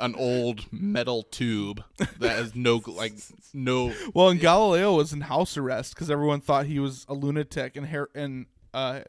[0.00, 1.84] an old metal tube
[2.18, 3.12] that has no like
[3.52, 7.76] no Well, and Galileo was in house arrest because everyone thought he was a lunatic
[7.76, 9.00] and her- and uh,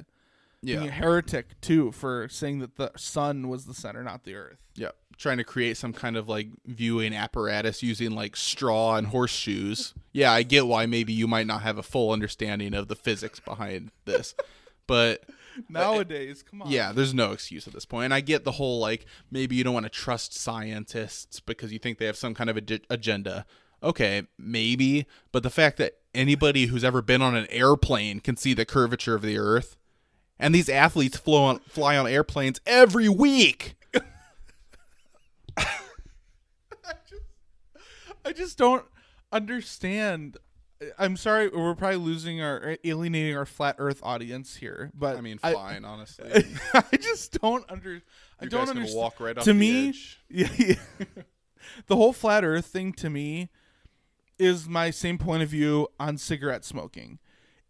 [0.65, 4.35] being a yeah heretic too for saying that the sun was the center, not the
[4.35, 4.57] earth.
[4.75, 9.93] yeah trying to create some kind of like viewing apparatus using like straw and horseshoes.
[10.11, 13.39] Yeah, I get why maybe you might not have a full understanding of the physics
[13.39, 14.35] behind this.
[14.87, 16.69] But uh, Nowadays, come on.
[16.69, 18.05] Yeah, there's no excuse at this point.
[18.05, 21.79] And I get the whole like maybe you don't want to trust scientists because you
[21.79, 23.45] think they have some kind of ag- agenda.
[23.81, 28.53] Okay, maybe, but the fact that anybody who's ever been on an airplane can see
[28.53, 29.75] the curvature of the earth
[30.39, 33.75] and these athletes fly on fly on airplanes every week.
[38.25, 38.85] I just don't
[39.31, 40.37] understand.
[40.99, 45.39] I'm sorry, we're probably losing our alienating our flat Earth audience here, but I mean,
[45.41, 46.29] I, fine, honestly.
[46.73, 48.01] I just don't under.
[48.39, 48.97] I don't understand.
[48.97, 49.93] walk right to me,
[50.29, 50.75] yeah, yeah.
[51.87, 53.49] the whole flat Earth thing to me
[54.37, 57.19] is my same point of view on cigarette smoking.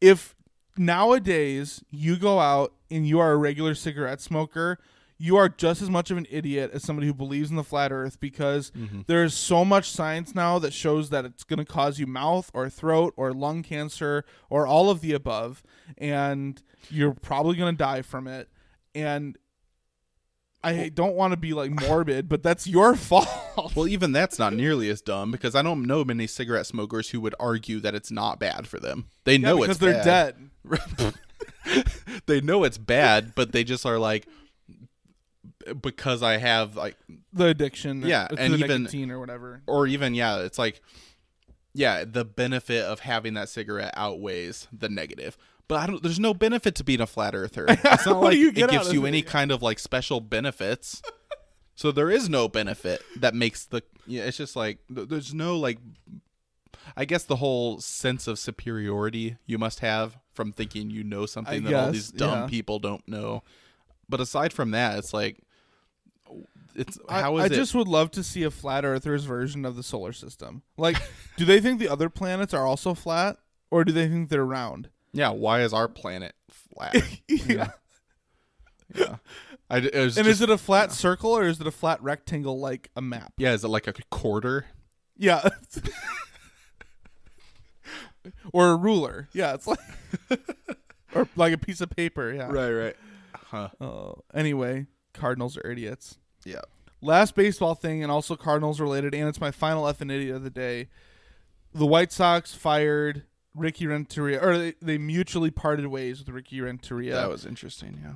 [0.02, 0.36] If
[0.78, 4.78] nowadays you go out and you are a regular cigarette smoker,
[5.18, 7.92] you are just as much of an idiot as somebody who believes in the flat
[7.92, 9.02] earth because Mm-hmm.
[9.08, 12.52] there is so much science now that shows that it's going to cause you mouth
[12.54, 15.64] or throat or lung cancer or all of the above
[15.98, 18.50] and you're probably going to die from it
[18.94, 19.38] and
[20.66, 23.28] I don't want to be like morbid, but that's your fault.
[23.76, 27.22] Well, even that's not nearly as dumb because I don't know many cigarette smokers who
[27.22, 29.06] would argue that it's not bad for them.
[29.24, 30.36] They Yeah, know because it's they're bad.
[30.66, 31.14] dead.
[32.26, 34.28] they know it's bad, but they just are like
[35.82, 36.96] because I have like
[37.34, 39.62] The addiction, Yeah, and the even- nicotine or whatever.
[39.68, 40.82] or even yeah, it's like
[41.74, 45.38] yeah, the benefit of having that cigarette outweighs the negative.
[45.68, 47.66] But I don't there's no benefit to being a flat earther.
[47.70, 49.08] It's not like it gives you it?
[49.08, 51.02] any kind of like special benefits.
[51.76, 55.80] so there is no benefit that makes the yeah, it's just like there's no like
[56.96, 61.64] I guess the whole sense of superiority you must have from thinking you know something
[61.64, 62.48] that all these dumb yeah.
[62.48, 63.44] people don't know.
[64.08, 65.40] But aside from that, it's like
[66.76, 69.66] it's I- how I, is it just would love to see a flat earthers version
[69.66, 70.62] of the solar system.
[70.78, 70.98] Like,
[71.38, 73.38] do they think the other planets are also flat,
[73.72, 74.90] or do they think they're round?
[75.16, 76.96] Yeah, why is our planet flat?
[77.28, 77.72] yeah.
[78.94, 79.16] yeah.
[79.70, 82.04] I, it was And just- is it a flat circle or is it a flat
[82.04, 83.34] rectangle like a map?
[83.38, 84.66] yeah, is it like a quarter?
[85.18, 85.48] Yeah.
[88.54, 89.30] or a ruler.
[89.34, 89.80] Yeah, it's like
[91.16, 92.34] or like a piece of paper.
[92.34, 92.48] Yeah.
[92.52, 92.72] right.
[92.72, 92.96] Right.
[93.36, 93.70] Huh.
[93.80, 96.18] Oh, anyway, Cardinals are idiots.
[96.44, 96.62] Yeah.
[97.02, 100.44] Last baseball thing, and also Cardinals related, and it's my final F and idiot of
[100.44, 100.90] the day.
[101.74, 103.24] The White Sox fired
[103.56, 107.16] Ricky Renteria, or they, they mutually parted ways with Ricky Renteria.
[107.16, 108.14] That was interesting, yeah.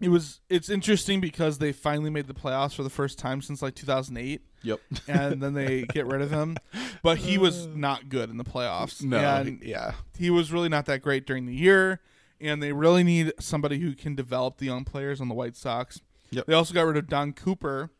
[0.00, 0.40] it was.
[0.48, 4.42] It's interesting because they finally made the playoffs for the first time since like 2008,
[4.62, 4.80] Yep.
[5.08, 6.56] and then they get rid of him.
[7.02, 7.76] But he was mm.
[7.76, 9.02] not good in the playoffs.
[9.02, 9.94] No, and yeah.
[10.18, 12.00] he was really not that great during the year,
[12.40, 16.00] and they really need somebody who can develop the young players on the White Sox.
[16.30, 16.46] Yep.
[16.46, 17.90] They also got rid of Don Cooper,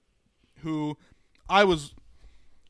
[0.63, 0.97] who
[1.49, 1.95] I was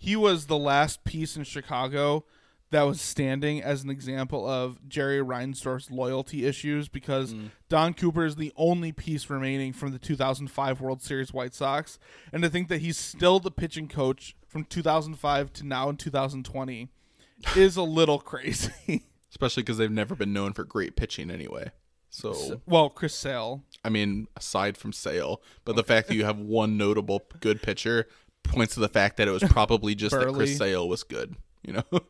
[0.00, 2.24] he was the last piece in Chicago
[2.70, 7.50] that was standing as an example of Jerry Reinsdorf's loyalty issues because mm.
[7.68, 11.98] Don Cooper is the only piece remaining from the 2005 World Series White Sox,
[12.32, 16.88] and to think that he's still the pitching coach from 2005 to now in 2020
[17.56, 19.04] is a little crazy.
[19.30, 21.70] Especially because they've never been known for great pitching anyway.
[22.12, 26.40] So, well, Chris Sale, I mean, aside from Sale, but the fact that you have
[26.40, 28.08] one notable good pitcher
[28.42, 31.36] points to the fact that it was probably just that Chris Sale was good.
[31.62, 31.84] You know,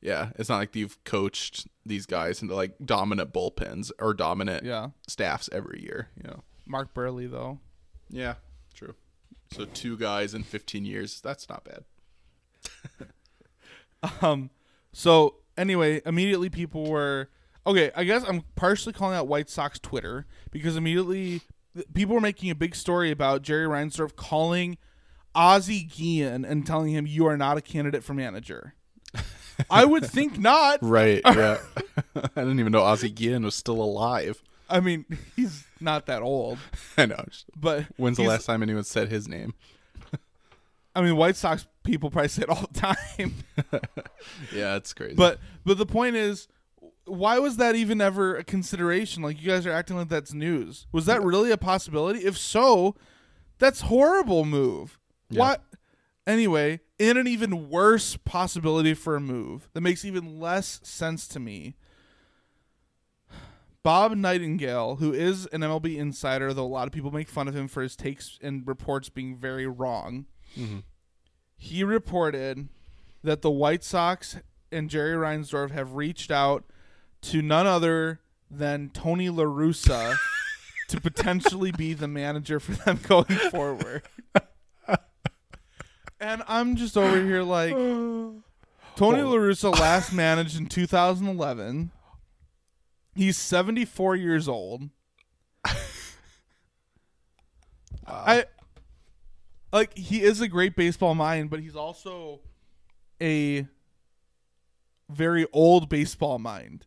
[0.00, 4.88] yeah, it's not like you've coached these guys into like dominant bullpens or dominant yeah,
[5.06, 6.08] staffs every year.
[6.16, 7.58] You know, Mark Buehrle though.
[8.10, 8.34] yeah,
[8.74, 8.94] true.
[9.52, 11.84] So two guys in 15 years, that's not bad.
[14.22, 14.50] Um,
[14.92, 17.28] so anyway, immediately people were
[17.66, 17.90] okay.
[17.96, 21.42] I guess I'm partially calling out White Sox Twitter because immediately
[21.94, 24.78] people were making a big story about Jerry Reinsdorf calling
[25.34, 28.74] Ozzie Guillen and telling him you are not a candidate for manager.
[29.70, 30.78] I would think not.
[30.82, 31.22] Right.
[31.26, 31.58] Yeah.
[32.16, 34.42] I didn't even know Ozzie Guillen was still alive.
[34.70, 35.04] I mean,
[35.36, 36.58] he's not that old,
[36.96, 37.24] I know.
[37.56, 39.54] but When's the last time anyone said his name?
[40.94, 43.34] I mean, White Sox people probably say it all the time.
[44.52, 45.14] Yeah, it's crazy.
[45.14, 46.48] But but the point is,
[47.06, 49.22] why was that even ever a consideration?
[49.22, 50.86] Like you guys are acting like that's news.
[50.92, 52.20] Was that really a possibility?
[52.20, 52.94] If so,
[53.58, 54.98] that's horrible move.
[55.30, 55.40] Yeah.
[55.40, 55.62] What?
[56.26, 61.40] Anyway, in an even worse possibility for a move that makes even less sense to
[61.40, 61.76] me.
[63.82, 67.56] Bob Nightingale, who is an MLB insider, though a lot of people make fun of
[67.56, 70.26] him for his takes and reports being very wrong,
[70.58, 70.80] mm-hmm.
[71.56, 72.68] he reported
[73.22, 74.36] that the White Sox
[74.72, 76.64] and Jerry Reinsdorf have reached out
[77.22, 78.20] to none other
[78.50, 80.16] than Tony La Russa
[80.88, 84.02] to potentially be the manager for them going forward.
[86.20, 87.72] and I'm just over here like
[88.96, 89.30] Tony oh.
[89.30, 91.90] La Russa last managed in 2011.
[93.14, 94.90] He's 74 years old.
[98.06, 98.46] I
[99.72, 102.40] like he is a great baseball mind, but he's also
[103.20, 103.66] a
[105.10, 106.86] very old baseball mind.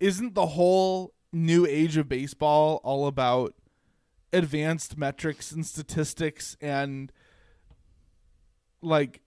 [0.00, 3.54] Isn't the whole new age of baseball all about
[4.32, 7.12] advanced metrics and statistics and
[8.84, 9.20] like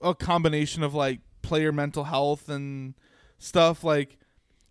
[0.00, 2.94] a combination of like player mental health and
[3.38, 4.18] stuff like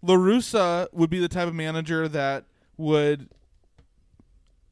[0.04, 2.46] LaRussa would be the type of manager that
[2.78, 3.30] would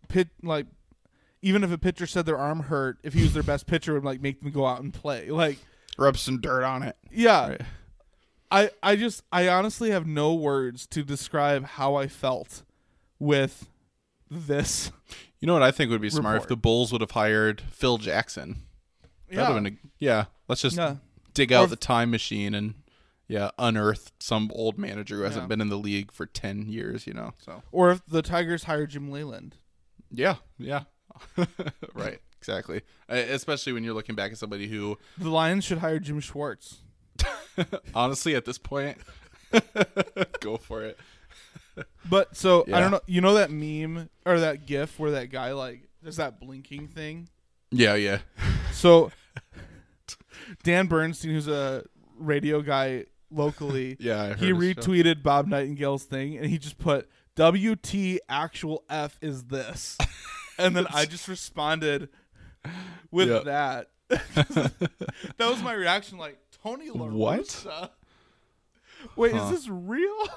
[0.07, 0.67] pit like
[1.41, 4.03] even if a pitcher said their arm hurt, if he was their best pitcher, would
[4.03, 5.29] like make them go out and play.
[5.29, 5.59] Like,
[5.95, 6.97] rub some dirt on it.
[7.11, 7.61] yeah, Right.
[8.51, 12.63] I I just I honestly have no words to describe how I felt
[13.19, 13.69] with
[14.29, 14.91] this.
[15.39, 17.97] You know what I think would be smart if the Bulls would have hired Phil
[17.99, 18.63] Jackson.
[19.29, 20.25] Yeah, been a, yeah.
[20.47, 20.97] Let's just yeah,
[21.33, 22.75] dig out if- the time machine and
[23.27, 25.47] yeah, unearth some old manager who hasn't Yeah.
[25.47, 27.07] been in the league for ten years.
[27.07, 29.55] You know, so or if the Tigers hire Jim Leyland.
[30.11, 30.83] yeah, yeah,
[31.95, 32.81] right, exactly.
[33.09, 36.81] Uh, Especially when you're looking back at somebody who, The Lions should hire Jim Schwartz.
[37.95, 38.97] honestly, at this point,
[40.41, 40.99] go for it.
[42.09, 43.01] But so I don't know.
[43.07, 47.27] You know that meme or that GIF where that guy like does that blinking thing.
[47.77, 48.19] Yeah, yeah,
[48.71, 49.11] So
[50.63, 51.83] Dan Bernstein, who's a
[52.17, 54.35] radio guy locally, yeah.
[54.35, 54.81] He his show.
[54.81, 59.97] retweeted Bob Nightingale's thing and he just put WT actual F is this.
[60.57, 62.09] and then I just responded
[63.11, 63.39] with Yeah.
[63.39, 63.89] that.
[64.09, 67.65] that was my reaction like Tony La What?
[69.15, 69.43] Wait, Huh.
[69.45, 70.27] is this real?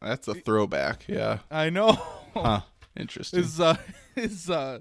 [0.00, 1.04] That's a throwback.
[1.08, 1.92] Yeah, I know.
[2.34, 2.60] huh?
[2.96, 3.40] Interesting.
[3.40, 3.76] Is uh
[4.16, 4.80] is uh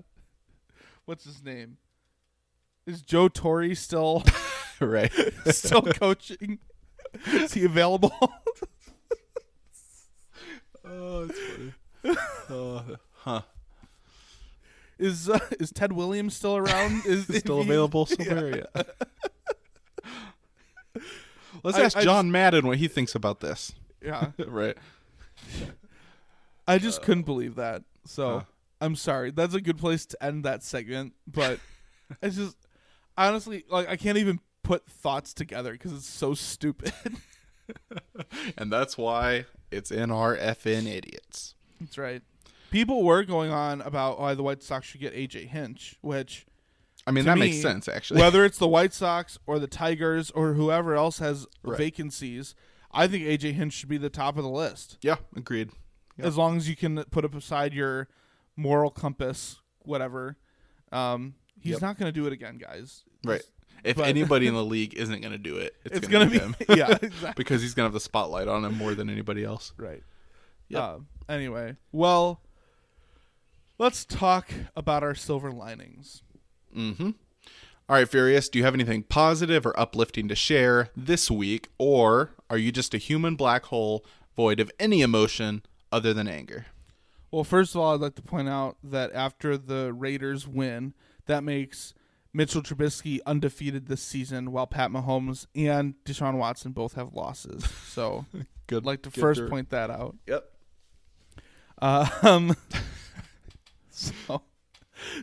[1.11, 1.75] what's his name?
[2.88, 4.23] Is Joe Torre still
[4.79, 5.11] right.
[5.47, 6.59] still coaching?
[7.27, 8.13] Is he available?
[10.85, 12.17] oh, it's funny.
[12.49, 12.81] Uh,
[13.13, 13.41] huh?
[14.97, 17.05] is uh, is Ted Williams still around?
[17.05, 18.65] Is he Still he- available somewhere?
[18.75, 18.83] Yeah.
[21.63, 23.73] Let's I- ask I John Madden what he thinks about this.
[24.01, 24.31] Yeah.
[24.47, 24.77] right.
[26.65, 27.83] I just couldn't believe that.
[28.05, 28.45] So.
[28.81, 29.31] I'm sorry.
[29.31, 31.59] That's a good place to end that segment, but
[32.21, 32.57] it's just
[33.17, 36.93] honestly like I can't even put thoughts together because it's so stupid.
[38.57, 41.55] And that's why it's in our FN idiots.
[41.79, 42.21] That's right.
[42.69, 46.45] People were going on about why the White Sox should get AJ Hinch, which
[47.07, 48.19] I mean, that me, makes sense actually.
[48.21, 51.77] whether it's the White Sox or the Tigers or whoever else has Right.
[51.77, 52.55] vacancies,
[52.91, 54.97] I think AJ Hinch should be the top of the list.
[55.01, 55.71] yeah, agreed.
[56.17, 56.25] Yeah.
[56.25, 58.09] As long as you can put up aside your
[58.55, 60.37] moral compass, whatever.
[60.91, 61.81] Um, he's Yep.
[61.81, 63.03] not going to do it again, guys.
[63.23, 63.43] Right.
[63.83, 66.31] if But- anybody in the league isn't going to do it, it's, It's going to
[66.31, 66.55] be him.
[66.69, 67.33] yeah, exactly.
[67.35, 69.73] because he's going to have the spotlight on him more than anybody else.
[69.77, 70.03] Right.
[70.67, 70.79] Yeah.
[70.79, 70.99] Uh,
[71.29, 72.41] anyway, well,
[73.77, 76.23] let's talk about our silver linings.
[76.75, 77.11] Mm-hmm.
[77.89, 82.31] All right, Furious, do you have anything positive or uplifting to share this week, or
[82.49, 84.05] are you just a human black hole
[84.35, 85.61] void of any emotion
[85.91, 86.67] other than anger?
[87.31, 90.93] Well, first of all, I'd like to point out that after the Raiders win,
[91.27, 91.93] that makes
[92.33, 97.63] Mitchell Trubisky undefeated this season, while Pat Mahomes and Deshaun Watson both have losses.
[97.87, 98.25] So,
[98.67, 98.83] Good.
[98.83, 100.15] I'd like to good first to- point that out.
[100.27, 100.45] Yep.
[101.81, 102.55] Um,
[103.89, 104.41] so,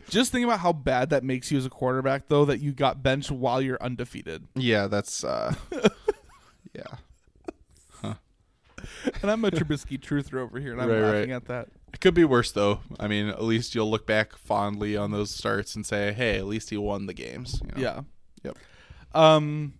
[0.09, 3.01] just think about how bad that makes you as a quarterback, though, that you got
[3.01, 4.45] benched while you're undefeated.
[4.55, 5.53] Yeah, that's uh,
[6.73, 6.83] yeah.
[9.21, 11.35] And I'm a Trubisky truther over here, and I'm Right, laughing right.
[11.35, 11.67] at that.
[11.93, 12.81] It could be worse though.
[12.99, 16.45] I mean, at least you'll look back fondly on those starts and say, "Hey, at
[16.45, 17.81] least he won the games." you know?
[17.81, 18.01] Yeah.
[18.43, 18.57] Yep.
[19.13, 19.73] Um,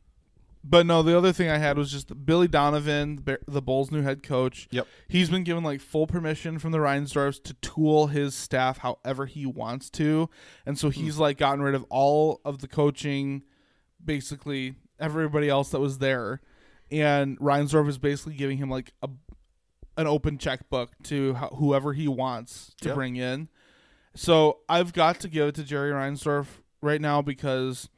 [0.64, 4.24] but no, the other thing I had was just Billy Donovan, the Bulls' new head
[4.24, 4.68] coach.
[4.72, 4.88] Yep.
[5.08, 9.46] He's been given like full permission from the Reinsdorfs to tool his staff however he
[9.46, 10.30] wants to,
[10.66, 13.44] and so he's like gotten rid of all of the coaching,
[14.04, 16.42] basically everybody else that was there,
[16.92, 19.10] and Reinsdorf is basically giving him like a
[20.00, 22.96] an open checkbook to ho- whoever he wants to Yep.
[22.96, 23.50] bring in.
[24.16, 26.48] So I've got to give it to Jerry Reinsdorf
[26.82, 27.90] right now because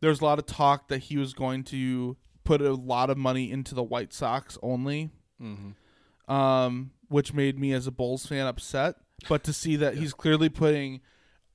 [0.00, 3.50] there's a lot of talk that he was going to put a lot of money
[3.50, 5.10] into the White Sox only,
[5.42, 6.32] Mm-hmm.
[6.32, 8.96] um, which made me as a Bulls fan upset.
[9.28, 11.00] But to see that he's clearly putting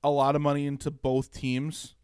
[0.04, 1.94] a lot of money into both teams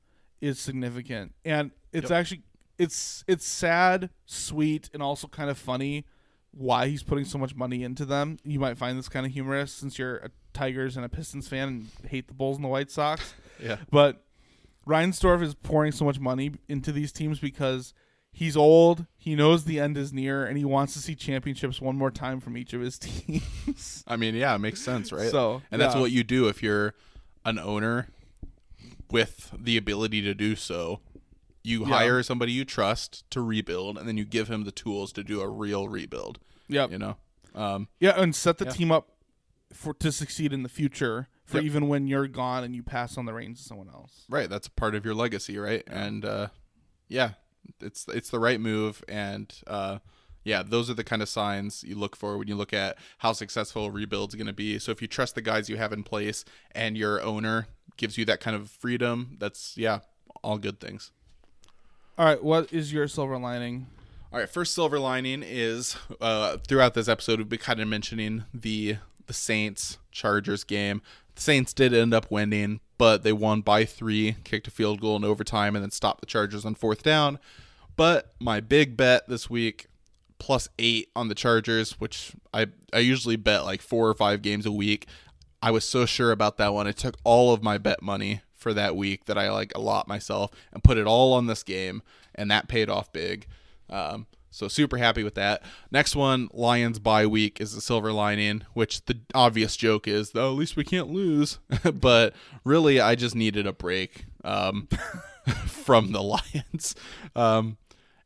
[0.40, 2.18] is significant, and it's Yep.
[2.20, 2.42] actually
[2.78, 6.05] it's it's sad, sweet, and also kind of funny
[6.53, 8.39] why he's putting so much money into them.
[8.45, 11.69] You might find this kind of humorous since you're a Tigers and a Pistons fan
[11.69, 13.35] and hate the Bulls and the White Sox.
[13.61, 13.79] Yeah.
[13.91, 14.23] But
[14.87, 17.93] Reinsdorf is pouring so much money into these teams because
[18.31, 21.97] he's old, he knows the end is near, and he wants to see championships one
[21.97, 24.05] more time from each of his teams.
[24.07, 25.29] I mean, yeah, it makes sense, right?
[25.29, 26.01] So, and that's yeah.
[26.01, 26.95] what you do if you're
[27.45, 28.11] an owner
[29.11, 31.01] with the ability to do so.
[31.69, 31.97] You Yeah.
[31.97, 35.40] hire somebody you trust to rebuild, and then you give him the tools to do
[35.43, 36.39] a real rebuild.
[36.66, 37.16] Yeah, You know,
[37.55, 38.73] um, Yeah, and set the Yeah.
[38.73, 39.16] team up
[39.73, 41.65] for to succeed in the future for Yep.
[41.65, 44.24] even when you're gone and you pass on the reins to someone else.
[44.31, 44.49] right?
[44.49, 45.82] That's part of your legacy, right?
[45.86, 46.49] And uh,
[47.09, 47.32] yeah,
[47.81, 49.99] it's it's the right move, and uh,
[50.45, 53.32] yeah, those are the kind of signs you look for when you look at how
[53.35, 54.78] successful a rebuild's going to be.
[54.78, 57.69] So if you trust the guys you have in place, and your owner
[57.99, 60.01] gives you that kind of freedom, that's yeah,
[60.43, 61.12] all good things.
[62.19, 63.86] All right, what is your silver lining?
[64.32, 68.45] All right, first silver lining is uh, throughout this episode we've been kind of mentioning
[68.53, 68.97] the
[69.27, 71.01] the Saints Chargers game.
[71.36, 75.15] The Saints did end up winning, but they won by three, kicked a field goal
[75.15, 77.39] in overtime, and then stopped the Chargers on fourth down.
[77.95, 79.86] But my big bet this week,
[80.40, 84.66] plus eight on the Chargers, which I I usually bet like four or five games
[84.66, 85.07] a week.
[85.62, 86.89] I was so sure about that one.
[86.89, 90.51] I took all of my bet money for that week that I like allot myself
[90.72, 92.02] and put it all on this game,
[92.35, 93.47] and that paid off big.
[93.89, 95.62] Um, so super happy with that.
[95.90, 100.51] Next one, Lions bye week is the silver lining, which the obvious joke is, though,
[100.51, 101.59] at least we can't lose.
[101.94, 104.89] but really, I just needed a break um,
[105.66, 106.94] from the Lions.
[107.36, 107.76] Um,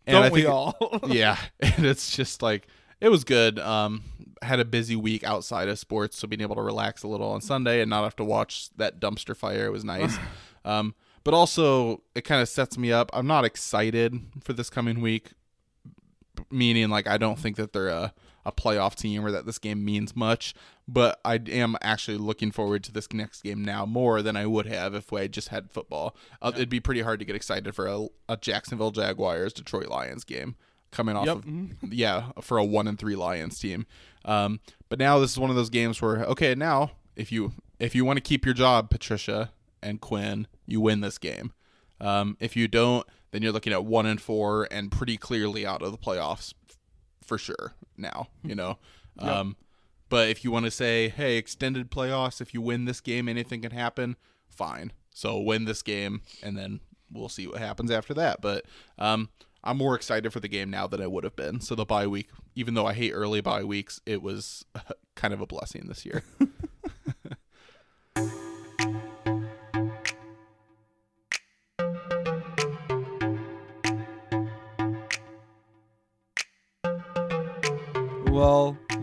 [0.06, 1.00] and Don't I we all?
[1.06, 2.66] yeah, and it's just like
[3.00, 3.59] it was good.
[3.59, 4.02] Um,
[4.43, 7.40] had a busy week outside of sports, so being able to relax a little on
[7.40, 10.16] Sunday and not have to watch that dumpster fire was nice.
[10.64, 10.94] um,
[11.24, 13.10] but also it kind of sets me up.
[13.12, 15.32] I'm not excited for this coming week,
[16.51, 18.12] meaning like I don't think that they're a
[18.44, 20.55] a playoff team or that this game means much.
[20.89, 24.66] But I am actually looking forward to this next game now more than I would
[24.66, 26.16] have if I just had football.
[26.40, 30.24] Uh, It'd be pretty hard to get excited for a, a Jacksonville Jaguars Detroit Lions
[30.24, 30.56] game
[30.93, 31.36] coming off Yep.
[31.39, 33.86] of yeah for a one and three Lions team.
[34.24, 37.94] Um, but now this is one of those games where okay now if you if
[37.97, 39.51] you want to keep your job, Patricia
[39.82, 41.52] and Quinn, you win this game.
[42.01, 45.82] Um, if you don't, then you're looking at one and four and pretty clearly out
[45.82, 46.55] of the playoffs
[47.24, 48.28] for sure now.
[48.44, 48.78] You know.
[49.19, 49.56] Um,
[50.09, 53.62] but if you want to say, hey, extended playoffs, if you win this game, anything
[53.62, 54.16] can happen.
[54.48, 54.93] Fine.
[55.14, 58.40] So win this game, and then we'll see what happens after that.
[58.40, 58.64] But
[58.98, 59.28] um,
[59.64, 61.60] I'm more excited for the game now than I would have been.
[61.60, 64.64] So the bye week, even though I hate early bye weeks, it was
[65.14, 66.24] kind of a blessing this year.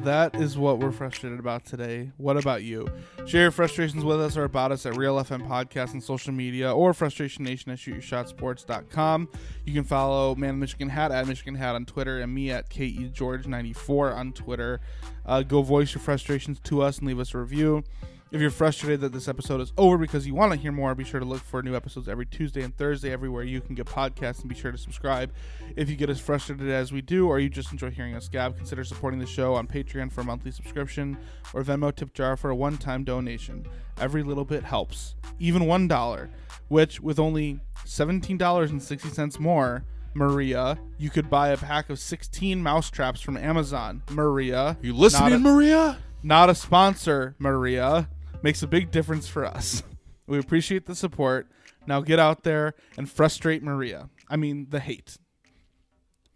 [0.03, 2.11] that is what we're frustrated about today.
[2.17, 2.88] What about you?
[3.26, 6.73] Share your frustrations with us or about us at Real FM Podcast and social media
[6.73, 9.30] or Frustration Nation at ShootYourShotSports.com.
[9.65, 13.11] You can follow Man Michigan Hat at Michigan Hat on Twitter and me at KE
[13.13, 14.80] George94 on Twitter.
[15.26, 17.84] Uh, go voice your frustrations to us and leave us a review.
[18.31, 21.03] If you're frustrated that this episode is over because you want to hear more, be
[21.03, 24.41] sure to look for new episodes every Tuesday and Thursday everywhere you can get podcasts
[24.41, 25.31] and be sure to subscribe.
[25.76, 28.56] If you get as frustrated as we do or you just enjoy hearing us gab,
[28.56, 31.18] consider supporting the show on Patreon for a monthly subscription
[31.56, 33.65] or Venmo tip jar for a one-time donation.
[33.99, 35.15] Every little bit helps.
[35.39, 36.30] Even $1,
[36.68, 43.22] which with only $17.60 more, Maria, you could buy a pack of 16 mouse traps
[43.22, 44.03] from Amazon.
[44.11, 45.97] Maria, You listening, a- Maria?
[46.22, 48.07] not a sponsor, Maria,
[48.41, 49.84] makes a big difference for us.
[50.28, 51.48] We appreciate the support.
[51.88, 54.10] Now get out there and frustrate Maria.
[54.30, 55.18] I mean, the hate.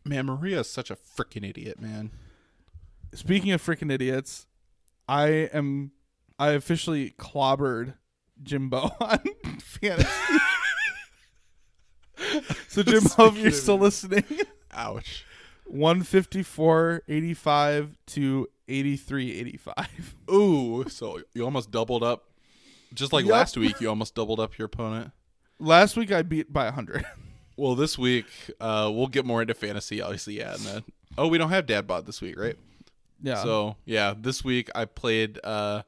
[0.06, 2.12] Man, Maria is such a freaking idiot, man.
[3.14, 4.48] Speaking of freaking idiots,
[5.08, 5.92] I am
[6.40, 7.94] I officially clobbered
[8.42, 9.20] Jimbo on
[9.60, 10.40] fantasy.
[12.68, 14.26] so Jimbo, if you're still listening,
[14.72, 15.26] Ouch.
[15.66, 20.16] 154 85 to 83 85.
[20.32, 22.30] Ooh, so you almost doubled up.
[22.94, 23.34] Just like Yup.
[23.34, 25.12] last week, you almost doubled up your opponent.
[25.60, 27.06] Last week I beat by 100.
[27.56, 28.26] Well, this week,
[28.60, 30.40] uh, we'll get more into fantasy, obviously.
[30.40, 30.84] Yeah, and then
[31.20, 32.58] oh, we don't have Dad Bod this week, right?
[33.22, 33.44] Yeah.
[33.44, 35.84] So yeah, this week I played uh,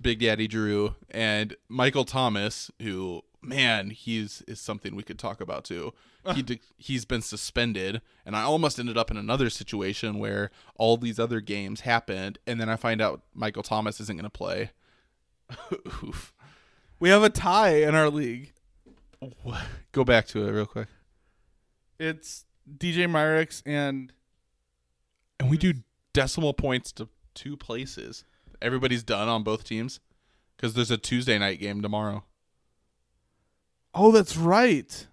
[0.00, 5.64] Big Daddy Drew and Michael Thomas, who man, he's is something we could talk about
[5.64, 5.92] too.
[6.34, 10.96] He de- he's been suspended, and I almost ended up in another situation where all
[10.96, 14.70] these other games happened, and then I find out Michael Thomas isn't going to play.
[16.04, 16.34] Oof.
[17.00, 18.52] we have a tie in our league.
[19.92, 20.88] Go back to it real quick,
[21.98, 22.44] It's
[22.76, 24.12] DJ Myrix and
[25.40, 25.74] and we do
[26.12, 28.24] decimal points to two places.
[28.60, 30.00] Everybody's done on both teams
[30.56, 32.24] because there's a Tuesday night game tomorrow.
[33.98, 35.06] Oh, that's right.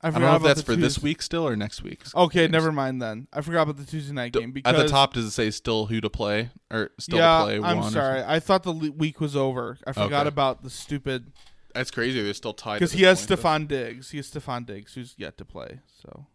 [0.00, 2.02] I, I don't know if that's for this week still or next week.
[2.14, 3.26] Okay, never mind then.
[3.32, 5.50] I forgot about the Tuesday night D- game because At the top, does it say
[5.50, 7.54] still who to play or still yeah, to play?
[7.56, 8.22] I'm one sorry.
[8.26, 9.78] I thought the le- week was over.
[9.86, 10.28] I forgot Okay.
[10.28, 11.32] about the stupid
[11.74, 12.22] That's crazy.
[12.22, 13.26] They're still tied because he has.
[13.26, 14.10] Stefon Diggs.
[14.10, 15.80] He has Stefon Diggs who's yet to play.
[16.02, 16.26] So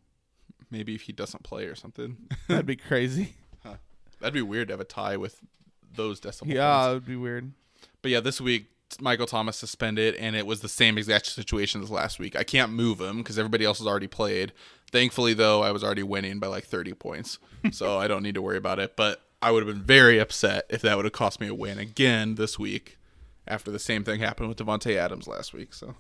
[0.72, 2.18] Maybe if he doesn't play or something,
[2.48, 3.36] that'd be crazy.
[4.20, 5.40] that'd be weird to have a tie with
[5.96, 6.90] those decimal yeah, points.
[6.90, 7.52] it would be weird.
[8.02, 8.68] But yeah, this week
[9.00, 12.36] Michael Thomas suspended, and it was the same exact situation as last week.
[12.36, 14.52] I can't move him because everybody else has already played.
[14.92, 17.38] Thankfully, though, I was already winning by like 30 points,
[17.72, 18.96] so I don't need to worry about it.
[18.96, 21.78] But I would have been very upset if that would have cost me a win
[21.78, 22.98] again this week
[23.48, 25.74] after the same thing happened with Davante Adams last week.
[25.74, 25.96] So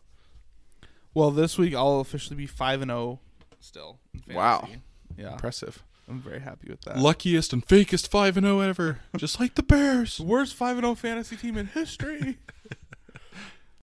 [1.14, 3.20] Well, this week I'll officially be five and zero
[3.60, 4.00] still.
[4.28, 4.68] in Wow.
[5.18, 5.84] Yeah, impressive.
[6.08, 6.98] I'm very happy with that.
[6.98, 10.20] Luckiest and fakest five and zero ever, just like the Bears.
[10.24, 12.38] Worst five and zero fantasy team in history.